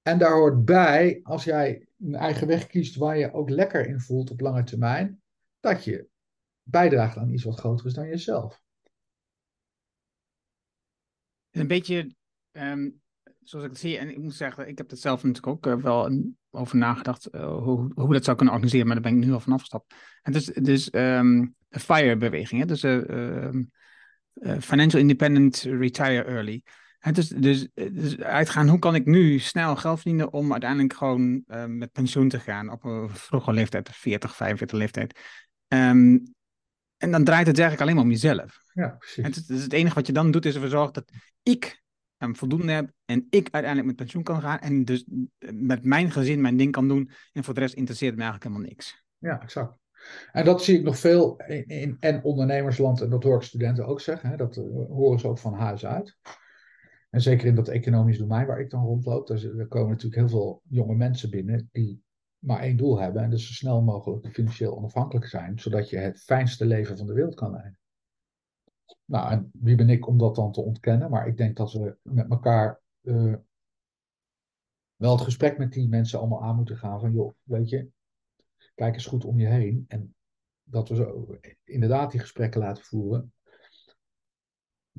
En 0.02 0.18
daar 0.18 0.32
hoort 0.32 0.64
bij, 0.64 1.20
als 1.22 1.44
jij 1.44 1.86
een 1.98 2.14
eigen 2.14 2.46
weg 2.46 2.66
kiest 2.66 2.96
waar 2.96 3.18
je 3.18 3.32
ook 3.32 3.50
lekker 3.50 3.86
in 3.86 4.00
voelt 4.00 4.30
op 4.30 4.40
lange 4.40 4.64
termijn, 4.64 5.22
dat 5.60 5.84
je 5.84 6.08
bijdraagt 6.62 7.16
aan 7.16 7.30
iets 7.30 7.44
wat 7.44 7.58
groter 7.58 7.86
is 7.86 7.94
dan 7.94 8.06
jezelf. 8.06 8.62
Een 11.50 11.66
beetje, 11.66 12.14
um, 12.52 13.00
zoals 13.42 13.64
ik 13.64 13.70
het 13.70 13.80
zie, 13.80 13.98
en 13.98 14.08
ik 14.08 14.18
moet 14.18 14.34
zeggen, 14.34 14.68
ik 14.68 14.78
heb 14.78 14.90
het 14.90 15.00
zelf 15.00 15.22
natuurlijk 15.22 15.46
ook 15.46 15.66
uh, 15.66 15.82
wel 15.82 16.24
over 16.50 16.76
nagedacht 16.76 17.28
uh, 17.34 17.56
hoe, 17.56 17.92
hoe 17.94 18.12
dat 18.12 18.24
zou 18.24 18.36
kunnen 18.36 18.54
organiseren, 18.54 18.86
maar 18.86 19.02
daar 19.02 19.12
ben 19.12 19.20
ik 19.20 19.26
nu 19.26 19.32
al 19.32 19.40
van 19.40 19.52
afgestapt. 19.52 19.94
En 20.22 20.32
dus, 20.32 20.44
dus 20.44 20.88
um, 20.92 21.54
de 21.68 21.80
FIRE-beweging, 21.80 22.64
dus 22.64 22.84
uh, 22.84 23.48
Financial 24.60 25.00
Independent 25.00 25.56
Retire 25.56 26.24
Early. 26.24 26.62
Het 26.98 27.18
is 27.18 27.28
dus, 27.28 27.68
dus 27.74 28.18
uitgaan, 28.18 28.68
hoe 28.68 28.78
kan 28.78 28.94
ik 28.94 29.06
nu 29.06 29.38
snel 29.38 29.76
geld 29.76 30.00
verdienen 30.00 30.32
om 30.32 30.52
uiteindelijk 30.52 30.94
gewoon 30.94 31.42
met 31.66 31.92
pensioen 31.92 32.28
te 32.28 32.40
gaan 32.40 32.70
op 32.70 32.84
een 32.84 33.10
vroege 33.10 33.52
leeftijd, 33.52 33.88
40, 33.92 34.36
45 34.36 34.78
leeftijd. 34.78 35.20
Um, 35.68 36.34
en 37.00 37.10
dan 37.10 37.24
draait 37.24 37.46
het 37.46 37.58
eigenlijk 37.58 37.80
alleen 37.80 37.94
maar 37.94 38.04
om 38.04 38.10
jezelf. 38.10 38.62
Ja, 38.72 38.88
precies. 38.88 39.24
Het, 39.24 39.46
dus 39.46 39.62
het 39.62 39.72
enige 39.72 39.94
wat 39.94 40.06
je 40.06 40.12
dan 40.12 40.30
doet 40.30 40.46
is 40.46 40.54
ervoor 40.54 40.68
zorgen 40.68 40.92
dat 40.92 41.10
ik 41.42 41.82
um, 42.22 42.36
voldoende 42.36 42.72
heb 42.72 42.92
en 43.04 43.26
ik 43.30 43.48
uiteindelijk 43.50 43.86
met 43.86 43.96
pensioen 43.96 44.22
kan 44.22 44.40
gaan 44.40 44.58
en 44.58 44.84
dus 44.84 45.04
met 45.52 45.84
mijn 45.84 46.10
gezin 46.10 46.40
mijn 46.40 46.56
ding 46.56 46.72
kan 46.72 46.88
doen 46.88 47.10
en 47.32 47.44
voor 47.44 47.54
de 47.54 47.60
rest 47.60 47.74
interesseert 47.74 48.14
me 48.16 48.22
eigenlijk 48.22 48.44
helemaal 48.44 48.68
niks. 48.68 49.04
Ja, 49.18 49.42
exact. 49.42 49.78
En 50.32 50.44
dat 50.44 50.64
zie 50.64 50.78
ik 50.78 50.84
nog 50.84 50.98
veel 50.98 51.36
in, 51.36 51.66
in 51.66 51.96
en 52.00 52.22
ondernemersland, 52.22 53.00
en 53.00 53.10
dat 53.10 53.22
hoor 53.22 53.36
ik 53.36 53.42
studenten 53.42 53.86
ook 53.86 54.00
zeggen, 54.00 54.30
hè, 54.30 54.36
dat 54.36 54.56
uh, 54.56 54.64
horen 54.88 55.18
ze 55.18 55.28
ook 55.28 55.38
van 55.38 55.54
huis 55.54 55.86
uit. 55.86 56.16
En 57.10 57.20
zeker 57.20 57.46
in 57.46 57.54
dat 57.54 57.68
economisch 57.68 58.18
domein 58.18 58.46
waar 58.46 58.60
ik 58.60 58.70
dan 58.70 58.84
rondloop, 58.84 59.26
daar, 59.26 59.66
komen 59.66 59.88
natuurlijk 59.88 60.14
heel 60.14 60.28
veel 60.28 60.62
jonge 60.68 60.94
mensen 60.94 61.30
binnen 61.30 61.68
die 61.72 62.02
maar 62.38 62.60
één 62.60 62.76
doel 62.76 63.00
hebben. 63.00 63.22
En 63.22 63.32
is 63.32 63.46
zo 63.46 63.52
snel 63.52 63.82
mogelijk 63.82 64.32
financieel 64.32 64.76
onafhankelijk 64.76 65.26
zijn, 65.26 65.58
zodat 65.58 65.90
je 65.90 65.96
het 65.96 66.22
fijnste 66.22 66.66
leven 66.66 66.96
van 66.96 67.06
de 67.06 67.12
wereld 67.12 67.34
kan 67.34 67.50
leiden. 67.50 67.78
Nou, 69.04 69.30
en 69.30 69.50
wie 69.52 69.76
ben 69.76 69.88
ik 69.88 70.06
om 70.06 70.18
dat 70.18 70.34
dan 70.34 70.52
te 70.52 70.60
ontkennen? 70.60 71.10
Maar 71.10 71.26
ik 71.26 71.36
denk 71.36 71.56
dat 71.56 71.72
we 71.72 71.96
met 72.02 72.30
elkaar 72.30 72.80
uh, 73.02 73.34
wel 74.96 75.12
het 75.12 75.20
gesprek 75.20 75.58
met 75.58 75.72
die 75.72 75.88
mensen 75.88 76.18
allemaal 76.18 76.42
aan 76.42 76.56
moeten 76.56 76.76
gaan. 76.76 77.00
Van 77.00 77.12
joh, 77.12 77.34
weet 77.42 77.68
je, 77.68 77.88
kijk 78.74 78.94
eens 78.94 79.06
goed 79.06 79.24
om 79.24 79.38
je 79.38 79.46
heen. 79.46 79.84
En 79.88 80.14
dat 80.62 80.88
we 80.88 80.94
zo 80.94 81.38
inderdaad 81.64 82.10
die 82.10 82.20
gesprekken 82.20 82.60
laten 82.60 82.84
voeren 82.84 83.32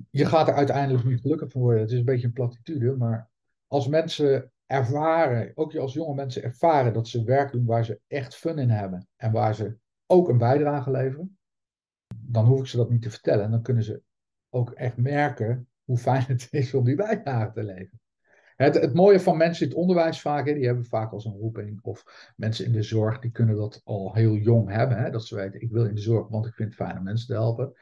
je 0.10 0.26
gaat 0.26 0.48
er 0.48 0.54
uiteindelijk 0.54 1.06
niet 1.06 1.22
gelukkig 1.22 1.52
van 1.52 1.62
worden. 1.62 1.82
Het 1.82 1.92
is 1.92 2.00
een 2.00 2.06
beetje 2.06 2.28
een 2.28 2.34
platitude, 2.34 2.96
maar 2.98 3.30
als 3.68 3.88
mensen 3.88 4.52
ervaren, 4.66 5.52
ook 5.56 5.76
als 5.76 5.94
jonge 5.94 6.14
mensen 6.14 6.44
ervaren 6.44 6.94
dat 6.94 7.08
ze 7.08 7.24
werk 7.24 7.52
doen 7.52 7.66
waar 7.66 7.86
ze 7.86 8.00
echt 8.08 8.36
fun 8.36 8.58
in 8.58 8.70
hebben 8.70 9.08
en 9.16 9.32
waar 9.32 9.56
ze 9.56 9.78
ook 10.06 10.30
een 10.30 10.38
bijdrage 10.38 10.92
leveren, 10.92 11.40
dan 12.32 12.46
hoef 12.46 12.60
ik 12.60 12.68
ze 12.68 12.78
dat 12.78 12.90
niet 12.90 13.02
te 13.02 13.10
vertellen. 13.10 13.46
En 13.46 13.52
dan 13.52 13.62
kunnen 13.62 13.84
ze 13.84 14.02
ook 14.50 14.72
echt 14.72 14.98
merken 14.98 15.68
hoe 15.84 15.98
fijn 15.98 16.24
het 16.28 16.48
is 16.52 16.74
om 16.74 16.84
die 16.84 16.96
bijdrage 16.96 17.52
te 17.52 17.64
leveren. 17.64 18.00
Het, 18.56 18.76
het 18.76 18.94
mooie 18.94 19.20
van 19.20 19.38
mensen 19.38 19.64
in 19.64 19.70
het 19.72 19.80
onderwijs 19.80 20.22
vaak, 20.22 20.46
die 20.46 20.66
hebben 20.66 20.86
vaak 20.86 21.12
als 21.12 21.26
een 21.26 21.38
roeping, 21.38 21.80
of 21.82 22.34
mensen 22.36 22.66
in 22.66 22.72
de 22.72 22.84
zorg, 22.84 23.20
die 23.20 23.32
kunnen 23.32 23.56
dat 23.56 23.82
al 23.84 24.14
heel 24.14 24.36
jong 24.36 24.70
hebben. 24.70 24.98
Hè, 24.98 25.10
dat 25.10 25.26
ze 25.26 25.36
weten, 25.36 25.62
ik 25.62 25.72
wil 25.72 25.86
in 25.86 25.96
de 25.96 26.02
zorg, 26.02 26.28
want 26.28 26.46
ik 26.46 26.54
vind 26.54 26.70
het 26.70 26.88
fijn 26.88 26.98
om 26.98 27.04
mensen 27.04 27.28
te 27.28 27.34
helpen. 27.34 27.74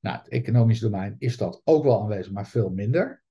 Nou, 0.00 0.18
het 0.18 0.28
economisch 0.28 0.80
domein 0.80 1.14
is 1.18 1.36
dat 1.36 1.60
ook 1.64 1.84
wel 1.84 2.00
aanwezig, 2.00 2.32
maar 2.32 2.46
veel 2.46 2.70
minder. 2.70 3.22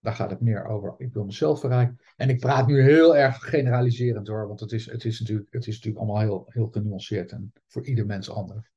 Daar 0.00 0.14
gaat 0.14 0.30
het 0.30 0.40
meer 0.40 0.66
over, 0.66 0.94
ik 0.98 1.12
wil 1.12 1.24
mezelf 1.24 1.60
verrijken. 1.60 2.00
En 2.16 2.28
ik 2.28 2.40
praat 2.40 2.66
nu 2.66 2.82
heel 2.82 3.16
erg 3.16 3.36
generaliserend 3.48 4.28
hoor, 4.28 4.46
want 4.46 4.60
het 4.60 4.72
is, 4.72 4.90
het 4.90 5.04
is, 5.04 5.20
natuurlijk, 5.20 5.52
het 5.52 5.66
is 5.66 5.74
natuurlijk 5.74 6.04
allemaal 6.04 6.22
heel, 6.22 6.46
heel 6.48 6.68
genuanceerd 6.70 7.32
en 7.32 7.52
voor 7.66 7.86
ieder 7.86 8.06
mens 8.06 8.30
anders. 8.30 8.73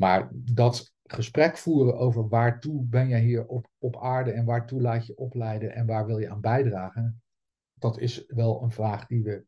Maar 0.00 0.28
dat 0.32 0.92
gesprek 1.04 1.56
voeren 1.56 1.98
over 1.98 2.28
waartoe 2.28 2.84
ben 2.84 3.08
je 3.08 3.16
hier 3.16 3.46
op, 3.46 3.66
op 3.78 4.02
aarde 4.02 4.32
en 4.32 4.44
waartoe 4.44 4.80
laat 4.80 5.06
je 5.06 5.16
opleiden 5.16 5.74
en 5.74 5.86
waar 5.86 6.06
wil 6.06 6.18
je 6.18 6.30
aan 6.30 6.40
bijdragen, 6.40 7.22
dat 7.74 7.98
is 7.98 8.24
wel 8.26 8.62
een 8.62 8.70
vraag 8.70 9.06
die 9.06 9.22
we, 9.22 9.44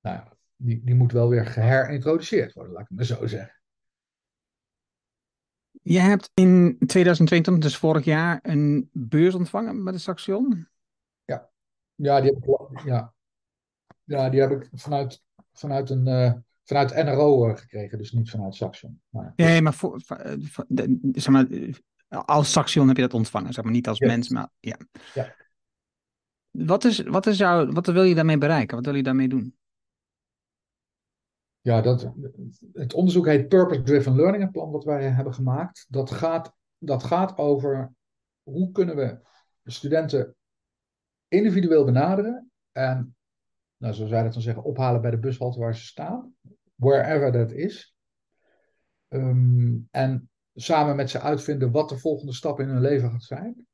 nou 0.00 0.20
die, 0.56 0.84
die 0.84 0.94
moet 0.94 1.12
wel 1.12 1.28
weer 1.28 1.46
geherintroduceerd 1.46 2.52
worden, 2.52 2.72
laat 2.72 2.82
ik 2.82 2.90
maar 2.90 3.04
zo 3.04 3.26
zeggen. 3.26 3.60
Je 5.82 5.98
hebt 5.98 6.30
in 6.34 6.78
2022, 6.86 7.64
dus 7.64 7.78
vorig 7.78 8.04
jaar, 8.04 8.38
een 8.42 8.90
beurs 8.92 9.34
ontvangen 9.34 9.84
bij 9.84 9.92
de 9.92 9.98
Saxion. 9.98 10.68
Ja, 11.24 11.50
ja, 11.94 12.20
die, 12.20 12.30
heb 12.30 12.70
ik, 12.70 12.84
ja. 12.84 13.14
ja, 14.04 14.28
die 14.28 14.40
heb 14.40 14.50
ik 14.50 14.68
vanuit, 14.72 15.22
vanuit, 15.52 15.90
een, 15.90 16.06
uh, 16.06 16.32
vanuit 16.64 17.04
NRO 17.04 17.48
uh, 17.48 17.56
gekregen, 17.56 17.98
dus 17.98 18.12
niet 18.12 18.30
vanuit 18.30 18.54
Saxion. 18.54 19.00
Maar... 19.08 19.32
Nee, 19.36 19.62
maar, 19.62 19.74
voor, 19.74 20.00
voor, 20.04 20.36
voor, 20.40 20.64
zeg 21.12 21.28
maar 21.28 21.46
als 22.08 22.52
Saxion 22.52 22.88
heb 22.88 22.96
je 22.96 23.02
dat 23.02 23.14
ontvangen, 23.14 23.52
zeg 23.52 23.64
maar 23.64 23.72
niet 23.72 23.88
als 23.88 23.98
yes. 23.98 24.08
mens, 24.08 24.28
maar 24.28 24.48
ja. 24.60 24.76
ja. 25.14 25.34
Wat, 26.50 26.84
is, 26.84 27.02
wat, 27.02 27.26
is 27.26 27.38
jouw, 27.38 27.72
wat 27.72 27.86
wil 27.86 28.02
je 28.02 28.14
daarmee 28.14 28.38
bereiken? 28.38 28.76
Wat 28.76 28.84
wil 28.84 28.94
je 28.94 29.02
daarmee 29.02 29.28
doen? 29.28 29.56
ja, 31.62 31.80
dat, 31.80 32.12
het 32.72 32.94
onderzoek 32.94 33.26
heet 33.26 33.48
Purpose 33.48 33.82
Driven 33.82 34.16
Learning, 34.16 34.42
het 34.42 34.52
plan 34.52 34.70
wat 34.70 34.84
wij 34.84 35.10
hebben 35.10 35.34
gemaakt. 35.34 35.86
Dat 35.88 36.10
gaat, 36.10 36.54
dat 36.78 37.02
gaat 37.02 37.38
over 37.38 37.92
hoe 38.42 38.70
kunnen 38.70 38.96
we 38.96 39.18
studenten 39.64 40.36
individueel 41.28 41.84
benaderen 41.84 42.50
en, 42.72 43.16
nou, 43.82 43.94
zoals 43.94 44.10
wij 44.10 44.22
dat 44.22 44.32
dan 44.32 44.42
zeggen, 44.42 44.62
ophalen 44.62 45.00
bij 45.00 45.10
de 45.10 45.18
bushalte 45.18 45.58
waar 45.58 45.76
ze 45.76 45.84
staan, 45.84 46.34
wherever 46.74 47.32
that 47.32 47.52
is. 47.52 47.94
Um, 49.08 49.88
en 49.90 50.30
samen 50.54 50.96
met 50.96 51.10
ze 51.10 51.20
uitvinden 51.20 51.70
wat 51.70 51.88
de 51.88 51.98
volgende 51.98 52.32
stap 52.32 52.60
in 52.60 52.68
hun 52.68 52.80
leven 52.80 53.10
gaat 53.10 53.22
zijn. 53.22 53.66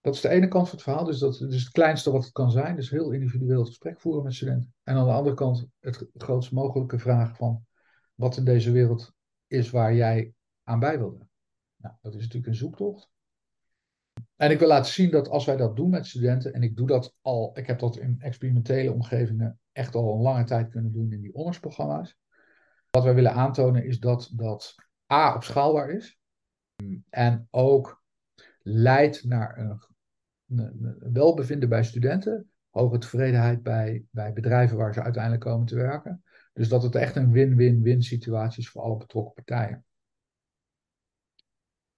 Dat 0.00 0.14
is 0.14 0.20
de 0.20 0.28
ene 0.28 0.48
kant 0.48 0.68
van 0.68 0.74
het 0.74 0.84
verhaal, 0.86 1.04
dus 1.04 1.18
dat 1.18 1.40
is 1.40 1.62
het 1.62 1.72
kleinste 1.72 2.10
wat 2.10 2.22
het 2.22 2.32
kan 2.32 2.50
zijn. 2.50 2.76
Dus 2.76 2.90
heel 2.90 3.10
individueel 3.10 3.64
gesprek 3.64 4.00
voeren 4.00 4.24
met 4.24 4.34
studenten. 4.34 4.74
En 4.82 4.96
aan 4.96 5.06
de 5.06 5.12
andere 5.12 5.36
kant 5.36 5.66
het 5.80 6.06
grootst 6.14 6.52
mogelijke 6.52 6.98
vraag 6.98 7.36
van 7.36 7.66
wat 8.14 8.36
in 8.36 8.44
deze 8.44 8.72
wereld 8.72 9.12
is 9.46 9.70
waar 9.70 9.94
jij 9.94 10.34
aan 10.62 10.78
bij 10.78 10.98
wilde. 10.98 11.26
Nou, 11.76 11.94
dat 12.00 12.14
is 12.14 12.20
natuurlijk 12.20 12.46
een 12.46 12.54
zoektocht. 12.54 13.10
En 14.36 14.50
ik 14.50 14.58
wil 14.58 14.68
laten 14.68 14.92
zien 14.92 15.10
dat 15.10 15.28
als 15.28 15.44
wij 15.44 15.56
dat 15.56 15.76
doen 15.76 15.90
met 15.90 16.06
studenten, 16.06 16.52
en 16.52 16.62
ik 16.62 16.76
doe 16.76 16.86
dat 16.86 17.14
al, 17.20 17.58
ik 17.58 17.66
heb 17.66 17.78
dat 17.78 17.96
in 17.96 18.16
experimentele 18.18 18.92
omgevingen 18.92 19.60
echt 19.72 19.94
al 19.94 20.14
een 20.14 20.22
lange 20.22 20.44
tijd 20.44 20.70
kunnen 20.70 20.92
doen 20.92 21.12
in 21.12 21.20
die 21.20 21.32
honorsprogramma's. 21.32 22.18
Wat 22.90 23.04
wij 23.04 23.14
willen 23.14 23.32
aantonen 23.32 23.84
is 23.84 24.00
dat 24.00 24.30
dat 24.32 24.74
A 25.12 25.34
opschaalbaar 25.34 25.90
is 25.90 26.18
en 27.10 27.48
ook 27.50 28.02
leidt 28.62 29.24
naar 29.24 29.58
een 29.58 31.12
welbevinden 31.12 31.68
bij 31.68 31.84
studenten, 31.84 32.50
hoge 32.70 32.98
tevredenheid 32.98 33.62
bij, 33.62 34.04
bij 34.10 34.32
bedrijven 34.32 34.76
waar 34.76 34.94
ze 34.94 35.02
uiteindelijk 35.02 35.42
komen 35.42 35.66
te 35.66 35.74
werken. 35.74 36.22
Dus 36.52 36.68
dat 36.68 36.82
het 36.82 36.94
echt 36.94 37.16
een 37.16 37.30
win-win-win 37.30 38.02
situatie 38.02 38.62
is 38.62 38.70
voor 38.70 38.82
alle 38.82 38.96
betrokken 38.96 39.44
partijen. 39.44 39.84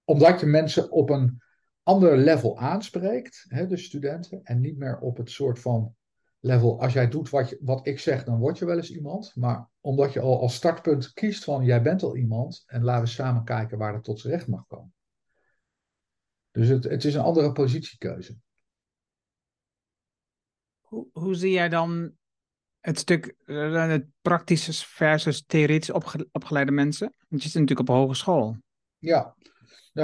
Omdat 0.05 0.41
je 0.41 0.47
mensen 0.47 0.91
op 0.91 1.11
een 1.11 1.43
ander 1.87 2.17
level 2.17 2.59
aanspreekt, 2.59 3.45
hè, 3.49 3.67
de 3.67 3.77
studenten, 3.77 4.41
en 4.43 4.61
niet 4.61 4.79
meer 4.79 4.99
op 4.99 5.17
het 5.17 5.31
soort 5.31 5.59
van 5.59 5.95
level, 6.41 6.81
als 6.81 6.93
jij 6.93 7.09
doet 7.09 7.31
wat, 7.31 7.49
je, 7.49 7.59
wat 7.61 7.87
ik 7.87 7.99
zeg, 7.99 8.25
dan 8.25 8.39
word 8.39 8.59
je 8.59 8.65
wel 8.65 8.77
eens 8.77 8.91
iemand. 8.91 9.37
Maar 9.37 9.69
omdat 9.81 10.13
je 10.13 10.21
al 10.21 10.41
als 10.41 10.55
startpunt 10.55 11.13
kiest 11.13 11.45
van 11.45 11.65
jij 11.65 11.83
bent 11.83 12.03
al 12.03 12.17
iemand 12.17 12.63
en 12.67 12.83
laten 12.83 13.05
we 13.05 13.11
samen 13.11 13.45
kijken 13.45 13.79
waar 13.79 13.93
dat 13.93 14.05
tot 14.05 14.21
z'n 14.21 14.29
recht 14.29 14.47
mag 14.47 14.67
komen. 14.67 14.95
Dus 16.51 16.69
het, 16.69 16.85
het 16.85 17.05
is 17.05 17.15
een 17.15 17.21
andere 17.21 17.53
positiekeuze. 17.53 18.37
Hoe, 20.81 21.07
hoe 21.13 21.35
zie 21.35 21.51
jij 21.51 21.69
dan 21.69 22.13
het 22.81 22.99
stuk 22.99 23.35
uh, 23.45 23.87
het 23.89 24.07
praktische 24.23 24.73
versus 24.73 25.45
theoretisch 25.47 25.91
opge 25.91 26.29
opgeleide 26.33 26.73
mensen? 26.73 27.15
Want 27.29 27.43
je 27.43 27.49
zit 27.49 27.61
natuurlijk 27.61 27.89
op 27.89 27.97
hogeschool. 27.97 28.57
Ja, 28.99 29.37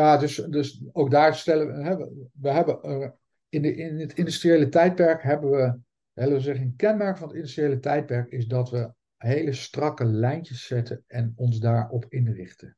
ja 0.01 0.17
dus, 0.17 0.35
dus 0.35 0.85
ook 0.93 1.11
daar 1.11 1.35
stellen 1.35 1.67
we, 1.67 1.83
hè, 1.83 1.97
we 2.33 2.51
hebben 2.51 3.15
in, 3.49 3.63
de, 3.63 3.75
in 3.75 3.99
het 3.99 4.13
industriële 4.13 4.69
tijdperk 4.69 5.23
hebben 5.23 5.51
we, 5.51 5.79
we 6.13 6.41
zeggen, 6.41 6.65
een 6.65 6.77
kenmerk 6.77 7.19
van 7.19 7.29
het 7.29 7.37
industriële 7.37 7.79
tijdperk 7.79 8.33
is 8.33 8.47
dat 8.47 8.71
we 8.71 8.93
hele 9.17 9.53
strakke 9.53 10.05
lijntjes 10.05 10.67
zetten 10.67 11.05
en 11.07 11.33
ons 11.37 11.59
daarop 11.59 12.07
inrichten. 12.09 12.77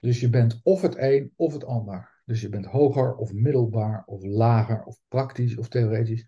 Dus 0.00 0.20
je 0.20 0.30
bent 0.30 0.60
of 0.62 0.82
het 0.82 0.96
een 0.98 1.32
of 1.36 1.52
het 1.52 1.64
ander. 1.64 2.22
Dus 2.24 2.40
je 2.40 2.48
bent 2.48 2.66
hoger 2.66 3.14
of 3.14 3.32
middelbaar 3.32 4.02
of 4.06 4.24
lager 4.24 4.84
of 4.84 4.98
praktisch 5.08 5.56
of 5.56 5.68
theoretisch. 5.68 6.26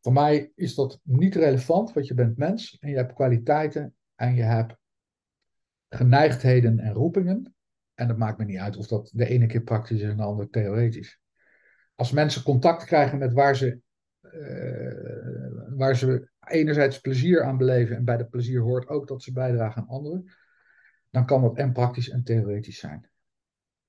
Voor 0.00 0.12
mij 0.12 0.52
is 0.54 0.74
dat 0.74 1.00
niet 1.02 1.34
relevant, 1.34 1.92
want 1.92 2.06
je 2.06 2.14
bent 2.14 2.36
mens 2.36 2.78
en 2.78 2.90
je 2.90 2.96
hebt 2.96 3.12
kwaliteiten 3.12 3.94
en 4.14 4.34
je 4.34 4.42
hebt 4.42 4.76
geneigdheden 5.88 6.78
en 6.78 6.92
roepingen. 6.92 7.54
En 7.94 8.08
dat 8.08 8.16
maakt 8.16 8.38
me 8.38 8.44
niet 8.44 8.58
uit 8.58 8.76
of 8.76 8.86
dat 8.86 9.10
de 9.14 9.26
ene 9.26 9.46
keer 9.46 9.62
praktisch 9.62 10.00
is 10.00 10.10
en 10.10 10.16
de 10.16 10.22
andere 10.22 10.48
theoretisch. 10.48 11.20
Als 11.94 12.12
mensen 12.12 12.42
contact 12.42 12.84
krijgen 12.84 13.18
met 13.18 13.32
waar 13.32 13.56
ze 13.56 13.80
waar 15.76 15.96
ze 15.96 16.30
enerzijds 16.46 17.00
plezier 17.00 17.42
aan 17.42 17.56
beleven 17.56 17.96
en 17.96 18.04
bij 18.04 18.16
dat 18.16 18.30
plezier 18.30 18.60
hoort 18.60 18.88
ook 18.88 19.08
dat 19.08 19.22
ze 19.22 19.32
bijdragen 19.32 19.82
aan 19.82 19.88
anderen, 19.88 20.32
dan 21.10 21.26
kan 21.26 21.42
dat 21.42 21.56
en 21.56 21.72
praktisch 21.72 22.08
en 22.08 22.22
theoretisch 22.22 22.78
zijn. 22.78 23.10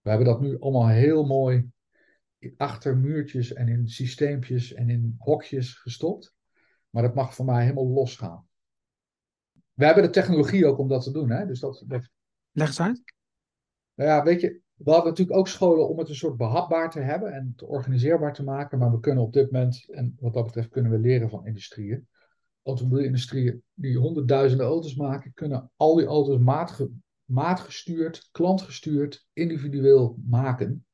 We 0.01 0.09
hebben 0.09 0.27
dat 0.27 0.41
nu 0.41 0.59
allemaal 0.59 0.87
heel 0.87 1.25
mooi 1.25 1.71
achter 2.57 2.97
muurtjes 2.97 3.53
en 3.53 3.67
in 3.67 3.87
systeempjes 3.87 4.73
en 4.73 4.89
in 4.89 5.15
hokjes 5.17 5.73
gestopt. 5.73 6.35
Maar 6.89 7.03
dat 7.03 7.15
mag 7.15 7.35
voor 7.35 7.45
mij 7.45 7.61
helemaal 7.61 7.87
losgaan. 7.87 8.47
We 9.73 9.85
hebben 9.85 10.03
de 10.03 10.09
technologie 10.09 10.65
ook 10.65 10.77
om 10.77 10.87
dat 10.87 11.03
te 11.03 11.11
doen. 11.11 11.29
Hè? 11.29 11.45
Dus 11.45 11.59
dat, 11.59 11.83
dat... 11.87 12.09
Leg 12.51 12.79
uit. 12.79 13.01
Nou 13.95 14.09
ja, 14.09 14.23
weet 14.23 14.41
je, 14.41 14.61
we 14.73 14.91
hadden 14.91 15.09
natuurlijk 15.09 15.37
ook 15.37 15.47
scholen 15.47 15.89
om 15.89 15.99
het 15.99 16.09
een 16.09 16.15
soort 16.15 16.37
behapbaar 16.37 16.91
te 16.91 16.99
hebben 16.99 17.33
en 17.33 17.53
te 17.55 17.65
organiseerbaar 17.65 18.33
te 18.33 18.43
maken. 18.43 18.77
Maar 18.77 18.91
we 18.91 18.99
kunnen 18.99 19.23
op 19.23 19.33
dit 19.33 19.51
moment, 19.51 19.85
en 19.89 20.17
wat 20.19 20.33
dat 20.33 20.45
betreft 20.45 20.69
kunnen 20.69 20.91
we 20.91 20.99
leren 20.99 21.29
van 21.29 21.45
industrieën. 21.45 22.07
Automobielindustrie 22.63 23.63
die 23.73 23.97
honderdduizenden 23.97 24.65
auto's 24.65 24.95
maken, 24.95 25.33
kunnen 25.33 25.71
al 25.75 25.95
die 25.95 26.05
auto's 26.05 26.37
maatge, 26.37 26.91
maatgestuurd, 27.25 28.29
klantgestuurd, 28.31 29.27
individueel 29.33 30.17
maken. 30.25 30.85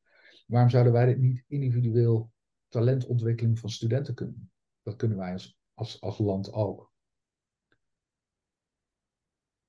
Waarom 0.47 0.69
zouden 0.69 0.93
wij 0.93 1.05
dit 1.05 1.19
niet 1.19 1.43
individueel 1.47 2.31
talentontwikkeling 2.67 3.59
van 3.59 3.69
studenten 3.69 4.13
kunnen? 4.13 4.51
Dat 4.83 4.95
kunnen 4.95 5.17
wij 5.17 5.31
als, 5.31 5.57
als, 5.73 6.01
als 6.01 6.17
land 6.17 6.53
ook. 6.53 6.91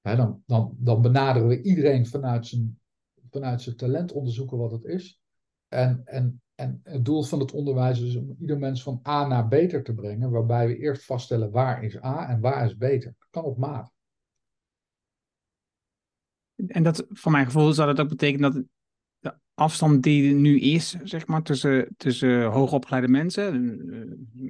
dan, 0.02 0.42
dan, 0.46 0.76
dan 0.78 1.02
benaderen 1.02 1.48
we 1.48 1.62
iedereen 1.62 2.06
vanuit 2.06 2.46
zijn, 2.46 2.79
vanuit 3.30 3.62
zijn 3.62 3.76
talent, 3.76 4.12
onderzoeken 4.12 4.58
wat 4.58 4.70
het 4.70 4.84
is. 4.84 5.20
En, 5.68 6.02
en, 6.04 6.42
en 6.54 6.80
het 6.82 7.04
doel 7.04 7.22
van 7.22 7.40
het 7.40 7.52
onderwijs 7.52 8.00
is 8.00 8.16
om 8.16 8.36
ieder 8.40 8.58
mens 8.58 8.82
van 8.82 9.00
A 9.08 9.26
naar 9.26 9.48
beter 9.48 9.82
te 9.82 9.94
brengen, 9.94 10.30
waarbij 10.30 10.66
we 10.66 10.76
eerst 10.76 11.04
vaststellen 11.04 11.50
waar 11.50 11.84
is 11.84 12.02
A 12.02 12.28
en 12.28 12.40
waar 12.40 12.64
is 12.64 12.76
beter. 12.76 13.14
Dat 13.18 13.28
kan 13.30 13.44
op 13.44 13.58
maat. 13.58 13.92
En 16.66 16.82
dat, 16.82 17.06
voor 17.08 17.32
mijn 17.32 17.44
gevoel, 17.44 17.72
zou 17.72 17.88
dat 17.88 18.00
ook 18.00 18.08
betekenen 18.08 18.52
dat 18.52 18.64
de 19.18 19.34
afstand 19.54 20.02
die 20.02 20.34
nu 20.34 20.60
is, 20.60 20.96
zeg 21.02 21.26
maar, 21.26 21.42
tussen, 21.42 21.88
tussen 21.96 22.44
hoogopgeleide 22.44 23.08
mensen, 23.08 23.80
eh, 23.90 23.98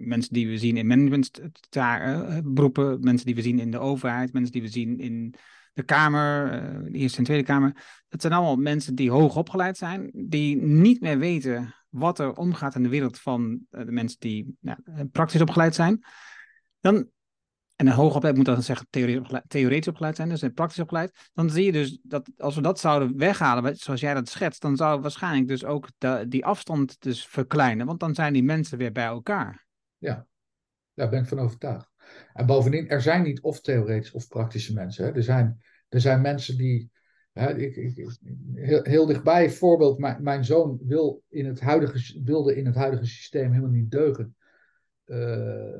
mensen 0.06 0.32
die 0.32 0.48
we 0.48 0.58
zien 0.58 0.76
in 0.76 0.86
managementberoepen, 0.86 3.00
mensen 3.00 3.26
die 3.26 3.34
we 3.34 3.42
zien 3.42 3.58
in 3.58 3.70
de 3.70 3.78
overheid, 3.78 4.32
mensen 4.32 4.52
die 4.52 4.62
we 4.62 4.68
zien 4.68 4.98
in 4.98 5.34
de 5.80 5.86
Kamer, 5.86 6.52
eh, 6.52 6.92
de 6.92 6.98
Eerste 6.98 7.18
en 7.18 7.24
Tweede 7.24 7.44
Kamer. 7.44 8.02
Dat 8.08 8.20
zijn 8.20 8.32
allemaal 8.32 8.56
mensen 8.56 8.94
die 8.94 9.10
hoog 9.10 9.36
opgeleid 9.36 9.76
zijn, 9.76 10.10
die 10.14 10.56
niet 10.62 11.00
meer 11.00 11.18
weten 11.18 11.74
wat 11.88 12.18
er 12.18 12.32
omgaat 12.32 12.74
in 12.74 12.82
de 12.82 12.88
wereld 12.88 13.18
van 13.18 13.60
eh, 13.70 13.84
de 13.84 13.92
mensen 13.92 14.20
die 14.20 14.56
ja, 14.60 14.78
praktisch 15.12 15.40
opgeleid 15.40 15.74
zijn. 15.74 16.04
Dan 16.80 17.08
en 17.76 17.86
een 17.86 17.92
hoog 17.92 18.14
opgeleid 18.14 18.36
moet 18.36 18.44
dan 18.44 18.62
zeggen 18.62 18.86
theoretisch 18.90 19.20
opgeleid, 19.20 19.44
theoretisch 19.48 19.88
opgeleid 19.88 20.16
zijn, 20.16 20.28
dus 20.28 20.44
praktisch 20.54 20.78
opgeleid. 20.78 21.30
Dan 21.34 21.50
zie 21.50 21.64
je 21.64 21.72
dus 21.72 21.98
dat 22.02 22.30
als 22.36 22.54
we 22.54 22.60
dat 22.60 22.80
zouden 22.80 23.16
weghalen, 23.16 23.76
zoals 23.76 24.00
jij 24.00 24.14
dat 24.14 24.28
schetst, 24.28 24.62
dan 24.62 24.76
zou 24.76 25.00
waarschijnlijk 25.00 25.48
dus 25.48 25.64
ook 25.64 25.88
die 26.28 26.44
afstand 26.44 27.00
dus 27.00 27.26
verkleinen. 27.26 27.86
Want 27.86 28.00
dan 28.00 28.14
zijn 28.14 28.32
die 28.32 28.42
mensen 28.42 28.78
weer 28.78 28.92
bij 28.92 29.04
elkaar. 29.04 29.66
Ja, 29.98 30.26
daar 30.94 31.08
ben 31.08 31.20
ik 31.20 31.28
van 31.28 31.38
overtuigd. 31.38 31.90
En 32.32 32.46
bovendien, 32.46 32.88
er 32.88 33.02
zijn 33.02 33.22
niet 33.22 33.40
of 33.40 33.60
theoretisch 33.60 34.12
of 34.12 34.28
praktische 34.28 34.74
mensen. 34.74 35.04
Hè. 35.04 35.12
Er, 35.12 35.22
zijn, 35.22 35.62
er 35.88 36.00
zijn 36.00 36.20
mensen 36.20 36.56
die. 36.56 36.90
Hè, 37.32 37.56
ik, 37.56 37.76
ik, 37.76 38.18
heel, 38.54 38.82
heel 38.82 39.06
dichtbij, 39.06 39.50
voorbeeld, 39.50 39.98
mijn, 39.98 40.22
mijn 40.22 40.44
zoon 40.44 40.78
wil 40.82 41.22
in 41.28 41.46
het 41.46 41.60
huidige, 41.60 42.22
wilde 42.22 42.56
in 42.56 42.66
het 42.66 42.74
huidige 42.74 43.06
systeem 43.06 43.50
helemaal 43.50 43.70
niet 43.70 43.90
deugen. 43.90 44.34
Uh, 45.06 45.74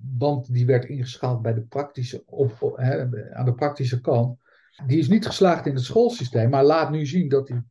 band 0.00 0.52
die 0.52 0.66
werd 0.66 0.84
ingeschaald 0.84 1.42
bij 1.42 1.54
de 1.54 1.62
praktische, 1.62 2.22
op, 2.26 2.72
hè, 2.76 3.00
aan 3.34 3.44
de 3.44 3.54
praktische 3.54 4.00
kant. 4.00 4.38
Die 4.86 4.98
is 4.98 5.08
niet 5.08 5.26
geslaagd 5.26 5.66
in 5.66 5.74
het 5.74 5.84
schoolsysteem, 5.84 6.50
maar 6.50 6.64
laat 6.64 6.90
nu 6.90 7.06
zien 7.06 7.28
dat 7.28 7.48
hij 7.48 7.62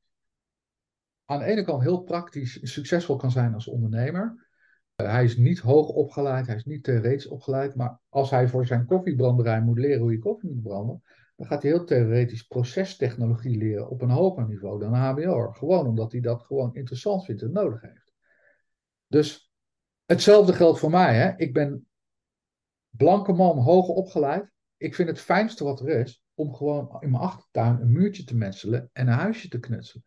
aan 1.25 1.39
de 1.39 1.45
ene 1.45 1.63
kant 1.63 1.81
heel 1.81 2.01
praktisch 2.01 2.59
succesvol 2.61 3.15
kan 3.15 3.31
zijn 3.31 3.53
als 3.53 3.67
ondernemer. 3.67 4.46
Uh, 5.01 5.11
hij 5.11 5.23
is 5.23 5.37
niet 5.37 5.59
hoog 5.59 5.89
opgeleid, 5.89 6.47
hij 6.47 6.55
is 6.55 6.65
niet 6.65 6.83
theoretisch 6.83 7.27
opgeleid, 7.27 7.75
maar 7.75 7.99
als 8.09 8.29
hij 8.29 8.47
voor 8.47 8.65
zijn 8.65 8.85
koffiebranderij 8.85 9.61
moet 9.61 9.79
leren 9.79 10.01
hoe 10.01 10.11
je 10.11 10.19
koffie 10.19 10.49
moet 10.49 10.63
branden, 10.63 11.03
dan 11.35 11.47
gaat 11.47 11.61
hij 11.61 11.71
heel 11.71 11.83
theoretisch 11.83 12.43
procestechnologie 12.43 13.57
leren 13.57 13.89
op 13.89 14.01
een 14.01 14.09
hoger 14.09 14.47
niveau 14.47 14.79
dan 14.79 14.93
een 14.93 14.99
HBO. 14.99 15.51
Gewoon 15.51 15.87
omdat 15.87 16.11
hij 16.11 16.21
dat 16.21 16.43
gewoon 16.43 16.75
interessant 16.75 17.25
vindt 17.25 17.41
en 17.41 17.51
nodig 17.51 17.81
heeft. 17.81 18.13
Dus 19.07 19.47
Hetzelfde 20.07 20.53
geldt 20.53 20.79
voor 20.79 20.89
mij. 20.89 21.15
Hè? 21.15 21.33
Ik 21.37 21.53
ben 21.53 21.87
blanke 22.89 23.33
man, 23.33 23.57
hoog 23.57 23.87
opgeleid. 23.87 24.51
Ik 24.77 24.95
vind 24.95 25.09
het 25.09 25.19
fijnste 25.19 25.63
wat 25.63 25.79
er 25.79 25.89
is 25.89 26.23
om 26.33 26.53
gewoon 26.53 26.97
in 26.99 27.11
mijn 27.11 27.23
achtertuin 27.23 27.81
een 27.81 27.91
muurtje 27.91 28.23
te 28.23 28.35
metselen 28.35 28.89
en 28.93 29.07
een 29.07 29.13
huisje 29.13 29.47
te 29.47 29.59
knutselen. 29.59 30.05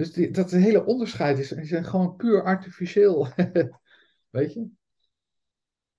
Dus 0.00 0.12
die, 0.12 0.30
dat 0.30 0.50
hele 0.50 0.84
onderscheid 0.84 1.38
is, 1.38 1.52
is 1.52 1.86
gewoon 1.86 2.16
puur 2.16 2.42
artificieel. 2.42 3.28
Weet 4.30 4.52
je? 4.52 4.66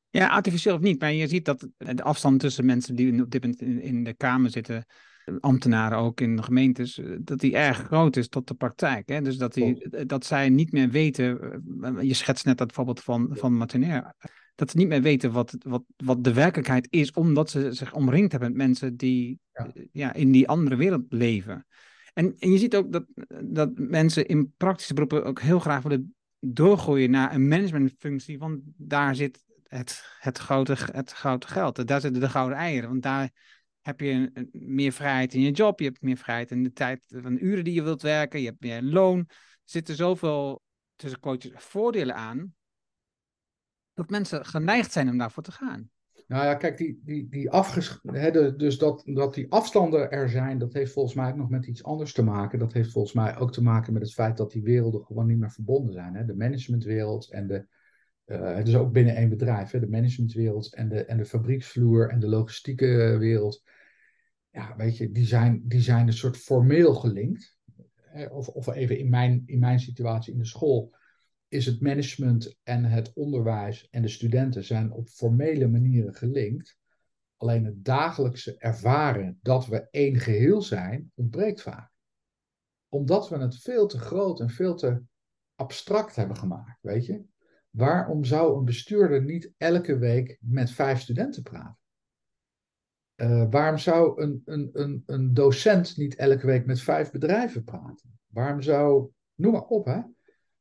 Ja, 0.10 0.28
artificieel 0.28 0.76
of 0.76 0.82
niet, 0.82 0.99
maar 0.99 1.14
je 1.14 1.28
ziet 1.28 1.45
dat 1.45 1.68
de 1.78 2.04
afstand 2.04 2.39
tussen 2.39 2.66
mensen 2.66 2.95
die 2.95 3.22
op 3.22 3.32
dit 3.32 3.41
moment 3.41 3.62
in, 3.62 3.82
in 3.82 4.04
de 4.04 4.14
Kamer 4.14 4.49
zitten, 4.49 4.86
ambtenaren 5.39 5.97
ook 5.97 6.22
in 6.22 6.36
de 6.36 6.43
gemeentes, 6.43 7.02
dat 7.20 7.39
die 7.39 7.56
erg 7.56 7.78
groot 7.78 8.16
is 8.16 8.28
tot 8.28 8.47
de 8.47 8.54
praktijk. 8.54 9.10
Hè? 9.10 9.22
Dus 9.22 9.38
dat, 9.38 9.54
die, 9.54 10.06
dat 10.06 10.26
zij 10.26 10.49
niet 10.49 10.72
meer 10.72 10.89
weten, 10.89 11.39
eh, 11.82 12.02
je 12.02 12.14
schetst 12.14 12.45
net 12.45 12.58
dat 12.58 12.74
voorbeeld 12.74 12.99
van, 12.99 13.30
van 13.32 13.54
Martinair, 13.54 14.16
dat 14.56 14.72
ze 14.72 14.78
niet 14.78 14.88
meer 14.88 15.02
weten 15.02 15.32
wat, 15.32 15.56
wat, 15.60 15.84
wat 15.95 16.24
de 16.24 16.34
werkelijkheid 16.34 16.88
is, 16.89 17.12
omdat 17.12 17.49
ze 17.49 17.74
zich 17.74 17.93
omringd 17.93 18.32
hebben 18.32 18.49
met 18.49 18.68
mensen 18.68 18.97
die 18.97 19.39
ja. 19.52 19.72
ja 19.91 20.14
in 20.14 20.32
die 20.32 20.47
andere 20.47 20.76
wereld 20.76 21.06
leven. 21.10 21.66
En, 22.14 22.36
en 22.39 22.51
je 22.51 22.57
ziet 22.57 22.76
ook 22.76 22.91
dat, 22.91 23.05
dat 23.43 23.70
mensen 23.78 24.26
in 24.26 24.53
praktische 24.57 24.93
beroepen 24.93 25.26
ook 25.26 25.41
heel 25.41 25.59
graag 25.59 25.84
willen 25.84 26.16
doorgroeien 26.39 27.12
naar 27.12 27.34
een 27.34 27.47
managementfunctie, 27.47 28.39
want 28.39 28.62
daar 28.66 29.16
zit 29.16 29.43
het, 29.64 30.03
het, 30.20 30.38
grote, 30.38 30.78
het 30.91 31.12
grote 31.12 31.47
geld, 31.47 31.88
daar 31.88 32.01
zitten 32.01 32.22
de 32.22 32.30
gouden 32.30 32.57
eieren, 32.57 32.89
want 32.89 33.03
daar 33.03 33.32
heb 33.82 33.99
je 33.99 34.32
meer 34.51 34.91
vrijheid 34.91 35.34
in 35.34 35.41
je 35.41 35.51
job, 35.51 35.80
je 35.80 35.86
hebt 35.86 36.01
meer 36.01 36.18
vrijheid 36.18 36.51
in 36.51 36.64
de 36.64 36.74
tijd 36.74 37.05
van 37.07 37.34
de 37.34 37.41
uren 37.41 37.64
die 37.64 37.74
je 37.74 37.84
wilt 37.84 38.01
werken, 38.01 38.39
je 38.39 38.47
hebt 38.47 38.62
meer 38.62 38.82
loon. 38.82 39.20
Er 39.20 39.28
zitten 39.64 39.95
zoveel 39.95 40.62
tussen 40.95 41.20
quotes 41.20 41.51
voordelen 41.55 42.16
aan, 42.16 42.55
dat 43.93 44.09
mensen 44.09 44.45
geneigd 44.45 44.91
zijn 44.91 45.09
om 45.09 45.18
daarvoor 45.18 45.43
te 45.43 45.51
gaan. 45.51 45.89
Nou 46.32 46.44
ja, 46.44 46.56
kijk, 46.56 46.78
die, 46.78 47.02
die, 47.04 47.30
die 47.30 47.50
afges 47.50 48.00
dus 48.58 48.78
dat, 48.78 49.02
dat 49.06 49.34
die 49.34 49.52
afstanden 49.52 50.12
er 50.12 50.30
zijn, 50.30 50.58
dat 50.58 50.74
heeft 50.74 50.92
volgens 50.92 51.16
mij 51.16 51.30
ook 51.30 51.36
nog 51.36 51.50
met 51.50 51.66
iets 51.66 51.84
anders 51.84 52.14
te 52.14 52.24
maken. 52.24 52.60
Dat 52.60 52.74
heeft 52.74 52.92
volgens 52.92 53.14
mij 53.14 53.38
ook 53.38 53.52
te 53.52 53.64
maken 53.64 53.94
met 53.94 54.02
het 54.02 54.14
feit 54.14 54.38
dat 54.38 54.52
die 54.52 54.64
werelden 54.64 55.06
gewoon 55.06 55.28
niet 55.28 55.38
meer 55.38 55.52
verbonden 55.52 55.94
zijn. 55.94 56.26
De 56.28 56.36
managementwereld 56.36 57.32
en 57.32 57.48
de, 57.48 57.66
uh, 58.26 58.56
het 58.56 58.68
is 58.68 58.76
ook 58.76 58.92
binnen 58.92 59.16
één 59.16 59.30
bedrijf, 59.30 59.72
hè? 59.72 59.80
de 59.80 59.90
managementwereld 59.90 60.74
en 60.74 60.90
de, 60.90 61.06
en 61.06 61.18
de 61.18 61.26
fabrieksvloer 61.26 62.10
en 62.10 62.20
de 62.20 62.28
logistieke 62.28 63.16
wereld 63.20 63.64
ja, 64.50 64.76
weet 64.78 64.98
je, 64.98 65.12
die 65.12 65.26
zijn, 65.26 65.62
die 65.64 65.82
zijn 65.82 66.08
een 66.08 66.14
soort 66.14 66.38
formeel 66.38 66.94
gelinkt. 66.94 67.58
Of, 68.30 68.48
of 68.48 68.68
even 68.68 68.98
in 68.98 69.10
mijn, 69.10 69.44
in 69.46 69.60
mijn 69.60 69.80
situatie 69.80 70.34
in 70.34 70.40
de 70.40 70.46
school 70.46 70.96
is 71.52 71.66
het 71.66 71.82
management 71.82 72.58
en 72.64 72.84
het 72.84 73.14
onderwijs 73.14 73.89
en 73.89 74.02
de 74.02 74.08
studenten 74.08 74.64
zijn 74.64 74.91
op 74.91 75.08
formele 75.08 75.68
manieren 75.68 76.14
gelinkt. 76.14 76.78
Alleen 77.38 77.66
het 77.66 77.86
dagelijkse 77.86 78.58
ervaren 78.58 79.39
dat 79.41 79.68
we 79.68 79.88
één 79.89 80.20
geheel 80.20 80.62
zijn, 80.62 81.12
ontbreekt 81.16 81.62
vaak. 81.62 81.91
Omdat 82.89 83.30
we 83.30 83.38
het 83.38 83.62
veel 83.62 83.88
te 83.88 83.99
groot 83.99 84.39
en 84.39 84.49
veel 84.49 84.76
te 84.76 85.02
abstract 85.56 86.16
hebben 86.16 86.38
gemaakt, 86.38 86.82
weet 86.82 87.06
je. 87.06 87.24
Waarom 87.70 88.24
zou 88.24 88.58
een 88.58 88.66
bestuurder 88.66 89.24
niet 89.24 89.54
elke 89.58 89.97
week 89.97 90.38
met 90.39 90.72
vijf 90.72 90.99
studenten 90.99 91.43
praten? 91.43 91.80
Uh, 93.16 93.45
waarom 93.49 93.78
zou 93.78 94.22
een, 94.22 94.41
een, 94.45 94.70
een, 94.74 95.04
een 95.06 95.34
docent 95.34 95.97
niet 95.97 96.16
elke 96.16 96.45
week 96.45 96.66
met 96.66 96.82
vijf 96.82 97.12
bedrijven 97.12 97.64
praten? 97.64 98.20
Waarom 98.28 98.62
zou. 98.62 99.10
Noem 99.36 99.52
maar 99.52 99.66
op, 99.66 99.86
hè? 99.86 100.02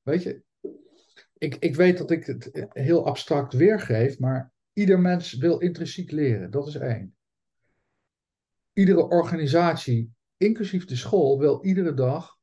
Weet 0.03 0.23
je, 0.23 0.43
ik, 1.41 1.57
ik 1.57 1.75
weet 1.75 1.99
dat 1.99 2.11
ik 2.11 2.25
het 2.25 2.69
heel 2.73 3.07
abstract 3.07 3.53
weergeef, 3.53 4.19
maar 4.19 4.53
ieder 4.73 5.01
mens 5.01 5.33
wil 5.33 5.59
intrinsiek 5.59 6.11
leren. 6.11 6.51
Dat 6.51 6.67
is 6.67 6.75
één. 6.75 7.17
Iedere 8.73 9.09
organisatie, 9.09 10.13
inclusief 10.37 10.85
de 10.85 10.97
school, 10.97 11.39
wil 11.39 11.65
iedere 11.65 11.95
dag 11.95 12.39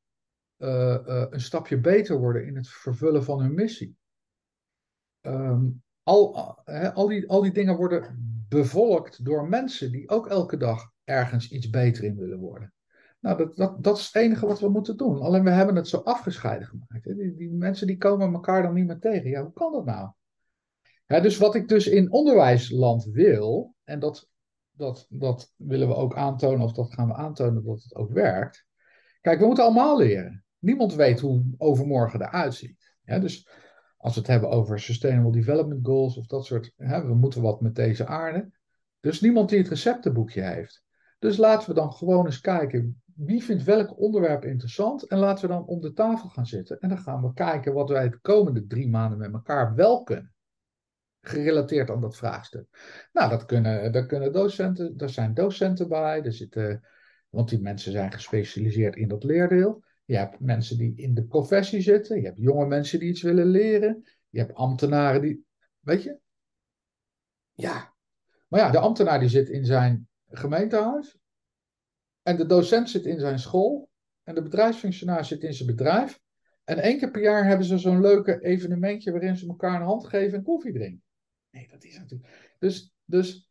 uh, 0.58 0.70
uh, 1.08 1.26
een 1.30 1.42
stapje 1.42 1.80
beter 1.80 2.18
worden 2.18 2.46
in 2.46 2.56
het 2.56 2.68
vervullen 2.68 3.24
van 3.24 3.40
hun 3.40 3.54
missie. 3.54 3.98
Um, 5.22 5.84
al, 6.04 6.38
al, 6.94 7.08
die, 7.08 7.30
al 7.30 7.42
die 7.42 7.52
dingen 7.52 7.76
worden 7.76 8.16
bevolkt 8.50 9.26
door 9.26 9.50
mensen 9.50 9.92
die 9.92 10.10
ook 10.10 10.28
elke 10.28 10.58
dag 10.58 10.92
ergens 11.04 11.52
iets 11.52 11.70
beter 11.70 12.04
in 12.04 12.18
willen 12.18 12.40
worden. 12.40 12.74
Nou, 13.28 13.52
dat, 13.56 13.84
dat, 13.84 13.98
is 13.98 14.06
het 14.06 14.16
enige 14.16 14.46
wat 14.46 14.60
we 14.60 14.70
moeten 14.70 14.98
doen. 14.98 15.22
Alleen 15.22 15.44
we 15.44 15.50
hebben 15.50 15.76
het 15.76 15.88
zo 15.88 15.98
afgescheiden 15.98 16.68
gemaakt. 16.68 17.04
Die, 17.04 17.36
die 17.36 17.52
mensen 17.52 17.88
die 17.88 17.98
komen 17.98 18.34
elkaar 18.34 18.62
dan 18.62 18.74
niet 18.74 18.88
meer 18.88 19.00
tegen. 19.00 19.30
Ja, 19.30 19.44
hoe 19.44 19.54
kan 19.54 19.72
dat 19.72 19.86
nou? 19.86 20.12
dus 21.22 21.38
wat 21.38 21.56
ik 21.56 21.68
dus 21.68 21.88
in 21.88 22.12
onderwijsland 22.12 23.06
wil, 23.06 23.76
en 23.84 24.00
dat, 24.00 24.30
dat, 24.72 25.06
dat 25.10 25.54
willen 25.56 25.88
we 25.88 25.96
ook 25.96 26.16
aantonen, 26.16 26.62
of 26.62 26.74
dat 26.74 26.94
gaan 26.94 27.08
we 27.08 27.14
aantonen 27.14 27.66
dat 27.66 27.84
het 27.84 27.96
ook 27.96 28.12
werkt. 28.12 28.66
Kijk, 29.22 29.40
we 29.40 29.46
moeten 29.46 29.64
allemaal 29.64 29.98
leren. 29.98 30.46
Niemand 30.60 30.96
weet 30.96 31.20
hoe 31.20 31.44
overmorgen 31.58 32.22
eruit 32.22 32.54
ziet. 32.54 32.96
dus 33.04 33.50
als 33.98 34.14
we 34.14 34.20
het 34.20 34.30
hebben 34.30 34.50
over 34.50 34.80
Sustainable 34.80 35.32
Development 35.32 35.86
Goals 35.86 36.18
of 36.18 36.26
dat 36.26 36.46
soort, 36.46 36.74
we 36.76 37.16
moeten 37.16 37.42
wat 37.42 37.62
met 37.62 37.76
deze 37.76 38.06
aarde. 38.06 38.52
Dus 39.00 39.22
niemand 39.22 39.50
die 39.50 39.58
het 39.58 39.68
receptenboekje 39.68 40.42
heeft. 40.42 40.84
Dus 41.20 41.38
laten 41.38 41.70
we 41.70 41.76
dan 41.76 41.94
gewoon 41.94 42.26
eens 42.26 42.42
kijken 42.42 43.02
wie 43.18 43.44
vindt 43.44 43.64
welk 43.64 44.00
onderwerp 44.00 44.46
interessant 44.46 45.04
en 45.04 45.18
laten 45.18 45.48
we 45.48 45.54
dan 45.54 45.66
om 45.66 45.82
de 45.82 45.94
tafel 45.94 46.30
gaan 46.30 46.46
zitten 46.46 46.80
en 46.80 46.90
dan 46.90 46.98
gaan 46.98 47.22
we 47.22 47.34
kijken 47.34 47.74
wat 47.74 47.90
wij 47.90 48.10
de 48.10 48.20
komende 48.20 48.66
drie 48.68 48.90
maanden 48.90 49.18
met 49.18 49.34
elkaar 49.34 49.76
wel 49.76 50.04
kunnen. 50.04 50.34
Gerelateerd 51.22 51.90
aan 51.90 52.02
dat 52.02 52.18
vraagstuk. 52.18 52.68
Nou, 53.14 53.30
dat 53.30 53.46
kunnen, 53.46 53.92
dat 53.92 54.06
kunnen 54.06 54.34
docenten, 54.34 54.94
er 54.98 55.10
zijn 55.10 55.34
docenten 55.34 55.88
bij, 55.88 56.24
er 56.24 56.34
zitten, 56.34 56.88
want 57.30 57.50
die 57.50 57.62
mensen 57.62 57.92
zijn 57.92 58.12
gespecialiseerd 58.12 58.96
in 58.96 59.08
dat 59.08 59.24
leerdeel. 59.24 59.84
Je 60.06 60.18
hebt 60.18 60.40
mensen 60.40 60.78
die 60.78 60.96
in 60.96 61.14
de 61.14 61.24
professie 61.26 61.82
zitten, 61.82 62.20
je 62.20 62.26
hebt 62.26 62.40
jonge 62.40 62.66
mensen 62.66 63.00
die 63.00 63.10
iets 63.10 63.22
willen 63.22 63.48
leren, 63.48 64.04
je 64.30 64.40
hebt 64.40 64.54
ambtenaren 64.54 65.22
die, 65.22 65.46
weet 65.80 66.04
je? 66.04 66.20
Ja, 67.54 67.94
maar 68.48 68.60
ja, 68.60 68.70
de 68.70 68.80
ambtenaar 68.80 69.20
die 69.20 69.30
zit 69.30 69.50
in 69.50 69.66
zijn 69.66 70.08
gemeentehuis 70.28 71.18
en 72.28 72.38
de 72.38 72.46
docent 72.46 72.90
zit 72.90 73.06
in 73.06 73.20
zijn 73.20 73.40
school 73.40 73.90
en 74.24 74.36
de 74.36 74.42
bedrijfsfunctionaris 74.42 75.28
zit 75.28 75.44
in 75.44 75.54
zijn 75.54 75.68
bedrijf. 75.68 76.20
En 76.64 76.78
één 76.78 76.98
keer 76.98 77.12
per 77.12 77.22
jaar 77.22 77.46
hebben 77.46 77.66
ze 77.66 77.78
zo'n 77.78 78.02
leuke 78.02 78.42
evenementje 78.42 79.12
waarin 79.12 79.38
ze 79.38 79.48
elkaar 79.48 79.76
een 79.76 79.88
hand 79.88 80.08
geven 80.08 80.38
en 80.38 80.44
koffie 80.44 80.74
drinken. 80.74 81.04
Nee, 81.50 81.68
dat 81.68 81.84
is 81.84 81.98
natuurlijk. 81.98 82.56
Dus, 82.60 82.94
dus 83.06 83.50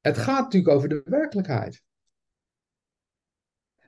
het 0.00 0.18
gaat 0.18 0.42
natuurlijk 0.42 0.74
over 0.74 0.88
de 0.88 1.02
werkelijkheid. 1.04 1.82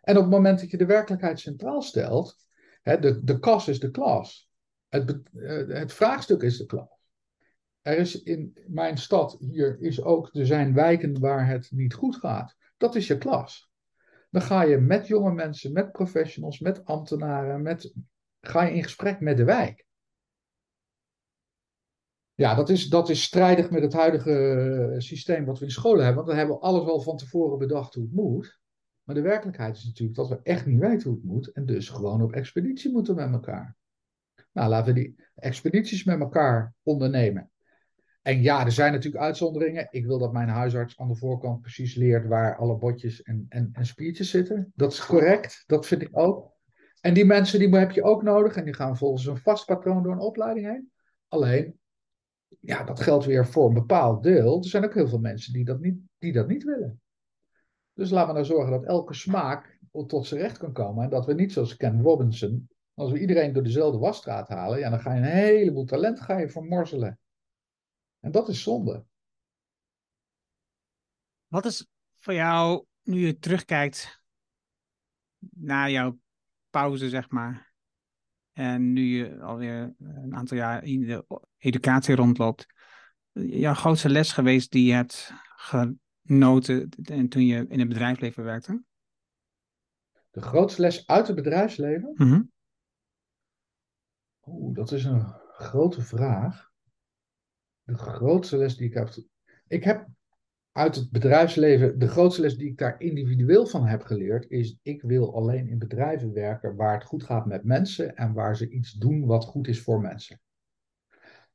En 0.01 0.17
op 0.17 0.23
het 0.23 0.33
moment 0.33 0.61
dat 0.61 0.71
je 0.71 0.77
de 0.77 0.87
werkelijkheid 0.87 1.41
centraal 1.41 1.83
stelt, 1.83 2.37
hè, 2.83 2.99
de, 2.99 3.25
de 3.25 3.39
kas 3.39 3.69
is 3.69 3.81
de 3.81 3.91
klas. 3.91 4.51
Het, 4.89 5.21
eh, 5.33 5.67
het 5.67 5.93
vraagstuk 5.93 6.43
is 6.43 6.57
de 6.57 6.67
klas. 6.67 6.99
Er 7.81 7.99
is 7.99 8.23
in 8.23 8.59
mijn 8.67 8.99
stad 8.99 9.37
hier 9.39 9.81
is 9.81 10.03
ook, 10.03 10.35
er 10.35 10.47
zijn 10.47 10.75
wijken 10.75 11.21
waar 11.21 11.49
het 11.49 11.71
niet 11.71 11.95
goed 11.95 12.17
gaat. 12.17 12.57
Dat 12.77 12.95
is 12.95 13.07
je 13.07 13.19
klas. 13.19 13.68
Dan 14.31 14.43
ga 14.43 14.63
je 14.63 14.79
met 14.79 15.07
jonge 15.07 15.33
mensen, 15.33 15.73
met 15.73 15.93
professionals, 15.93 16.59
met 16.59 16.85
ambtenaren, 16.85 17.63
met, 17.63 17.95
ga 18.41 18.63
je 18.63 18.75
in 18.75 18.83
gesprek 18.83 19.21
met 19.21 19.37
de 19.37 19.45
wijk. 19.45 19.87
Ja, 22.35 22.55
dat 22.55 22.69
is, 22.69 22.89
dat 22.89 23.09
is 23.09 23.23
strijdig 23.23 23.71
met 23.71 23.83
het 23.83 23.93
huidige 23.93 24.33
eh, 24.93 24.99
systeem 24.99 25.45
wat 25.45 25.59
we 25.59 25.65
in 25.65 25.71
scholen 25.71 26.05
hebben. 26.05 26.15
Want 26.15 26.27
dan 26.27 26.37
hebben 26.37 26.57
we 26.57 26.63
alles 26.63 26.89
al 26.89 27.01
van 27.01 27.17
tevoren 27.17 27.59
bedacht 27.59 27.95
hoe 27.95 28.03
het 28.03 28.13
moet. 28.13 28.61
Maar 29.03 29.15
de 29.15 29.23
werkelijkheid 29.23 29.77
is 29.77 29.85
natuurlijk 29.85 30.17
dat 30.17 30.29
we 30.29 30.41
echt 30.43 30.67
niet 30.67 30.79
weten 30.79 31.09
hoe 31.09 31.19
het 31.19 31.29
moet. 31.29 31.53
En 31.53 31.67
dus 31.67 31.89
gewoon 31.89 32.23
op 32.23 32.33
expeditie 32.33 32.93
moeten 32.93 33.15
met 33.15 33.33
elkaar. 33.33 33.77
Nou, 34.53 34.69
laten 34.69 34.95
we 34.95 35.01
die 35.01 35.17
expedities 35.35 36.05
met 36.05 36.21
elkaar 36.21 36.75
ondernemen. 36.83 37.51
En 38.29 38.43
ja, 38.43 38.65
er 38.65 38.73
zijn 38.73 38.93
natuurlijk 38.93 39.25
uitzonderingen. 39.25 39.89
Ik 39.91 40.07
wil 40.07 40.19
dat 40.19 40.33
mijn 40.33 40.49
huisarts 40.49 40.99
aan 40.99 41.09
de 41.09 41.17
voorkant 41.17 41.61
precies 41.61 41.95
leert 41.95 42.27
waar 42.27 42.57
alle 42.57 42.77
botjes 42.77 43.23
en, 43.23 43.47
en, 43.49 43.71
en 43.73 43.87
spiertjes 43.87 44.31
zitten. 44.31 44.73
Dat 44.75 44.93
is 44.93 45.07
correct, 45.07 45.65
dat 45.67 45.87
vind 45.87 46.03
ik 46.03 46.09
ook. 46.13 46.53
En 47.01 47.15
die 47.15 47.25
mensen 47.25 47.59
die 47.59 47.77
heb 47.77 47.91
je 47.91 48.03
ook 48.03 48.23
nodig 48.23 48.57
en 48.57 48.65
die 48.65 48.75
gaan 48.75 48.97
volgens 48.97 49.27
een 49.27 49.37
vast 49.37 49.67
patroon 49.67 50.03
door 50.03 50.13
een 50.13 50.19
opleiding 50.19 50.67
heen. 50.67 50.91
Alleen, 51.29 51.79
ja, 52.61 52.85
dat 52.85 53.01
geldt 53.01 53.25
weer 53.25 53.47
voor 53.47 53.69
een 53.69 53.75
bepaald 53.75 54.23
deel. 54.23 54.59
Er 54.59 54.69
zijn 54.69 54.85
ook 54.85 54.95
heel 54.95 55.09
veel 55.09 55.21
mensen 55.21 55.53
die 55.53 55.65
dat 55.65 55.81
niet, 55.81 55.99
die 56.19 56.33
dat 56.33 56.49
niet 56.49 56.65
willen. 56.65 57.01
Dus 57.93 58.11
laten 58.11 58.29
we 58.29 58.35
nou 58.35 58.45
zorgen 58.45 58.71
dat 58.71 58.85
elke 58.85 59.15
smaak 59.15 59.79
tot 60.07 60.27
zijn 60.27 60.41
recht 60.41 60.59
kan 60.59 60.73
komen. 60.73 61.05
En 61.05 61.11
dat 61.11 61.27
we 61.27 61.35
niet 61.35 61.53
zoals 61.53 61.77
Ken 61.77 62.03
Robinson, 62.03 62.69
als 62.95 63.13
we 63.13 63.21
iedereen 63.21 63.53
door 63.53 63.63
dezelfde 63.63 63.99
wasstraat 63.99 64.49
halen, 64.49 64.79
ja, 64.79 64.91
dan 64.91 65.01
ga 65.01 65.15
je 65.15 65.21
een 65.21 65.27
heleboel 65.27 65.85
talent 65.85 66.21
ga 66.21 66.39
je 66.39 66.49
vermorzelen. 66.49 67.19
En 68.29 68.35
dat 68.35 68.49
is 68.49 68.63
zonde. 68.63 69.05
Wat 71.47 71.65
is 71.65 71.87
voor 72.17 72.33
jou, 72.33 72.85
nu 73.03 73.27
je 73.27 73.39
terugkijkt 73.39 74.23
naar 75.51 75.91
jouw 75.91 76.19
pauze, 76.71 77.09
zeg 77.09 77.31
maar, 77.31 77.73
en 78.53 78.93
nu 78.93 79.03
je 79.03 79.41
alweer 79.41 79.95
een 79.99 80.35
aantal 80.35 80.57
jaar 80.57 80.85
in 80.85 81.01
de 81.01 81.27
educatie 81.57 82.15
rondloopt, 82.15 82.67
jouw 83.33 83.75
grootste 83.75 84.09
les 84.09 84.33
geweest 84.33 84.71
die 84.71 84.87
je 84.87 84.93
hebt 84.93 85.33
genoten 85.57 86.89
toen 87.29 87.47
je 87.47 87.67
in 87.69 87.79
het 87.79 87.89
bedrijfsleven 87.89 88.45
werkte? 88.45 88.83
De 90.31 90.43
grootste 90.43 90.81
les 90.81 91.07
uit 91.07 91.27
het 91.27 91.37
bedrijfsleven? 91.37 92.13
Mm 92.15 92.53
Oeh, 94.47 94.75
dat 94.75 94.93
is 94.93 95.05
een 95.05 95.35
grote 95.53 96.03
vraag 96.03 96.68
de 97.89 97.95
grootste 97.95 98.57
les 98.57 98.77
die 98.77 98.87
ik 98.87 98.95
heb. 98.95 99.15
Ik 99.67 99.85
heb 99.85 100.09
uit 100.73 100.95
het 100.95 101.11
bedrijfsleven, 101.11 101.99
de 101.99 102.09
grootste 102.09 102.41
les 102.41 102.57
die 102.57 102.69
ik 102.69 102.79
daar 102.79 103.01
individueel 103.01 103.67
van 103.67 103.87
heb 103.87 104.03
geleerd, 104.03 104.51
is: 104.51 104.79
ik 104.83 105.03
wil 105.03 105.35
alleen 105.35 105.69
in 105.69 105.79
bedrijven 105.79 106.33
werken 106.33 106.77
waar 106.77 106.95
het 106.95 107.05
goed 107.05 107.23
gaat 107.23 107.47
met 107.47 107.65
mensen 107.65 108.17
en 108.17 108.33
waar 108.33 108.57
ze 108.57 108.69
iets 108.69 108.93
doen 108.93 109.27
wat 109.27 109.45
goed 109.45 109.69
is 109.69 109.83
voor 109.83 110.01
mensen. 110.01 110.41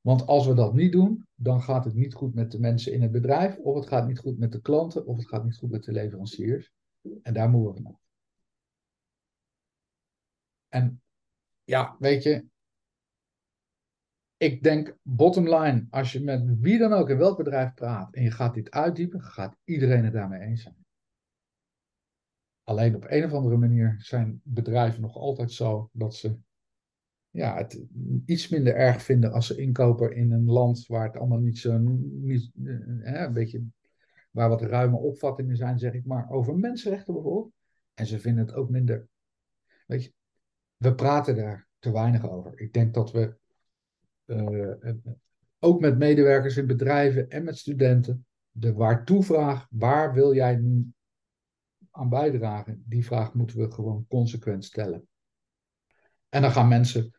Want 0.02 0.28
als 0.28 0.48
we 0.48 0.54
dat 0.54 0.74
niet 0.74 0.92
doen, 0.92 1.28
dan 1.36 1.62
gaat 1.62 1.86
het 1.86 1.94
niet 1.94 2.14
goed 2.14 2.34
met 2.34 2.52
de 2.52 2.60
mensen 2.60 2.94
in 2.94 3.02
het 3.02 3.12
bedrijf, 3.12 3.58
of 3.58 3.76
het 3.76 3.88
gaat 3.88 4.08
niet 4.08 4.20
goed 4.20 4.38
met 4.38 4.52
de 4.52 4.62
klanten, 4.62 5.06
of 5.06 5.18
het 5.18 5.28
gaat 5.28 5.44
niet 5.44 5.58
goed 5.58 5.72
met 5.72 5.84
de 5.84 5.92
leveranciers. 5.92 6.72
En 7.22 7.34
daar 7.34 7.50
moeten 7.50 7.74
we 7.74 7.82
vanaf. 7.82 8.00
En 10.70 11.02
ja, 11.64 11.96
weet 12.00 12.24
je, 12.24 12.46
ik 14.38 14.64
denk, 14.64 14.98
bottom 15.02 15.44
line, 15.44 15.88
als 15.90 16.12
je 16.12 16.24
met 16.24 16.60
wie 16.60 16.78
dan 16.78 16.94
ook 16.94 17.10
in 17.10 17.18
welk 17.18 17.38
bedrijf 17.38 17.74
praat 17.74 18.14
en 18.14 18.24
je 18.24 18.32
gaat 18.32 18.54
dit 18.54 18.72
uitdiepen, 18.72 19.22
gaat 19.22 19.58
iedereen 19.64 20.04
het 20.04 20.14
daarmee 20.14 20.42
eens 20.42 20.62
zijn. 20.62 20.86
Alleen 22.64 22.96
op 22.96 23.06
een 23.08 23.26
of 23.26 23.34
andere 23.34 23.58
manier 23.58 23.96
zijn 23.98 24.42
bedrijven 24.44 25.02
nog 25.02 25.16
altijd 25.16 25.52
zo 25.52 25.90
dat 25.92 26.16
ze 26.16 26.38
ja, 27.30 27.58
het 27.58 27.82
iets 28.26 28.50
minder 28.50 28.76
erg 28.76 29.02
vinden 29.02 29.32
als 29.32 29.48
ze 29.48 29.62
inkopen 29.62 30.16
in 30.16 30.32
een 30.32 30.46
land 30.46 30.88
waar 30.88 31.06
het 31.06 31.18
allemaal 31.18 31.40
niet 31.40 31.58
zo, 31.58 31.78
niet, 31.78 32.52
eh, 32.64 32.76
hè, 33.00 33.26
een 33.26 33.34
beetje, 33.34 33.64
waar 34.32 34.50
wat 34.50 34.62
ruime 34.62 34.98
opvattingen 34.98 35.56
zijn, 35.56 35.80
zeg 35.80 35.94
ik 35.94 36.06
maar, 36.06 36.30
over 36.30 36.58
mensenrechten 36.58 37.14
bijvoorbeeld. 37.14 37.52
En 37.94 38.06
ze 38.06 38.20
vinden 38.20 38.46
het 38.46 38.56
ook 38.56 38.70
minder, 38.70 39.08
weet 39.88 40.04
je, 40.04 40.14
we 40.78 40.96
praten 40.96 41.36
daar 41.36 41.68
te 41.80 41.92
weinig 41.92 42.30
over. 42.30 42.60
Ik 42.60 42.74
denk 42.74 42.94
dat 42.94 43.12
we 43.12 43.36
ook 45.60 45.80
met 45.80 45.98
medewerkers 45.98 46.58
in 46.58 46.68
bedrijven 46.68 47.30
en 47.30 47.44
met 47.44 47.58
studenten, 47.58 48.26
de 48.52 48.74
waartoe-vraag, 48.74 49.68
waar 49.70 50.14
wil 50.14 50.34
jij 50.34 50.56
nu 50.56 50.94
aan 51.92 52.10
bijdragen? 52.10 52.84
Die 52.88 53.06
vraag 53.06 53.34
moeten 53.34 53.58
we 53.58 53.72
gewoon 53.72 54.06
consequent 54.08 54.66
stellen. 54.66 55.08
En 56.30 56.42
dan 56.42 56.52
gaan 56.52 56.68
mensen, 56.68 57.12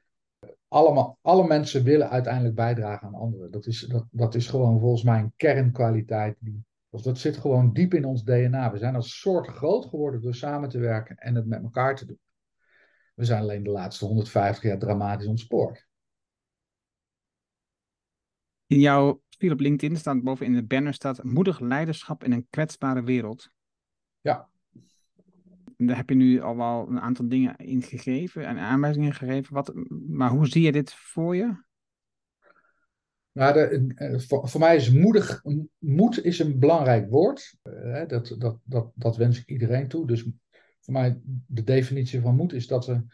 allemaal, 0.69 1.19
alle 1.21 1.47
mensen 1.47 1.85
willen 1.85 2.11
uiteindelijk 2.11 2.55
bijdragen 2.55 3.07
aan 3.07 3.15
anderen. 3.15 3.51
Dat 3.51 3.67
is, 3.67 3.81
dat, 3.81 4.07
dat 4.11 4.35
is 4.35 4.49
gewoon 4.49 4.81
volgens 4.81 5.03
mij 5.03 5.19
een 5.21 5.33
kernkwaliteit. 5.37 6.37
Die, 6.39 6.65
dat 6.91 7.19
zit 7.19 7.37
gewoon 7.37 7.73
diep 7.73 7.95
in 7.95 8.05
ons 8.05 8.25
DNA. 8.25 8.73
We 8.73 8.79
zijn 8.79 8.95
als 8.95 9.21
soort 9.21 9.47
groot 9.47 9.85
geworden 9.85 10.21
door 10.21 10.35
samen 10.35 10.69
te 10.69 10.79
werken 10.79 11.17
en 11.17 11.35
het 11.35 11.47
met 11.47 11.63
elkaar 11.63 11.97
te 11.97 12.07
doen. 12.07 12.19
We 13.15 13.25
zijn 13.25 13.43
alleen 13.43 13.63
de 13.63 13.71
laatste 13.71 14.05
150 14.05 14.63
jaar 14.63 14.79
dramatisch 14.79 15.27
ontspoord. 15.27 15.87
In 18.75 18.81
jouw 18.81 19.23
profiel 19.29 19.53
op 19.53 19.61
LinkedIn 19.61 19.97
staat 19.97 20.23
boven 20.23 20.47
in 20.47 20.55
de 20.55 20.65
banner 20.65 20.95
staat 20.95 21.23
moedig 21.23 21.61
leiderschap 21.61 22.25
in 22.25 22.33
een 22.33 22.47
kwetsbare 22.51 23.03
wereld. 23.03 23.51
Ja. 24.21 24.49
En 25.77 25.87
daar 25.87 25.97
heb 25.97 26.09
je 26.09 26.15
nu 26.15 26.41
al 26.41 26.57
wel 26.57 26.89
een 26.89 27.01
aantal 27.01 27.29
dingen 27.29 27.57
in 27.57 27.83
gegeven 27.83 28.47
en 28.47 28.59
aanwijzingen 28.59 29.15
gegeven. 29.15 29.55
Wat, 29.55 29.73
maar 30.09 30.31
hoe 30.31 30.47
zie 30.47 30.63
je 30.63 30.73
dit 30.73 30.93
voor 30.93 31.37
je? 31.37 31.63
Nou, 33.33 33.53
de, 33.53 33.93
eh, 33.95 34.19
voor, 34.19 34.49
voor, 34.49 34.61
mij 34.61 34.77
is 34.77 34.91
moedig, 34.91 35.43
moed 35.79 36.25
is 36.25 36.39
een 36.39 36.59
belangrijk 36.59 37.11
woord. 37.11 37.57
Uh, 37.63 38.07
dat, 38.07 38.35
dat, 38.39 38.59
dat, 38.65 38.93
dat 38.95 39.17
wens 39.17 39.39
ik 39.39 39.49
iedereen 39.49 39.89
toe. 39.89 40.07
Dus 40.07 40.23
voor 40.81 40.93
mij, 40.93 41.21
de 41.47 41.65
definitie 41.65 42.21
van 42.21 42.35
moed 42.35 42.53
is 42.53 42.67
dat 42.67 42.87
we 42.87 43.05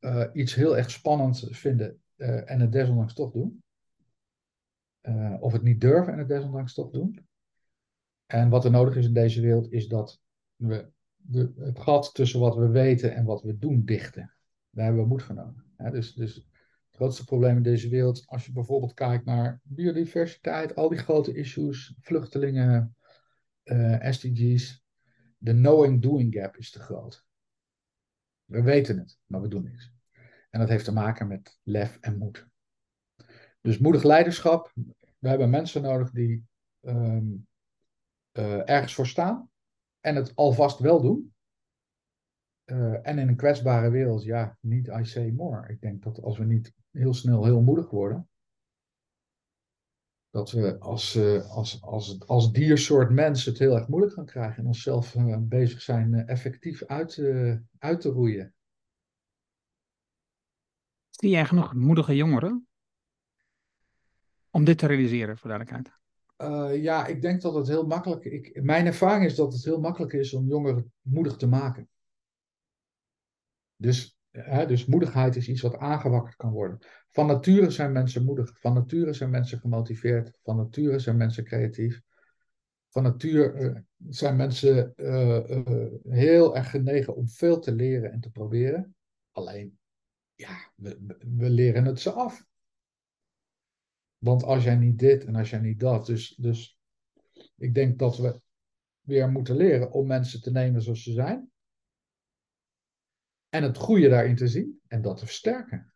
uh, 0.00 0.24
iets 0.32 0.54
heel 0.54 0.76
erg 0.76 0.90
spannend 0.90 1.48
vinden 1.50 2.00
en 2.16 2.60
het 2.60 2.72
desondanks 2.72 3.14
toch 3.14 3.32
doen. 3.32 3.61
Uh, 5.02 5.36
of 5.40 5.52
het 5.52 5.62
niet 5.62 5.80
durven 5.80 6.12
en 6.12 6.18
het 6.18 6.28
desondanks 6.28 6.74
toch 6.74 6.90
doen. 6.90 7.26
En 8.26 8.48
wat 8.48 8.64
er 8.64 8.70
nodig 8.70 8.96
is 8.96 9.06
in 9.06 9.14
deze 9.14 9.40
wereld 9.40 9.72
is 9.72 9.88
dat 9.88 10.20
we 10.56 10.90
de, 11.16 11.52
het 11.56 11.78
gat 11.78 12.14
tussen 12.14 12.40
wat 12.40 12.56
we 12.56 12.68
weten 12.68 13.14
en 13.14 13.24
wat 13.24 13.42
we 13.42 13.58
doen 13.58 13.84
dichten. 13.84 14.34
Daar 14.70 14.84
hebben 14.84 15.02
we 15.02 15.08
moed 15.08 15.22
voor 15.22 15.34
nodig. 15.34 15.92
dus, 15.92 16.14
dus 16.14 16.34
het 16.34 16.46
grootste 16.90 17.24
probleem 17.24 17.56
in 17.56 17.62
deze 17.62 17.88
wereld, 17.88 18.22
als 18.26 18.46
je 18.46 18.52
bijvoorbeeld 18.52 18.94
kijkt 18.94 19.24
naar 19.24 19.60
biodiversiteit, 19.62 20.74
al 20.74 20.88
die 20.88 20.98
grote 20.98 21.34
issues, 21.34 21.94
vluchtelingen, 22.00 22.96
uh, 23.64 24.10
SDG's, 24.10 24.84
de 25.38 25.52
knowing-doing 25.52 26.34
gap 26.34 26.56
is 26.56 26.70
te 26.70 26.78
groot. 26.78 27.26
We 28.44 28.62
weten 28.62 28.98
het, 28.98 29.18
maar 29.26 29.40
we 29.40 29.48
doen 29.48 29.62
niks. 29.62 29.92
En 30.50 30.60
dat 30.60 30.68
heeft 30.68 30.84
te 30.84 30.92
maken 30.92 31.26
met 31.26 31.58
lef 31.62 31.98
en 32.00 32.18
moed. 32.18 32.50
Dus 33.62 33.78
moedig 33.78 34.02
leiderschap. 34.02 34.72
We 35.18 35.28
hebben 35.28 35.50
mensen 35.50 35.82
nodig 35.82 36.10
die 36.10 36.44
um, 36.80 37.46
uh, 38.32 38.68
ergens 38.68 38.94
voor 38.94 39.06
staan 39.06 39.50
en 40.00 40.16
het 40.16 40.36
alvast 40.36 40.78
wel 40.78 41.00
doen. 41.00 41.34
Uh, 42.64 43.06
en 43.06 43.18
in 43.18 43.28
een 43.28 43.36
kwetsbare 43.36 43.90
wereld, 43.90 44.22
ja, 44.22 44.56
niet 44.60 44.86
I 44.86 45.04
say 45.04 45.30
more. 45.30 45.72
Ik 45.72 45.80
denk 45.80 46.02
dat 46.02 46.22
als 46.22 46.38
we 46.38 46.44
niet 46.44 46.74
heel 46.90 47.14
snel 47.14 47.44
heel 47.44 47.62
moedig 47.62 47.90
worden, 47.90 48.28
dat 50.30 50.50
we 50.50 50.78
als, 50.78 51.16
uh, 51.16 51.50
als, 51.50 51.82
als, 51.82 52.26
als 52.26 52.52
diersoort 52.52 53.10
mens 53.10 53.44
het 53.44 53.58
heel 53.58 53.76
erg 53.76 53.88
moeilijk 53.88 54.12
gaan 54.12 54.26
krijgen 54.26 54.58
en 54.58 54.66
onszelf 54.66 55.16
bezig 55.40 55.80
zijn 55.82 56.14
effectief 56.14 56.84
uit, 56.84 57.18
uit 57.78 58.00
te 58.00 58.08
roeien. 58.08 58.54
Zie 61.10 61.30
jij 61.30 61.46
genoeg 61.46 61.74
moedige 61.74 62.16
jongeren 62.16 62.66
om 64.52 64.64
dit 64.64 64.78
te 64.78 64.86
realiseren, 64.86 65.38
voor 65.38 65.48
duidelijkheid? 65.48 66.00
Uh, 66.38 66.82
ja, 66.82 67.06
ik 67.06 67.22
denk 67.22 67.40
dat 67.40 67.54
het 67.54 67.68
heel 67.68 67.86
makkelijk 67.86 68.24
is. 68.24 68.62
Mijn 68.62 68.86
ervaring 68.86 69.24
is 69.24 69.34
dat 69.34 69.52
het 69.52 69.64
heel 69.64 69.80
makkelijk 69.80 70.12
is 70.12 70.34
om 70.34 70.48
jongeren 70.48 70.92
moedig 71.00 71.36
te 71.36 71.46
maken. 71.46 71.88
Dus, 73.76 74.18
hè, 74.30 74.66
dus 74.66 74.86
moedigheid 74.86 75.36
is 75.36 75.48
iets 75.48 75.60
wat 75.60 75.76
aangewakkerd 75.76 76.36
kan 76.36 76.50
worden. 76.50 76.78
Van 77.10 77.26
nature 77.26 77.70
zijn 77.70 77.92
mensen 77.92 78.24
moedig. 78.24 78.58
Van 78.60 78.74
nature 78.74 79.12
zijn 79.12 79.30
mensen 79.30 79.58
gemotiveerd. 79.58 80.38
Van 80.42 80.56
nature 80.56 80.98
zijn 80.98 81.16
mensen 81.16 81.44
creatief. 81.44 82.00
Van 82.88 83.02
nature 83.02 83.52
uh, 83.52 83.78
zijn 84.08 84.36
mensen 84.36 84.92
uh, 84.96 85.40
heel 86.08 86.56
erg 86.56 86.70
genegen 86.70 87.16
om 87.16 87.28
veel 87.28 87.58
te 87.58 87.72
leren 87.72 88.12
en 88.12 88.20
te 88.20 88.30
proberen. 88.30 88.94
Alleen, 89.30 89.78
ja, 90.34 90.72
we, 90.74 91.16
we 91.36 91.50
leren 91.50 91.84
het 91.84 92.00
ze 92.00 92.10
af. 92.10 92.44
Want 94.22 94.42
als 94.42 94.64
jij 94.64 94.76
niet 94.76 94.98
dit 94.98 95.24
en 95.24 95.34
als 95.34 95.50
jij 95.50 95.60
niet 95.60 95.80
dat. 95.80 96.06
Dus, 96.06 96.34
dus 96.34 96.78
ik 97.56 97.74
denk 97.74 97.98
dat 97.98 98.16
we 98.16 98.40
weer 99.00 99.30
moeten 99.30 99.56
leren 99.56 99.92
om 99.92 100.06
mensen 100.06 100.42
te 100.42 100.50
nemen 100.50 100.82
zoals 100.82 101.02
ze 101.02 101.12
zijn. 101.12 101.50
En 103.48 103.62
het 103.62 103.76
goede 103.76 104.08
daarin 104.08 104.36
te 104.36 104.48
zien 104.48 104.80
en 104.86 105.02
dat 105.02 105.18
te 105.18 105.24
versterken. 105.24 105.94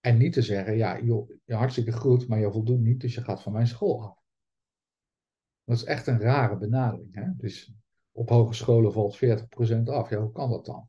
En 0.00 0.16
niet 0.16 0.32
te 0.32 0.42
zeggen, 0.42 0.76
ja, 0.76 1.00
joh, 1.00 1.30
je 1.44 1.54
hartstikke 1.54 1.92
goed, 1.92 2.28
maar 2.28 2.38
je 2.38 2.52
voldoet 2.52 2.80
niet, 2.80 3.00
dus 3.00 3.14
je 3.14 3.22
gaat 3.22 3.42
van 3.42 3.52
mijn 3.52 3.66
school 3.66 4.02
af. 4.02 4.22
Dat 5.64 5.76
is 5.76 5.84
echt 5.84 6.06
een 6.06 6.20
rare 6.20 6.58
benadering. 6.58 7.14
Hè? 7.14 7.36
Dus 7.36 7.72
op 8.12 8.28
hogescholen 8.28 8.92
valt 8.92 9.16
40% 9.16 9.82
af. 9.84 10.10
Ja, 10.10 10.20
hoe 10.20 10.32
kan 10.32 10.50
dat 10.50 10.64
dan? 10.64 10.88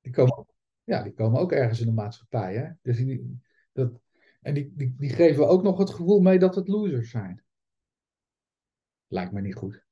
Die 0.00 0.12
komen, 0.12 0.46
ja, 0.84 1.02
die 1.02 1.12
komen 1.12 1.40
ook 1.40 1.52
ergens 1.52 1.80
in 1.80 1.86
de 1.86 1.92
maatschappij. 1.92 2.56
Hè? 2.56 2.72
Dus 2.82 2.96
die, 2.96 3.40
dat, 3.72 4.00
en 4.46 4.54
die, 4.54 4.72
die, 4.74 4.94
die 4.98 5.10
geven 5.10 5.48
ook 5.48 5.62
nog 5.62 5.78
het 5.78 5.90
gevoel 5.90 6.20
mee 6.20 6.38
dat 6.38 6.54
het 6.54 6.68
losers 6.68 7.10
zijn. 7.10 7.44
Lijkt 9.06 9.32
me 9.32 9.40
niet 9.40 9.54
goed. 9.54 9.84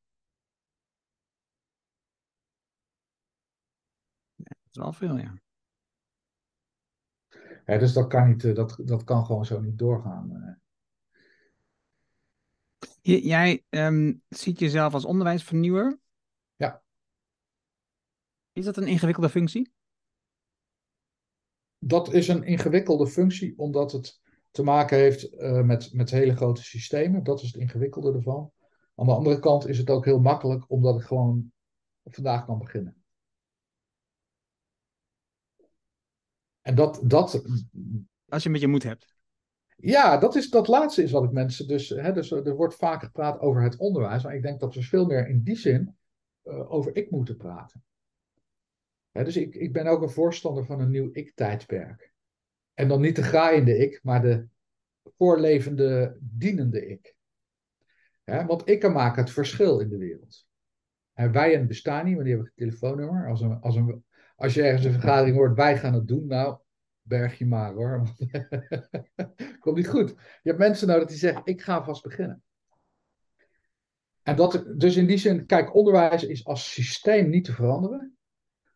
dat 4.36 4.56
is 4.70 4.76
wel 4.76 4.92
veel, 4.92 5.16
ja. 5.16 5.42
ja 7.66 7.78
dus 7.78 7.92
dat 7.92 8.06
kan, 8.06 8.28
niet, 8.28 8.54
dat, 8.54 8.78
dat 8.84 9.04
kan 9.04 9.24
gewoon 9.24 9.44
zo 9.44 9.60
niet 9.60 9.78
doorgaan. 9.78 10.58
Jij 13.00 13.64
um, 13.68 14.22
ziet 14.28 14.58
jezelf 14.58 14.94
als 14.94 15.04
onderwijsvernieuwer. 15.04 16.00
Ja. 16.56 16.82
Is 18.52 18.64
dat 18.64 18.76
een 18.76 18.86
ingewikkelde 18.86 19.28
functie? 19.28 19.72
Dat 21.78 22.12
is 22.12 22.28
een 22.28 22.42
ingewikkelde 22.42 23.06
functie 23.06 23.58
omdat 23.58 23.92
het 23.92 24.22
te 24.54 24.62
maken 24.62 24.98
heeft 24.98 25.32
uh, 25.32 25.62
met, 25.62 25.92
met 25.92 26.10
hele 26.10 26.36
grote 26.36 26.62
systemen. 26.62 27.24
Dat 27.24 27.40
is 27.40 27.46
het 27.46 27.56
ingewikkelde 27.56 28.12
ervan. 28.12 28.52
Aan 28.94 29.06
de 29.06 29.12
andere 29.12 29.38
kant 29.38 29.68
is 29.68 29.78
het 29.78 29.90
ook 29.90 30.04
heel 30.04 30.20
makkelijk, 30.20 30.70
omdat 30.70 31.00
ik 31.00 31.06
gewoon 31.06 31.52
vandaag 32.04 32.44
kan 32.44 32.58
beginnen. 32.58 33.04
En 36.60 36.74
dat, 36.74 37.00
dat. 37.04 37.44
Als 38.28 38.42
je 38.42 38.50
met 38.50 38.60
je 38.60 38.66
moed 38.66 38.82
hebt. 38.82 39.16
Ja, 39.76 40.18
dat, 40.18 40.34
is, 40.34 40.50
dat 40.50 40.68
laatste 40.68 41.02
is 41.02 41.10
wat 41.10 41.24
ik 41.24 41.30
mensen. 41.30 41.68
Dus, 41.68 41.88
hè, 41.88 42.12
dus 42.12 42.30
er 42.30 42.56
wordt 42.56 42.74
vaak 42.74 43.02
gepraat 43.02 43.40
over 43.40 43.62
het 43.62 43.76
onderwijs. 43.76 44.22
Maar 44.22 44.34
ik 44.34 44.42
denk 44.42 44.60
dat 44.60 44.74
we 44.74 44.82
veel 44.82 45.06
meer 45.06 45.28
in 45.28 45.42
die 45.42 45.56
zin 45.56 45.96
uh, 46.44 46.72
over 46.72 46.96
ik 46.96 47.10
moeten 47.10 47.36
praten. 47.36 47.84
Hè, 49.10 49.24
dus 49.24 49.36
ik, 49.36 49.54
ik 49.54 49.72
ben 49.72 49.86
ook 49.86 50.02
een 50.02 50.10
voorstander 50.10 50.64
van 50.64 50.80
een 50.80 50.90
nieuw 50.90 51.08
ik-tijdperk. 51.12 52.13
En 52.74 52.88
dan 52.88 53.00
niet 53.00 53.16
de 53.16 53.22
graaiende 53.22 53.76
ik, 53.78 54.00
maar 54.02 54.22
de 54.22 54.46
voorlevende, 55.16 56.16
dienende 56.20 56.86
ik. 56.86 57.14
want 58.24 58.68
ik 58.68 58.80
kan 58.80 58.92
maken 58.92 59.22
het 59.22 59.32
verschil 59.32 59.80
in 59.80 59.88
de 59.88 59.96
wereld. 59.96 60.46
En 61.12 61.32
wij 61.32 61.54
en 61.54 61.66
bestaan 61.66 62.04
niet, 62.04 62.14
want 62.14 62.26
die 62.26 62.34
hebben 62.34 62.52
een 62.54 62.66
telefoonnummer. 62.66 63.28
Als, 63.28 63.40
een, 63.76 64.04
als 64.36 64.54
je 64.54 64.62
ergens 64.62 64.84
een 64.84 64.92
vergadering 64.92 65.36
hoort, 65.36 65.56
wij 65.56 65.78
gaan 65.78 65.94
het 65.94 66.08
doen, 66.08 66.26
nou, 66.26 66.58
berg 67.02 67.38
je 67.38 67.46
maar 67.46 67.72
hoor. 67.72 68.02
Komt 69.60 69.76
niet 69.76 69.88
goed. 69.88 70.08
Je 70.10 70.48
hebt 70.48 70.58
mensen 70.58 70.88
nodig 70.88 71.08
die 71.08 71.16
zeggen, 71.16 71.42
ik 71.44 71.62
ga 71.62 71.84
vast 71.84 72.02
beginnen. 72.02 72.42
En 74.22 74.36
dat, 74.36 74.64
dus 74.76 74.96
in 74.96 75.06
die 75.06 75.18
zin, 75.18 75.46
kijk, 75.46 75.74
onderwijs 75.74 76.24
is 76.24 76.44
als 76.44 76.72
systeem 76.72 77.28
niet 77.28 77.44
te 77.44 77.52
veranderen. 77.52 78.16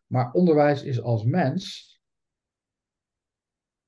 Maar 0.06 0.32
onderwijs 0.32 0.82
is 0.82 1.00
als 1.00 1.24
mens 1.24 1.87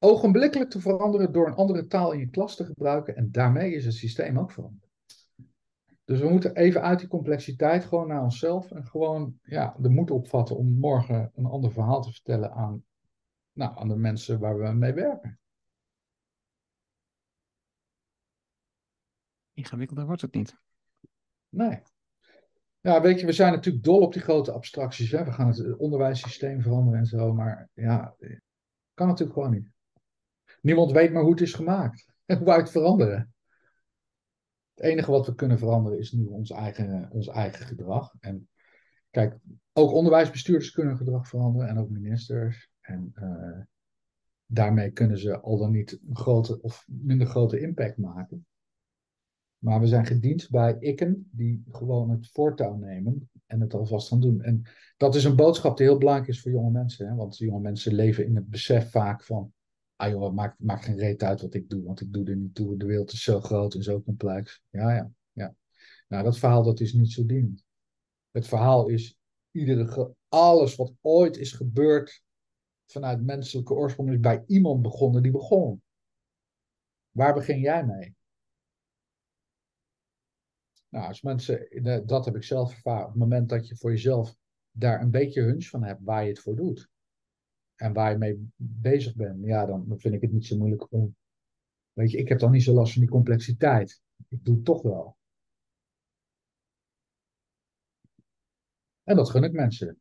ogenblikkelijk 0.03 0.71
te 0.71 0.81
veranderen 0.81 1.33
door 1.33 1.47
een 1.47 1.55
andere 1.55 1.87
taal 1.87 2.13
in 2.13 2.19
je 2.19 2.31
klas 2.31 2.57
te 2.57 2.65
gebruiken. 2.65 3.17
En 3.17 3.31
daarmee 3.31 3.75
is 3.75 3.85
het 3.85 3.95
systeem 3.95 4.39
ook 4.39 4.51
veranderd. 4.51 4.89
Dus 6.05 6.21
we 6.21 6.29
moeten 6.29 6.57
even 6.57 6.83
uit 6.83 6.99
die 6.99 7.09
complexiteit 7.09 7.85
gewoon 7.85 8.09
naar 8.09 8.23
onszelf 8.23 8.71
en 8.71 8.87
gewoon 8.87 9.39
ja, 9.43 9.77
de 9.79 9.89
moed 9.89 10.11
opvatten 10.11 10.57
om 10.57 10.79
morgen 10.79 11.33
een 11.35 11.47
ander 11.47 11.73
verhaal 11.73 12.03
te 12.03 12.13
vertellen 12.13 12.53
aan, 12.53 12.85
nou, 13.53 13.79
aan 13.79 13.89
de 13.89 13.97
mensen 13.97 14.39
waar 14.39 14.59
we 14.59 14.73
mee 14.73 14.93
werken. 14.93 15.39
Ingewikkelder 19.53 20.07
wordt 20.07 20.23
het 20.23 20.35
niet. 20.35 20.57
Nee. 21.49 21.83
Ja, 22.81 23.01
weet 23.01 23.21
je, 23.21 23.27
we 23.27 23.33
zijn 23.33 23.53
natuurlijk 23.53 23.85
dol 23.85 24.01
op 24.01 24.13
die 24.13 24.23
grote 24.23 24.53
abstracties. 24.53 25.11
Hè? 25.11 25.25
We 25.25 25.33
gaan 25.33 25.49
het 25.49 25.77
onderwijssysteem 25.77 26.61
veranderen 26.61 26.99
en 26.99 27.07
zo, 27.07 27.35
maar 27.35 27.69
ja, 27.75 28.17
kan 28.95 29.07
natuurlijk 29.07 29.39
gewoon 29.39 29.51
niet. 29.51 29.71
Niemand 30.61 30.93
weet 30.93 31.13
maar 31.13 31.23
hoe 31.23 31.31
het 31.31 31.41
is 31.41 31.55
gemaakt. 31.55 32.09
En 32.31 32.37
hoe 32.37 32.47
wij 32.47 32.57
het 32.57 32.71
veranderen. 32.71 33.35
Het 34.75 34.85
enige 34.85 35.11
wat 35.11 35.27
we 35.27 35.35
kunnen 35.35 35.59
veranderen 35.59 35.99
is 35.99 36.13
nu 36.13 36.25
ons 36.25 36.51
eigen, 36.51 37.09
ons 37.13 37.29
eigen 37.29 37.67
gedrag. 37.67 38.15
En 38.21 38.49
kijk, 39.11 39.39
ook 39.73 39.93
onderwijsbestuurders 39.93 40.71
kunnen 40.71 40.97
gedrag 40.97 41.29
veranderen 41.29 41.69
en 41.69 41.79
ook 41.79 41.91
ministers. 41.91 42.71
En 42.81 43.13
uh, 43.15 43.61
daarmee 44.47 44.91
kunnen 44.91 45.19
ze 45.19 45.41
al 45.41 45.59
dan 45.59 45.71
niet 45.71 46.01
een 46.09 46.17
grote 46.17 46.61
of 46.61 46.87
minder 46.89 47.27
grote 47.27 47.61
impact 47.61 47.97
maken. 47.97 48.47
Maar 49.59 49.81
we 49.81 49.87
zijn 49.87 50.07
gediend 50.07 50.51
bij 50.51 50.77
ikken 50.79 51.29
die 51.33 51.65
gewoon 51.71 52.11
het 52.11 52.29
voortouw 52.29 52.77
nemen 52.77 53.31
en 53.47 53.61
het 53.61 53.75
alvast 53.75 54.09
gaan 54.09 54.21
doen. 54.21 54.43
En 54.43 54.63
dat 54.97 55.15
is 55.15 55.25
een 55.25 55.37
boodschap 55.37 55.77
die 55.77 55.87
heel 55.87 55.99
belangrijk 55.99 56.29
is 56.29 56.41
voor 56.41 56.51
jonge 56.51 56.71
mensen. 56.71 57.09
Hè? 57.09 57.15
Want 57.15 57.37
jonge 57.37 57.61
mensen 57.61 57.95
leven 57.95 58.27
in 58.27 58.37
het 58.37 58.49
besef 58.49 58.91
vaak 58.91 59.25
van 59.25 59.53
ah 60.01 60.11
joh, 60.11 60.33
maakt, 60.33 60.59
maakt 60.59 60.85
geen 60.85 60.97
reet 60.97 61.23
uit 61.23 61.41
wat 61.41 61.55
ik 61.55 61.69
doe, 61.69 61.83
want 61.83 62.01
ik 62.01 62.13
doe 62.13 62.25
er 62.25 62.37
niet 62.37 62.55
toe. 62.55 62.77
De 62.77 62.87
wereld 62.87 63.13
is 63.13 63.23
zo 63.23 63.41
groot 63.41 63.75
en 63.75 63.83
zo 63.83 64.03
complex. 64.03 64.63
Ja, 64.71 64.95
ja, 64.95 65.11
ja. 65.33 65.55
Nou, 66.09 66.25
dat 66.25 66.39
verhaal 66.39 66.63
dat 66.63 66.81
is 66.81 66.93
niet 66.93 67.13
zo 67.13 67.27
dienend. 67.27 67.65
Het 68.31 68.47
verhaal 68.47 68.89
is 68.89 69.19
iedere, 69.51 70.15
alles 70.29 70.77
wat 70.77 70.93
ooit 71.01 71.37
is 71.37 71.53
gebeurd 71.53 72.23
vanuit 72.87 73.25
menselijke 73.25 73.75
oorsprong 73.75 74.11
is 74.11 74.21
bij 74.21 74.45
iemand 74.47 74.83
begonnen 74.83 75.23
die 75.23 75.33
begon. 75.33 75.83
Waar 77.11 77.35
begin 77.35 77.59
jij 77.59 77.87
mee? 77.87 78.15
Nou, 80.89 81.07
als 81.07 81.23
mensen, 81.23 82.07
dat 82.07 82.25
heb 82.25 82.37
ik 82.37 82.43
zelf 82.43 82.73
ervaren, 82.73 83.05
op 83.05 83.11
het 83.11 83.19
moment 83.19 83.49
dat 83.49 83.69
je 83.69 83.77
voor 83.77 83.91
jezelf 83.91 84.37
daar 84.71 85.01
een 85.01 85.11
beetje 85.11 85.43
hunch 85.43 85.65
van 85.65 85.85
hebt 85.85 86.01
waar 86.03 86.23
je 86.23 86.29
het 86.29 86.41
voor 86.41 86.57
doet, 86.57 86.89
en 87.81 87.93
waar 87.93 88.11
je 88.11 88.19
mee 88.19 88.49
bezig 88.57 89.15
bent, 89.15 89.45
ja, 89.45 89.67
dan 89.67 89.95
vind 89.99 90.15
ik 90.15 90.21
het 90.21 90.33
niet 90.33 90.47
zo 90.47 90.57
moeilijk 90.57 90.93
om. 90.93 91.17
Weet 91.93 92.11
je, 92.11 92.19
ik 92.19 92.29
heb 92.29 92.39
dan 92.39 92.51
niet 92.51 92.63
zo 92.63 92.73
last 92.73 92.93
van 92.93 93.03
die 93.03 93.11
complexiteit. 93.11 94.03
Ik 94.29 94.45
doe 94.45 94.55
het 94.55 94.65
toch 94.65 94.83
wel. 94.83 95.17
En 99.03 99.17
dat 99.17 99.31
gun 99.31 99.45
ik 99.45 99.53
mensen. 99.53 100.01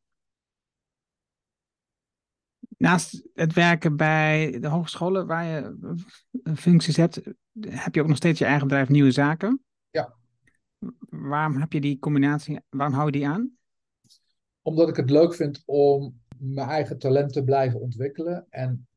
naast 2.80 3.23
het 3.34 3.53
werken 3.53 3.95
bij 3.95 4.57
de 4.59 4.67
hogescholen 4.67 5.27
waar 5.27 5.45
je 5.45 5.75
functies 6.55 6.97
hebt, 6.97 7.21
heb 7.59 7.95
je 7.95 8.01
ook 8.01 8.07
nog 8.07 8.17
steeds 8.17 8.39
je 8.39 8.45
eigen 8.45 8.67
bedrijf 8.67 8.89
Nieuwe 8.89 9.11
Zaken. 9.11 9.63
Ja. 9.89 10.15
Waarom 11.09 11.55
heb 11.55 11.73
je 11.73 11.82
die 11.82 11.99
combinatie, 11.99 12.59
waarom 12.69 12.95
hou 12.95 13.05
je 13.05 13.11
die 13.11 13.27
aan? 13.27 13.57
Omdat 14.61 14.89
ik 14.89 14.95
het 14.95 15.09
leuk 15.09 15.36
vind 15.36 15.63
om 15.65 16.21
mijn 16.39 16.69
eigen 16.69 16.97
talent 16.97 17.33
te 17.33 17.43
blijven 17.43 17.79
ontwikkelen 17.79 18.45
en 18.49 18.87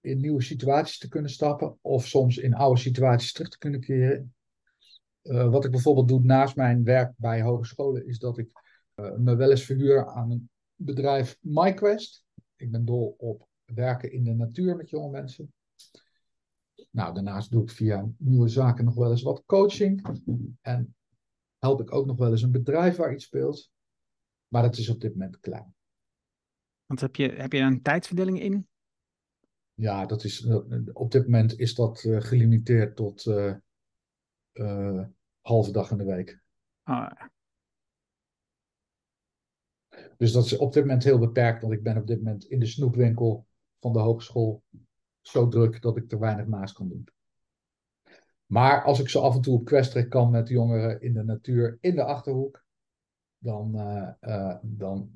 in 0.00 0.20
nieuwe 0.20 0.42
situaties 0.42 0.98
te 0.98 1.08
kunnen 1.08 1.30
stappen 1.30 1.78
of 1.80 2.06
soms 2.06 2.36
in 2.36 2.54
oude 2.54 2.80
situaties 2.80 3.32
terug 3.32 3.48
te 3.48 3.58
kunnen 3.58 3.80
keren. 3.80 4.34
Uh, 5.22 5.50
wat 5.50 5.64
ik 5.64 5.70
bijvoorbeeld 5.70 6.08
doe 6.08 6.22
naast 6.22 6.56
mijn 6.56 6.84
werk 6.84 7.12
bij 7.16 7.42
hogescholen 7.42 8.06
is 8.06 8.18
dat 8.18 8.38
ik 8.38 8.48
uh, 8.94 9.16
me 9.16 9.36
wel 9.36 9.50
eens 9.50 9.64
verhuur 9.64 10.06
aan 10.06 10.30
een 10.30 10.50
bedrijf 10.74 11.38
MyQuest. 11.40 12.24
Ik 12.56 12.70
ben 12.70 12.84
dol 12.84 13.14
op 13.18 13.48
werken 13.64 14.12
in 14.12 14.24
de 14.24 14.34
natuur 14.34 14.76
met 14.76 14.90
jonge 14.90 15.10
mensen. 15.10 15.52
Nou, 16.90 17.14
daarnaast 17.14 17.50
doe 17.50 17.62
ik 17.62 17.70
via 17.70 18.08
nieuwe 18.16 18.48
zaken 18.48 18.84
nog 18.84 18.94
wel 18.94 19.10
eens 19.10 19.22
wat 19.22 19.42
coaching. 19.46 20.06
En 20.60 20.94
help 21.58 21.80
ik 21.80 21.92
ook 21.92 22.06
nog 22.06 22.18
wel 22.18 22.30
eens 22.30 22.42
een 22.42 22.50
bedrijf 22.50 22.96
waar 22.96 23.12
iets 23.12 23.24
speelt. 23.24 23.70
Maar 24.48 24.62
dat 24.62 24.76
is 24.76 24.88
op 24.88 25.00
dit 25.00 25.12
moment 25.12 25.40
klein. 25.40 25.75
Want 26.86 27.00
heb 27.00 27.16
je, 27.16 27.28
heb 27.28 27.52
je 27.52 27.58
een 27.58 27.82
tijdsverdeling 27.82 28.40
in? 28.40 28.68
Ja, 29.74 30.06
dat 30.06 30.24
is, 30.24 30.46
op 30.92 31.10
dit 31.10 31.22
moment 31.22 31.58
is 31.58 31.74
dat 31.74 32.04
uh, 32.04 32.20
gelimiteerd 32.20 32.96
tot 32.96 33.24
uh, 33.24 33.54
uh, 34.52 35.04
halve 35.40 35.72
dag 35.72 35.90
in 35.90 35.98
de 35.98 36.04
week. 36.04 36.40
Oh. 36.84 37.10
Dus 40.16 40.32
dat 40.32 40.44
is 40.44 40.56
op 40.56 40.72
dit 40.72 40.82
moment 40.82 41.04
heel 41.04 41.18
beperkt, 41.18 41.60
want 41.60 41.72
ik 41.72 41.82
ben 41.82 41.96
op 41.96 42.06
dit 42.06 42.16
moment 42.16 42.44
in 42.44 42.58
de 42.58 42.66
snoepwinkel 42.66 43.46
van 43.80 43.92
de 43.92 43.98
hogeschool 43.98 44.62
zo 45.20 45.48
druk 45.48 45.82
dat 45.82 45.96
ik 45.96 46.12
er 46.12 46.18
weinig 46.18 46.46
naast 46.46 46.74
kan 46.74 46.88
doen. 46.88 47.08
Maar 48.46 48.84
als 48.84 49.00
ik 49.00 49.08
zo 49.08 49.20
af 49.20 49.34
en 49.34 49.40
toe 49.40 49.58
op 49.58 49.64
kwesttrek 49.64 50.10
kan 50.10 50.30
met 50.30 50.48
jongeren 50.48 51.00
in 51.00 51.12
de 51.12 51.22
natuur 51.22 51.78
in 51.80 51.94
de 51.94 52.04
achterhoek, 52.04 52.65
dan, 53.38 53.72
uh, 53.74 54.08
uh, 54.20 54.56
dan 54.62 55.10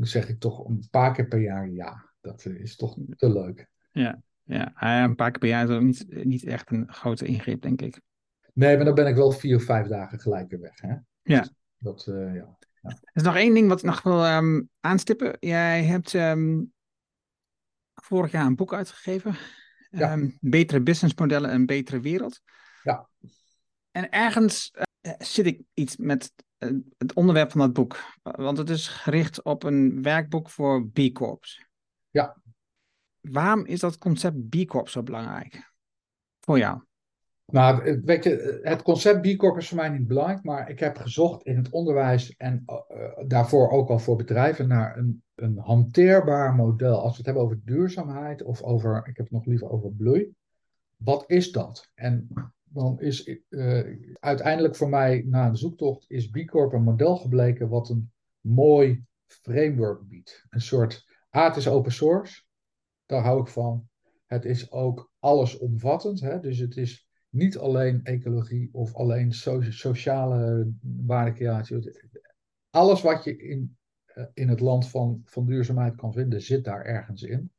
zeg 0.00 0.28
ik 0.28 0.40
toch 0.40 0.68
een 0.68 0.86
paar 0.90 1.12
keer 1.12 1.28
per 1.28 1.40
jaar 1.40 1.68
ja. 1.68 2.10
Dat 2.20 2.44
is 2.44 2.76
toch 2.76 2.96
te 3.16 3.32
leuk. 3.32 3.68
Ja, 3.90 4.22
ja. 4.42 4.72
een 5.04 5.14
paar 5.14 5.30
keer 5.30 5.40
per 5.40 5.48
jaar 5.48 5.68
is 5.68 5.76
ook 5.76 5.82
niet, 5.82 6.24
niet 6.24 6.44
echt 6.44 6.70
een 6.70 6.92
grote 6.92 7.26
ingreep, 7.26 7.62
denk 7.62 7.80
ik. 7.80 8.00
Nee, 8.52 8.76
maar 8.76 8.84
dan 8.84 8.94
ben 8.94 9.06
ik 9.06 9.14
wel 9.14 9.30
vier 9.30 9.56
of 9.56 9.62
vijf 9.62 9.86
dagen 9.86 10.20
gelijk 10.20 10.50
weer 10.50 10.60
weg. 10.60 10.80
Hè? 10.80 10.94
Ja. 11.22 11.40
Dus 11.40 11.52
dat, 11.76 12.06
uh, 12.08 12.34
ja. 12.34 12.56
ja. 12.80 12.88
Er 12.90 13.10
is 13.12 13.22
nog 13.22 13.36
één 13.36 13.54
ding 13.54 13.68
wat 13.68 13.78
ik 13.78 13.84
nog 13.84 14.02
wil 14.02 14.26
um, 14.26 14.68
aanstippen. 14.80 15.36
Jij 15.40 15.84
hebt 15.84 16.12
um, 16.12 16.72
vorig 17.94 18.32
jaar 18.32 18.46
een 18.46 18.56
boek 18.56 18.74
uitgegeven. 18.74 19.34
Ja. 19.90 20.12
Um, 20.12 20.38
betere 20.40 20.82
businessmodellen 20.82 21.50
en 21.50 21.66
betere 21.66 22.00
wereld. 22.00 22.40
Ja. 22.82 23.08
En 23.90 24.10
ergens 24.10 24.70
uh, 25.02 25.12
zit 25.18 25.46
ik 25.46 25.62
iets 25.74 25.96
met 25.96 26.32
het 26.98 27.14
onderwerp 27.14 27.50
van 27.50 27.60
dat 27.60 27.72
boek. 27.72 27.98
Want 28.22 28.58
het 28.58 28.70
is 28.70 28.88
gericht 28.88 29.42
op 29.42 29.62
een 29.62 30.02
werkboek 30.02 30.50
voor 30.50 30.88
B 30.88 31.12
Corps. 31.12 31.66
Ja. 32.10 32.36
Waarom 33.20 33.66
is 33.66 33.80
dat 33.80 33.98
concept 33.98 34.48
B 34.48 34.66
Corp 34.66 34.88
zo 34.88 35.02
belangrijk 35.02 35.72
voor 36.40 36.58
jou? 36.58 36.82
Nou, 37.46 38.00
weet 38.04 38.24
je, 38.24 38.60
het 38.62 38.82
concept 38.82 39.20
B 39.20 39.36
Corp 39.36 39.56
is 39.56 39.68
voor 39.68 39.76
mij 39.76 39.88
niet 39.88 40.06
belangrijk, 40.06 40.44
maar 40.44 40.70
ik 40.70 40.78
heb 40.78 40.96
gezocht 40.96 41.42
in 41.42 41.56
het 41.56 41.70
onderwijs 41.70 42.36
en 42.36 42.64
uh, 42.66 42.76
daarvoor 43.26 43.70
ook 43.70 43.88
al 43.88 43.98
voor 43.98 44.16
bedrijven 44.16 44.68
naar 44.68 44.96
een, 44.96 45.22
een 45.34 45.58
hanteerbaar 45.58 46.54
model. 46.54 47.00
Als 47.00 47.10
we 47.10 47.16
het 47.16 47.26
hebben 47.26 47.44
over 47.44 47.60
duurzaamheid 47.64 48.42
of 48.42 48.62
over, 48.62 48.96
ik 48.96 49.16
heb 49.16 49.26
het 49.26 49.30
nog 49.30 49.44
liever 49.44 49.70
over 49.70 49.92
bloei. 49.92 50.34
Wat 50.96 51.24
is 51.26 51.52
dat? 51.52 51.90
En 51.94 52.28
dan 52.72 53.00
is 53.00 53.38
uh, 53.48 53.96
uiteindelijk 54.20 54.76
voor 54.76 54.88
mij 54.88 55.24
na 55.26 55.48
een 55.48 55.56
zoektocht 55.56 56.04
is 56.08 56.30
B 56.30 56.46
Corp 56.46 56.72
een 56.72 56.82
model 56.82 57.16
gebleken 57.16 57.68
wat 57.68 57.88
een 57.88 58.12
mooi 58.40 59.04
framework 59.26 60.08
biedt. 60.08 60.46
Een 60.50 60.60
soort 60.60 61.04
het 61.30 61.56
is 61.56 61.68
open 61.68 61.92
source. 61.92 62.42
Daar 63.06 63.22
hou 63.22 63.40
ik 63.40 63.48
van. 63.48 63.88
Het 64.26 64.44
is 64.44 64.70
ook 64.70 65.10
allesomvattend. 65.18 66.20
Hè? 66.20 66.40
Dus 66.40 66.58
het 66.58 66.76
is 66.76 67.08
niet 67.28 67.58
alleen 67.58 68.04
ecologie 68.04 68.68
of 68.72 68.94
alleen 68.94 69.32
so 69.32 69.60
sociale 69.60 70.72
waardecreatie. 70.80 71.92
Alles 72.70 73.02
wat 73.02 73.24
je 73.24 73.36
in, 73.36 73.76
uh, 74.14 74.24
in 74.34 74.48
het 74.48 74.60
land 74.60 74.88
van, 74.88 75.22
van 75.24 75.46
duurzaamheid 75.46 75.96
kan 75.96 76.12
vinden, 76.12 76.42
zit 76.42 76.64
daar 76.64 76.84
ergens 76.84 77.22
in. 77.22 77.50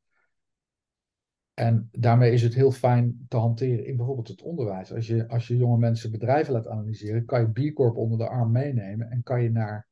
En 1.54 1.88
daarmee 1.92 2.32
is 2.32 2.42
het 2.42 2.54
heel 2.54 2.70
fijn 2.70 3.24
te 3.28 3.36
hanteren 3.36 3.86
in 3.86 3.96
bijvoorbeeld 3.96 4.28
het 4.28 4.42
onderwijs. 4.42 4.92
Als 4.92 5.06
je, 5.06 5.28
als 5.28 5.48
je 5.48 5.56
jonge 5.56 5.78
mensen 5.78 6.10
bedrijven 6.10 6.52
laat 6.52 6.68
analyseren, 6.68 7.24
kan 7.24 7.40
je 7.40 7.70
B 7.70 7.74
Corp 7.74 7.96
onder 7.96 8.18
de 8.18 8.28
arm 8.28 8.52
meenemen 8.52 9.10
en 9.10 9.22
kan 9.22 9.42
je 9.42 9.50
naar 9.50 9.88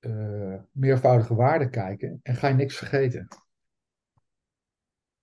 uh, 0.00 0.60
meervoudige 0.70 1.34
waarden 1.34 1.70
kijken 1.70 2.20
en 2.22 2.34
ga 2.34 2.48
je 2.48 2.54
niks 2.54 2.76
vergeten. 2.76 3.28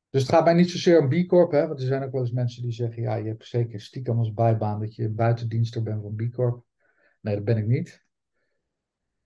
Dus 0.10 0.22
het 0.22 0.32
gaat 0.32 0.44
mij 0.44 0.54
niet 0.54 0.70
zozeer 0.70 1.00
om 1.00 1.10
B 1.10 1.28
Corp, 1.28 1.52
hè, 1.52 1.68
want 1.68 1.80
er 1.80 1.86
zijn 1.86 2.04
ook 2.04 2.12
wel 2.12 2.22
eens 2.22 2.32
mensen 2.32 2.62
die 2.62 2.72
zeggen, 2.72 3.02
ja, 3.02 3.16
je 3.16 3.28
hebt 3.28 3.48
zeker 3.48 3.82
stiekem 3.82 4.18
als 4.18 4.34
bijbaan 4.34 4.80
dat 4.80 4.96
je 4.96 5.10
buitendienster 5.10 5.84
bent 5.84 6.02
van 6.02 6.16
B 6.16 6.34
Corp. 6.34 6.64
Nee, 7.22 7.36
dat 7.36 7.44
ben 7.44 7.58
ik 7.58 7.68
niet. 7.68 8.06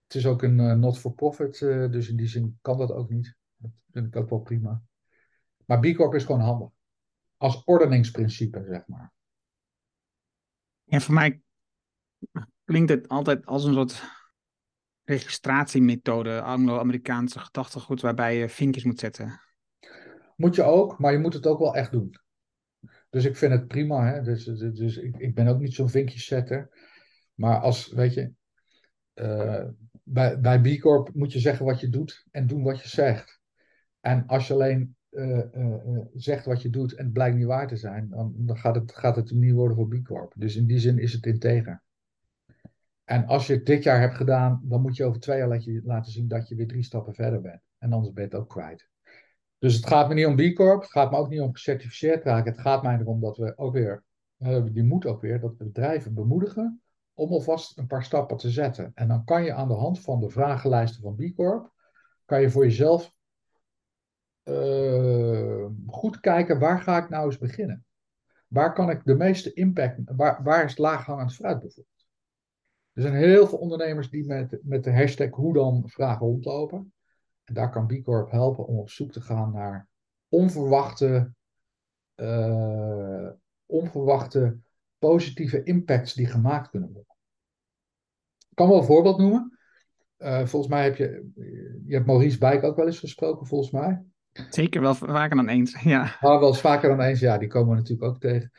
Het 0.04 0.16
is 0.16 0.26
ook 0.26 0.44
een 0.44 0.60
uh, 0.60 0.74
not-for-profit, 0.74 1.60
uh, 1.60 1.92
dus 1.92 2.10
in 2.10 2.16
die 2.16 2.28
zin 2.28 2.58
kan 2.62 2.78
dat 2.78 2.92
ook 2.92 3.10
niet. 3.10 3.38
Dat 3.58 3.72
vind 3.92 4.06
ik 4.06 4.16
ook 4.16 4.30
wel 4.30 4.40
prima. 4.40 4.84
Maar 5.66 5.80
B 5.80 5.96
Corp 5.96 6.14
is 6.14 6.24
gewoon 6.24 6.42
handig. 6.42 6.70
Als 7.38 7.64
ordeningsprincipe, 7.64 8.64
zeg 8.64 8.88
maar. 8.88 9.14
En 10.86 11.02
voor 11.02 11.14
mij 11.14 11.42
klinkt 12.64 12.90
het 12.90 13.08
altijd 13.08 13.46
als 13.46 13.64
een 13.64 13.74
soort 13.74 14.04
registratiemethode, 15.04 16.42
Anglo-Amerikaanse 16.42 17.40
gedachtegoed, 17.40 18.02
waarbij 18.02 18.38
je 18.38 18.50
vinkjes 18.50 18.84
moet 18.84 19.00
zetten. 19.00 19.40
Moet 20.36 20.56
je 20.56 20.64
ook, 20.64 21.00
maar 21.00 21.12
je 21.12 21.20
moet 21.20 21.34
het 21.34 21.48
ook 21.48 21.60
wel 21.60 21.76
echt 21.76 21.92
doen. 21.92 22.16
Dus 23.10 23.26
ik 23.26 23.36
vind 23.36 23.52
het 23.52 23.68
prima. 23.68 24.14
Hè? 24.14 24.22
Dus, 24.22 24.44
dus, 24.44 24.76
dus 24.76 24.98
ik, 24.98 25.18
ik 25.18 25.36
ben 25.36 25.48
ook 25.48 25.60
niet 25.60 25.74
zo'n 25.74 25.90
vinkjeszetter. 25.90 26.70
Maar 27.34 27.60
als, 27.60 27.92
weet 27.92 28.14
je, 28.14 28.32
uh, 29.14 29.66
bij, 30.04 30.40
bij 30.40 30.62
B 30.62 30.80
Corp 30.80 31.14
moet 31.14 31.34
je 31.34 31.40
zeggen 31.40 31.66
wat 31.66 31.80
je 31.80 31.90
doet 31.90 32.26
en 32.32 32.48
doen 32.48 32.64
wat 32.64 32.82
je 32.82 32.90
zegt. 32.90 33.40
En 34.00 34.26
als 34.26 34.48
je 34.48 34.54
alleen 34.54 34.96
uh, 35.16 35.38
uh, 35.56 36.00
zegt 36.14 36.46
wat 36.46 36.62
je 36.62 36.70
doet 36.70 36.94
en 36.94 37.04
het 37.04 37.14
blijkt 37.14 37.36
niet 37.38 37.46
waar 37.46 37.68
te 37.68 37.78
zijn, 37.78 38.10
dan, 38.10 38.34
dan 38.38 38.58
gaat, 38.58 38.76
het, 38.76 38.96
gaat 38.96 39.16
het 39.16 39.32
niet 39.32 39.54
worden 39.54 39.78
voor 39.78 39.88
B 39.88 40.04
Corp. 40.04 40.34
Dus 40.38 40.56
in 40.56 40.66
die 40.66 40.80
zin 40.80 41.00
is 41.00 41.14
het 41.14 41.26
integer. 41.26 41.84
En 43.04 43.26
als 43.26 43.48
je 43.48 43.54
het 43.54 43.66
dit 43.66 43.84
jaar 43.84 44.00
hebt 44.00 44.16
gedaan, 44.16 44.62
dan 44.64 44.82
moet 44.82 44.96
je 44.96 45.06
over 45.06 45.20
twee 45.20 45.38
jaar 45.38 45.48
laten, 45.48 45.82
laten 45.84 46.12
zien 46.12 46.28
dat 46.28 46.48
je 46.48 46.56
weer 46.56 46.68
drie 46.68 46.84
stappen 46.84 47.14
verder 47.14 47.42
bent. 47.42 47.62
En 47.78 47.94
anders 47.94 48.14
ben 48.14 48.24
je 48.24 48.30
het 48.30 48.40
ook 48.40 48.50
kwijt. 48.50 48.88
Dus 49.58 49.76
het 49.76 49.88
gaat 49.88 50.08
me 50.08 50.14
niet 50.14 50.26
om 50.26 50.36
B 50.36 50.56
Corp, 50.56 50.82
het 50.82 50.92
gaat 50.92 51.12
me 51.12 51.18
ook 51.18 51.30
niet 51.30 51.42
om 51.42 51.54
gecertificeerd 51.54 52.24
raken. 52.24 52.52
Het 52.52 52.62
gaat 52.62 52.84
mij 52.84 52.98
erom 53.00 53.20
dat 53.20 53.38
we 53.38 53.58
ook 53.58 53.74
weer, 53.74 54.04
die 54.72 54.84
moet 54.84 55.06
ook 55.06 55.22
weer, 55.22 55.40
dat 55.40 55.58
bedrijven 55.58 56.14
bemoedigen 56.14 56.82
om 57.14 57.30
alvast 57.32 57.78
een 57.78 57.88
paar 57.88 58.04
stappen 58.04 58.38
te 58.38 58.50
zetten. 58.50 58.92
En 58.96 59.08
dan 59.08 59.24
kan 59.24 59.44
je 59.44 59.54
aan 59.54 59.68
de 59.68 59.74
hand 59.74 60.02
van 60.02 60.20
de 60.20 60.30
vragenlijsten 60.30 61.02
van 61.02 61.16
B 61.16 61.36
Corp, 61.36 61.72
kan 62.26 62.42
je 62.42 62.50
voor 62.50 62.64
jezelf 62.64 63.14
uh, 64.50 65.66
goed 65.88 66.20
kijken, 66.20 66.60
waar 66.60 66.82
ga 66.82 67.04
ik 67.04 67.10
nou 67.10 67.26
eens 67.26 67.38
beginnen? 67.38 67.86
Waar 68.48 68.74
kan 68.74 68.90
ik 68.90 69.02
de 69.04 69.16
meeste 69.16 69.54
impact, 69.54 70.00
waar, 70.06 70.44
waar 70.44 70.66
is 70.66 70.78
laaghangend 70.78 71.34
fruit 71.34 71.60
bijvoorbeeld? 71.60 72.06
Er 72.94 73.02
zijn 73.02 73.14
heel 73.14 73.48
veel 73.48 73.58
ondernemers 73.58 74.10
die 74.10 74.26
met, 74.26 74.60
met 74.64 74.84
de 74.84 74.94
hashtag 74.94 75.30
hoe 75.30 75.54
dan 75.54 75.84
vragen 75.86 76.28
rondlopen. 76.28 76.94
En 77.44 77.54
daar 77.54 77.72
kan 77.72 77.88
B 77.88 78.04
Corp 78.04 78.32
helpen 78.32 78.66
om 78.66 78.78
op 78.78 78.90
zoek 78.90 79.12
te 79.12 79.22
gaan 79.22 79.52
naar 79.52 79.88
onverwachte, 80.30 81.34
uh, 82.16 83.30
onverwachte 83.66 84.58
positieve 84.98 85.64
impacts 85.64 86.14
die 86.14 86.28
gemaakt 86.28 86.70
kunnen 86.70 86.92
worden. 86.92 87.16
Ik 88.50 88.56
kan 88.56 88.68
wel 88.68 88.78
een 88.78 88.84
voorbeeld 88.84 89.18
noemen. 89.18 89.60
Uh, 90.18 90.46
volgens 90.46 90.72
mij 90.72 90.84
heb 90.84 90.96
je, 90.96 91.32
je 91.86 91.94
hebt 91.94 92.06
Maurice 92.06 92.38
Bijk 92.38 92.64
ook 92.64 92.76
wel 92.76 92.86
eens 92.86 93.00
gesproken, 93.00 93.48
volgens 93.48 93.72
mij. 93.72 94.04
Zeker, 94.50 94.82
wel 94.82 94.96
vaker 94.96 95.36
dan 95.36 95.48
eens, 95.48 95.82
ja. 95.82 96.02
Ah, 96.20 96.40
wel 96.40 96.48
eens 96.48 96.62
vaker 96.62 96.90
dan 96.90 97.02
eens, 97.02 97.20
ja, 97.20 97.38
die 97.38 97.48
komen 97.48 97.70
we 97.70 97.76
natuurlijk 97.76 98.10
ook 98.10 98.20
tegen. 98.20 98.52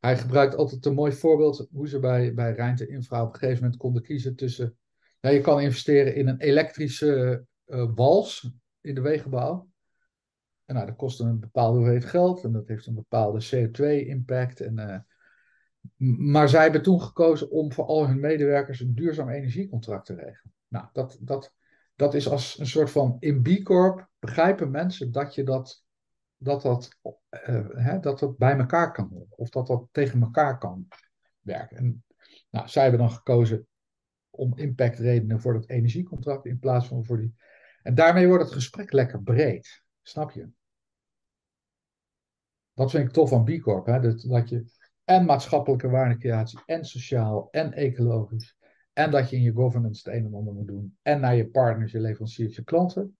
Hij 0.00 0.18
gebruikt 0.18 0.56
altijd 0.56 0.86
een 0.86 0.94
mooi 0.94 1.12
voorbeeld 1.12 1.68
hoe 1.70 1.88
ze 1.88 1.98
bij, 1.98 2.34
bij 2.34 2.52
Rijnte 2.52 2.86
Infra 2.86 3.22
op 3.22 3.32
een 3.32 3.38
gegeven 3.38 3.62
moment 3.62 3.80
konden 3.80 4.02
kiezen 4.02 4.36
tussen... 4.36 4.76
Ja, 5.20 5.30
je 5.30 5.40
kan 5.40 5.60
investeren 5.60 6.14
in 6.14 6.28
een 6.28 6.40
elektrische 6.40 7.44
uh, 7.66 7.90
wals 7.94 8.50
in 8.80 8.94
de 8.94 9.00
wegenbouw. 9.00 9.68
En 10.64 10.74
nou, 10.74 10.86
dat 10.86 10.96
kost 10.96 11.20
een 11.20 11.40
bepaalde 11.40 11.76
hoeveelheid 11.76 12.04
geld 12.04 12.44
en 12.44 12.52
dat 12.52 12.68
heeft 12.68 12.86
een 12.86 12.94
bepaalde 12.94 13.44
CO2-impact. 13.44 14.60
En, 14.60 14.78
uh, 14.78 14.98
maar 16.18 16.48
zij 16.48 16.62
hebben 16.62 16.82
toen 16.82 17.00
gekozen 17.00 17.50
om 17.50 17.72
voor 17.72 17.84
al 17.84 18.06
hun 18.06 18.20
medewerkers 18.20 18.80
een 18.80 18.94
duurzaam 18.94 19.28
energiecontract 19.28 20.06
te 20.06 20.14
regelen. 20.14 20.52
Nou, 20.68 20.86
dat, 20.92 21.18
dat, 21.20 21.54
dat 21.98 22.14
is 22.14 22.28
als 22.28 22.58
een 22.58 22.66
soort 22.66 22.90
van 22.90 23.16
in 23.18 23.42
B 23.42 23.62
Corp 23.62 24.08
begrijpen 24.18 24.70
mensen 24.70 25.12
dat 25.12 25.34
je 25.34 25.44
dat, 25.44 25.84
dat, 26.36 26.62
dat, 26.62 26.98
uh, 27.30 27.68
hè, 27.70 28.00
dat 28.00 28.36
bij 28.36 28.58
elkaar 28.58 28.92
kan. 28.92 29.26
Of 29.28 29.48
dat 29.48 29.66
dat 29.66 29.88
tegen 29.90 30.20
elkaar 30.20 30.58
kan 30.58 30.88
werken. 31.40 31.76
En 31.76 32.04
nou, 32.50 32.68
zij 32.68 32.82
hebben 32.82 33.00
dan 33.00 33.10
gekozen 33.10 33.66
om 34.30 34.56
impactredenen 34.56 35.40
voor 35.40 35.52
dat 35.52 35.68
energiecontract 35.68 36.46
in 36.46 36.58
plaats 36.58 36.86
van 36.86 37.04
voor 37.04 37.18
die. 37.18 37.34
En 37.82 37.94
daarmee 37.94 38.26
wordt 38.26 38.44
het 38.44 38.52
gesprek 38.52 38.92
lekker 38.92 39.22
breed. 39.22 39.82
Snap 40.02 40.30
je? 40.30 40.48
Dat 42.74 42.90
vind 42.90 43.06
ik 43.06 43.12
tof 43.12 43.28
van 43.28 43.44
B 43.44 43.60
Corp. 43.60 43.86
Hè? 43.86 44.00
Dat, 44.00 44.20
dat 44.20 44.48
je 44.48 44.64
en 45.04 45.24
maatschappelijke 45.24 45.88
waardecreatie, 45.88 46.58
en 46.66 46.84
sociaal, 46.84 47.48
en 47.50 47.72
ecologisch. 47.72 48.56
En 48.98 49.10
dat 49.10 49.30
je 49.30 49.36
in 49.36 49.42
je 49.42 49.52
governance 49.52 50.10
het 50.10 50.18
een 50.18 50.24
en 50.24 50.34
ander 50.34 50.54
moet 50.54 50.66
doen. 50.66 50.96
En 51.02 51.20
naar 51.20 51.36
je 51.36 51.48
partners, 51.48 51.92
je 51.92 52.00
leveranciers, 52.00 52.56
je 52.56 52.64
klanten. 52.64 53.16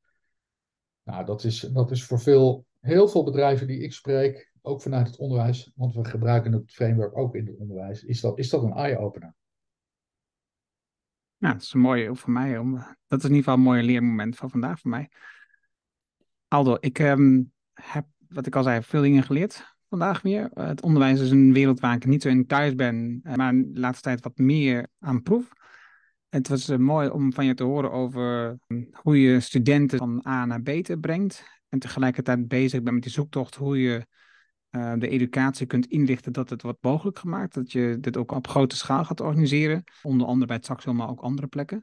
Nou, 1.02 1.24
dat 1.24 1.44
is, 1.44 1.60
dat 1.60 1.90
is 1.90 2.04
voor 2.04 2.20
veel, 2.20 2.66
heel 2.80 3.08
veel 3.08 3.24
bedrijven 3.24 3.66
die 3.66 3.80
ik 3.80 3.92
spreek, 3.92 4.52
ook 4.62 4.82
vanuit 4.82 5.06
het 5.06 5.16
onderwijs, 5.16 5.72
want 5.74 5.94
we 5.94 6.04
gebruiken 6.04 6.52
het 6.52 6.72
framework 6.72 7.16
ook 7.16 7.34
in 7.34 7.46
het 7.46 7.56
onderwijs, 7.56 8.04
is 8.04 8.20
dat, 8.20 8.38
is 8.38 8.48
dat 8.48 8.62
een 8.62 8.72
eye-opener. 8.72 9.34
Ja, 11.36 11.52
dat 11.52 11.62
is 11.62 11.72
een 11.72 11.80
mooie 11.80 12.14
voor 12.14 12.32
mij. 12.32 12.54
Dat 13.06 13.18
is 13.18 13.24
in 13.24 13.34
ieder 13.34 13.36
geval 13.36 13.54
een 13.54 13.60
mooi 13.60 13.82
leermoment 13.82 14.36
van 14.36 14.50
vandaag 14.50 14.80
voor 14.80 14.90
mij. 14.90 15.10
Aldo, 16.48 16.76
ik 16.80 16.98
ehm, 16.98 17.42
heb, 17.72 18.06
wat 18.28 18.46
ik 18.46 18.56
al 18.56 18.62
zei, 18.62 18.82
veel 18.82 19.02
dingen 19.02 19.22
geleerd 19.22 19.76
vandaag 19.88 20.22
weer. 20.22 20.50
het 20.54 20.82
onderwijs 20.82 21.20
is 21.20 21.30
een 21.30 21.52
wereld 21.52 21.80
waar 21.80 21.94
ik 21.94 22.06
niet 22.06 22.22
zo 22.22 22.28
in 22.28 22.46
thuis 22.46 22.74
ben, 22.74 23.20
eh, 23.22 23.34
maar 23.34 23.52
de 23.52 23.80
laatste 23.80 24.02
tijd 24.02 24.22
wat 24.22 24.38
meer 24.38 24.88
aan 24.98 25.22
proef. 25.22 25.56
Het 26.28 26.48
was 26.48 26.68
eh, 26.68 26.78
mooi 26.78 27.08
om 27.08 27.32
van 27.32 27.46
je 27.46 27.54
te 27.54 27.62
horen 27.62 27.90
over 27.90 28.58
hm, 28.66 28.84
hoe 28.92 29.20
je 29.20 29.40
studenten 29.40 29.98
van 29.98 30.24
A 30.26 30.44
naar 30.44 30.62
B 30.62 31.00
brengt. 31.00 31.44
En 31.68 31.78
tegelijkertijd 31.78 32.48
bezig 32.48 32.82
bent 32.82 32.94
met 32.94 33.02
die 33.02 33.12
zoektocht 33.12 33.54
hoe 33.54 33.80
je 33.80 34.06
uh, 34.70 34.92
de 34.98 35.08
educatie 35.08 35.66
kunt 35.66 35.86
inrichten 35.86 36.32
dat 36.32 36.50
het 36.50 36.62
wordt 36.62 36.82
mogelijk 36.82 37.18
gemaakt. 37.18 37.54
Dat 37.54 37.72
je 37.72 37.96
dit 38.00 38.16
ook 38.16 38.32
op 38.32 38.48
grote 38.48 38.76
schaal 38.76 39.04
gaat 39.04 39.20
organiseren. 39.20 39.84
Onder 40.02 40.26
andere 40.26 40.46
bij 40.46 40.56
het 40.56 40.64
Saxo, 40.64 40.92
maar 40.92 41.08
ook 41.08 41.20
andere 41.20 41.46
plekken. 41.46 41.82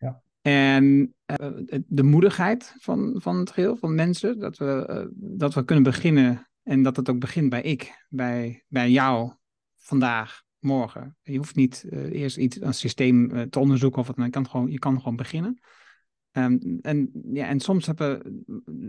Ja. 0.00 0.22
En 0.40 1.14
uh, 1.40 1.78
de 1.86 2.02
moedigheid 2.02 2.74
van, 2.78 3.14
van 3.18 3.36
het 3.36 3.50
geheel, 3.50 3.76
van 3.76 3.94
mensen. 3.94 4.38
Dat 4.38 4.56
we, 4.56 4.86
uh, 4.90 5.06
dat 5.38 5.54
we 5.54 5.64
kunnen 5.64 5.84
beginnen 5.84 6.48
en 6.62 6.82
dat 6.82 6.96
het 6.96 7.10
ook 7.10 7.18
begint 7.18 7.48
bij 7.48 7.62
ik, 7.62 8.06
bij, 8.08 8.64
bij 8.68 8.90
jou, 8.90 9.32
vandaag, 9.74 10.42
morgen. 10.58 11.16
Je 11.22 11.36
hoeft 11.36 11.56
niet 11.56 11.86
uh, 11.90 12.12
eerst 12.12 12.36
iets, 12.36 12.60
een 12.60 12.74
systeem 12.74 13.30
uh, 13.30 13.42
te 13.42 13.58
onderzoeken 13.58 14.00
of 14.00 14.06
wat, 14.06 14.16
maar 14.16 14.26
je 14.26 14.32
kan 14.32 14.48
gewoon, 14.48 14.70
je 14.70 14.78
kan 14.78 14.98
gewoon 14.98 15.16
beginnen. 15.16 15.60
Um, 16.32 16.78
en, 16.80 17.10
ja, 17.32 17.46
en 17.46 17.60
soms 17.60 17.86
hebben, 17.86 18.44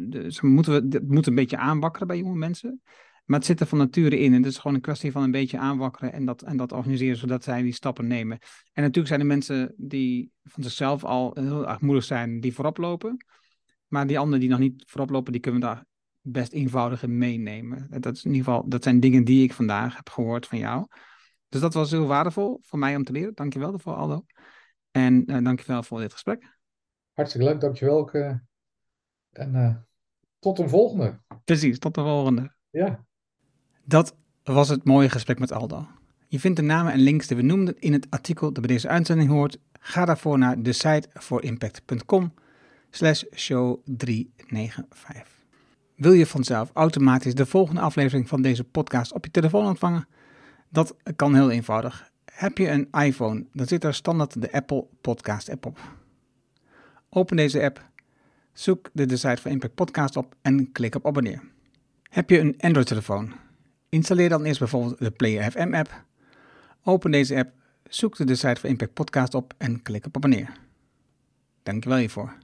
dus 0.09 0.41
moeten 0.41 0.89
we, 0.89 0.97
het 0.97 1.07
moet 1.07 1.27
een 1.27 1.35
beetje 1.35 1.57
aanwakkeren 1.57 2.07
bij 2.07 2.17
jonge 2.17 2.37
mensen. 2.37 2.81
Maar 3.25 3.37
het 3.37 3.47
zit 3.47 3.59
er 3.59 3.67
van 3.67 3.77
nature 3.77 4.19
in. 4.19 4.33
En 4.33 4.43
het 4.43 4.51
is 4.51 4.57
gewoon 4.57 4.75
een 4.75 4.81
kwestie 4.81 5.11
van 5.11 5.23
een 5.23 5.31
beetje 5.31 5.57
aanwakkeren 5.57 6.13
en 6.13 6.25
dat, 6.25 6.41
en 6.41 6.57
dat 6.57 6.71
organiseren, 6.71 7.17
zodat 7.17 7.43
zij 7.43 7.61
die 7.61 7.73
stappen 7.73 8.07
nemen. 8.07 8.37
En 8.73 8.81
natuurlijk 8.81 9.07
zijn 9.07 9.19
er 9.19 9.25
mensen 9.25 9.73
die 9.77 10.31
van 10.43 10.63
zichzelf 10.63 11.03
al 11.03 11.31
heel 11.39 11.67
erg 11.67 11.81
moedig 11.81 12.03
zijn, 12.03 12.39
die 12.39 12.53
voorop 12.53 12.77
lopen. 12.77 13.25
Maar 13.87 14.07
die 14.07 14.19
anderen 14.19 14.39
die 14.39 14.49
nog 14.49 14.59
niet 14.59 14.83
voorop 14.87 15.09
lopen, 15.09 15.31
die 15.31 15.41
kunnen 15.41 15.61
we 15.61 15.67
daar 15.67 15.85
best 16.21 16.51
eenvoudig 16.51 17.03
in 17.03 17.17
meenemen. 17.17 17.87
Dat, 17.99 18.15
is 18.15 18.23
in 18.23 18.33
ieder 18.33 18.45
geval, 18.45 18.69
dat 18.69 18.83
zijn 18.83 18.99
dingen 18.99 19.23
die 19.23 19.43
ik 19.43 19.53
vandaag 19.53 19.95
heb 19.95 20.09
gehoord 20.09 20.47
van 20.47 20.57
jou. 20.57 20.85
Dus 21.49 21.61
dat 21.61 21.73
was 21.73 21.91
heel 21.91 22.07
waardevol 22.07 22.59
voor 22.61 22.79
mij 22.79 22.95
om 22.95 23.03
te 23.03 23.11
leren. 23.11 23.33
Dankjewel 23.35 23.69
daarvoor, 23.69 23.93
Aldo. 23.93 24.25
En 24.91 25.31
uh, 25.31 25.43
dankjewel 25.43 25.83
voor 25.83 25.99
dit 25.99 26.13
gesprek. 26.13 26.57
Hartstikke 27.13 27.47
leuk, 27.47 27.61
dankjewel 27.61 27.97
ook. 27.97 28.13
Uh, 28.13 28.35
en 29.31 29.55
uh, 29.55 29.75
tot 30.39 30.59
een 30.59 30.69
volgende. 30.69 31.19
Precies, 31.43 31.79
tot 31.79 31.95
de 31.95 32.01
volgende. 32.01 32.55
Ja. 32.69 33.05
Dat 33.83 34.15
was 34.43 34.69
het 34.69 34.83
mooie 34.83 35.09
gesprek 35.09 35.39
met 35.39 35.51
Aldo. 35.51 35.87
Je 36.27 36.39
vindt 36.39 36.57
de 36.57 36.63
namen 36.63 36.93
en 36.93 36.99
links 36.99 37.27
die 37.27 37.37
we 37.37 37.43
noemden 37.43 37.79
in 37.79 37.93
het 37.93 38.07
artikel 38.09 38.51
dat 38.51 38.65
bij 38.65 38.75
deze 38.75 38.87
uitzending 38.87 39.29
hoort. 39.29 39.59
Ga 39.79 40.05
daarvoor 40.05 40.37
naar 40.37 40.61
de 40.61 40.73
site 40.73 41.09
voor 41.13 41.43
impact.com 41.43 42.33
slash 42.89 43.23
show 43.35 43.81
395. 43.85 45.37
Wil 45.95 46.11
je 46.11 46.25
vanzelf 46.25 46.69
automatisch 46.73 47.35
de 47.35 47.45
volgende 47.45 47.81
aflevering 47.81 48.27
van 48.27 48.41
deze 48.41 48.63
podcast 48.63 49.13
op 49.13 49.25
je 49.25 49.31
telefoon 49.31 49.65
ontvangen? 49.65 50.07
Dat 50.69 50.95
kan 51.15 51.35
heel 51.35 51.51
eenvoudig. 51.51 52.11
Heb 52.25 52.57
je 52.57 52.69
een 52.69 52.87
iPhone, 52.91 53.45
dan 53.53 53.67
zit 53.67 53.83
er 53.83 53.93
standaard 53.93 54.41
de 54.41 54.51
Apple 54.51 54.87
Podcast 55.01 55.49
app 55.49 55.65
op. 55.65 55.79
Open 57.09 57.35
deze 57.35 57.63
app, 57.63 57.89
zoek 58.53 58.89
de 58.93 59.17
site 59.17 59.41
van 59.41 59.51
Impact 59.51 59.75
Podcast 59.75 60.15
op 60.15 60.35
en 60.41 60.71
klik 60.71 60.95
op 60.95 61.05
abonneer. 61.05 61.41
Heb 62.03 62.29
je 62.29 62.39
een 62.39 62.55
Android-telefoon? 62.57 63.33
Installeer 63.89 64.29
dan 64.29 64.43
eerst 64.43 64.59
bijvoorbeeld 64.59 64.99
de 64.99 65.11
Player 65.11 65.51
FM 65.51 65.73
app. 65.73 66.03
Open 66.83 67.11
deze 67.11 67.35
app, 67.35 67.51
zoek 67.83 68.27
de 68.27 68.35
site 68.35 68.59
van 68.59 68.69
Impact 68.69 68.93
Podcast 68.93 69.33
op 69.33 69.53
en 69.57 69.81
klik 69.81 70.05
op 70.05 70.15
abonneer. 70.15 70.51
Dankjewel 71.63 71.97
hiervoor. 71.97 72.37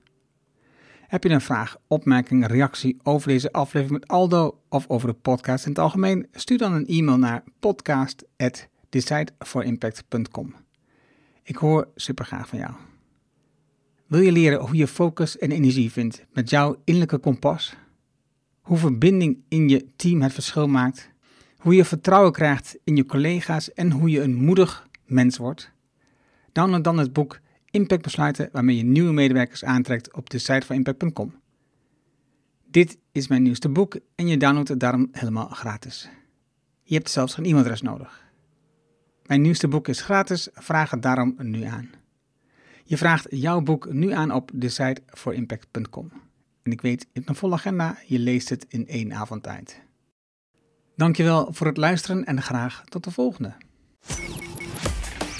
Heb 1.14 1.24
je 1.24 1.30
een 1.30 1.42
vraag, 1.42 1.78
opmerking, 1.88 2.48
reactie 2.48 2.98
over 3.04 3.28
deze 3.28 3.52
aflevering 3.52 4.00
met 4.00 4.10
Aldo 4.10 4.60
of 4.70 4.86
over 4.88 5.08
de 5.08 5.14
podcast 5.14 5.66
in 5.66 5.72
het 5.72 5.80
algemeen? 5.80 6.28
Stuur 6.32 6.58
dan 6.58 6.74
een 6.74 6.88
e-mail 6.88 7.18
naar 7.18 7.44
podcast@decideforimpact.com. 7.60 10.56
Ik 11.44 11.56
hoor 11.56 11.88
super 11.96 12.26
graag 12.26 12.48
van 12.48 12.60
jou. 12.60 12.72
Wil 14.08 14.20
je 14.20 14.32
leren 14.32 14.60
hoe 14.60 14.76
je 14.76 14.88
focus 14.88 15.38
en 15.38 15.52
energie 15.52 15.92
vindt 15.92 16.26
met 16.32 16.50
jouw 16.50 16.82
innerlijke 16.84 17.18
kompas? 17.18 17.76
Hoe 18.62 18.78
verbinding 18.78 19.38
in 19.48 19.70
je 19.70 19.86
team 19.96 20.22
het 20.22 20.34
verschil 20.34 20.68
maakt? 20.68 21.10
Hoe 21.58 21.76
je 21.76 21.86
vertrouwen 21.86 22.32
krijgt 22.32 22.78
in 22.84 22.96
je 22.96 23.06
collega's 23.06 23.74
en 23.74 23.92
hoe 23.92 24.10
je 24.10 24.22
een 24.22 24.36
moedig 24.36 24.88
mens 25.06 25.38
wordt? 25.38 25.72
Download 26.52 26.84
dan 26.84 26.98
het 26.98 27.14
boek 27.14 27.40
impactbesluiten 27.74 28.50
waarmee 28.52 28.78
je 28.78 28.84
nieuwe 28.84 29.12
medewerkers 29.12 29.64
aantrekt 29.64 30.14
op 30.14 30.30
de 30.30 30.38
site 30.38 30.66
van 30.66 30.76
impact.com. 30.76 31.36
Dit 32.66 32.98
is 33.12 33.28
mijn 33.28 33.44
nieuwste 33.44 33.70
boek 33.70 34.00
en 34.16 34.28
je 34.28 34.38
downloadt 34.38 34.68
het 34.68 34.80
daarom 34.80 35.08
helemaal 35.12 35.48
gratis. 35.48 36.10
Je 36.84 36.96
hebt 36.96 37.10
zelfs 37.10 37.34
geen 37.34 37.46
e-mailadres 37.46 37.82
nodig. 37.82 38.24
Mijn 39.26 39.42
nieuwste 39.42 39.68
boek 39.68 39.88
is 39.88 40.02
gratis, 40.02 40.50
vraag 40.54 40.92
het 40.92 41.02
daarom 41.02 41.36
nu 41.38 41.64
aan. 41.64 41.90
Je 42.84 42.98
vraagt 42.98 43.28
jouw 43.30 43.62
boek 43.62 43.94
nu 43.94 44.12
aan 44.12 44.32
op 44.32 44.52
de 44.54 44.70
site 44.70 45.02
voor 45.08 45.34
impact.com. 45.34 46.12
En 46.64 46.72
ik 46.72 46.82
weet, 46.82 47.02
je 47.02 47.08
hebt 47.14 47.30
een 47.30 47.36
volle 47.36 47.54
agenda, 47.54 47.98
je 48.08 48.20
leest 48.20 48.50
het 48.50 48.66
in 48.70 48.88
één 48.88 49.14
avond 49.14 49.44
tijd. 49.44 49.82
Dankjewel 50.96 51.54
voor 51.54 51.68
het 51.68 51.78
luisteren 51.78 52.26
en 52.26 52.42
graag 52.42 52.84
tot 52.86 53.04
de 53.04 53.12
volgende. 53.12 53.54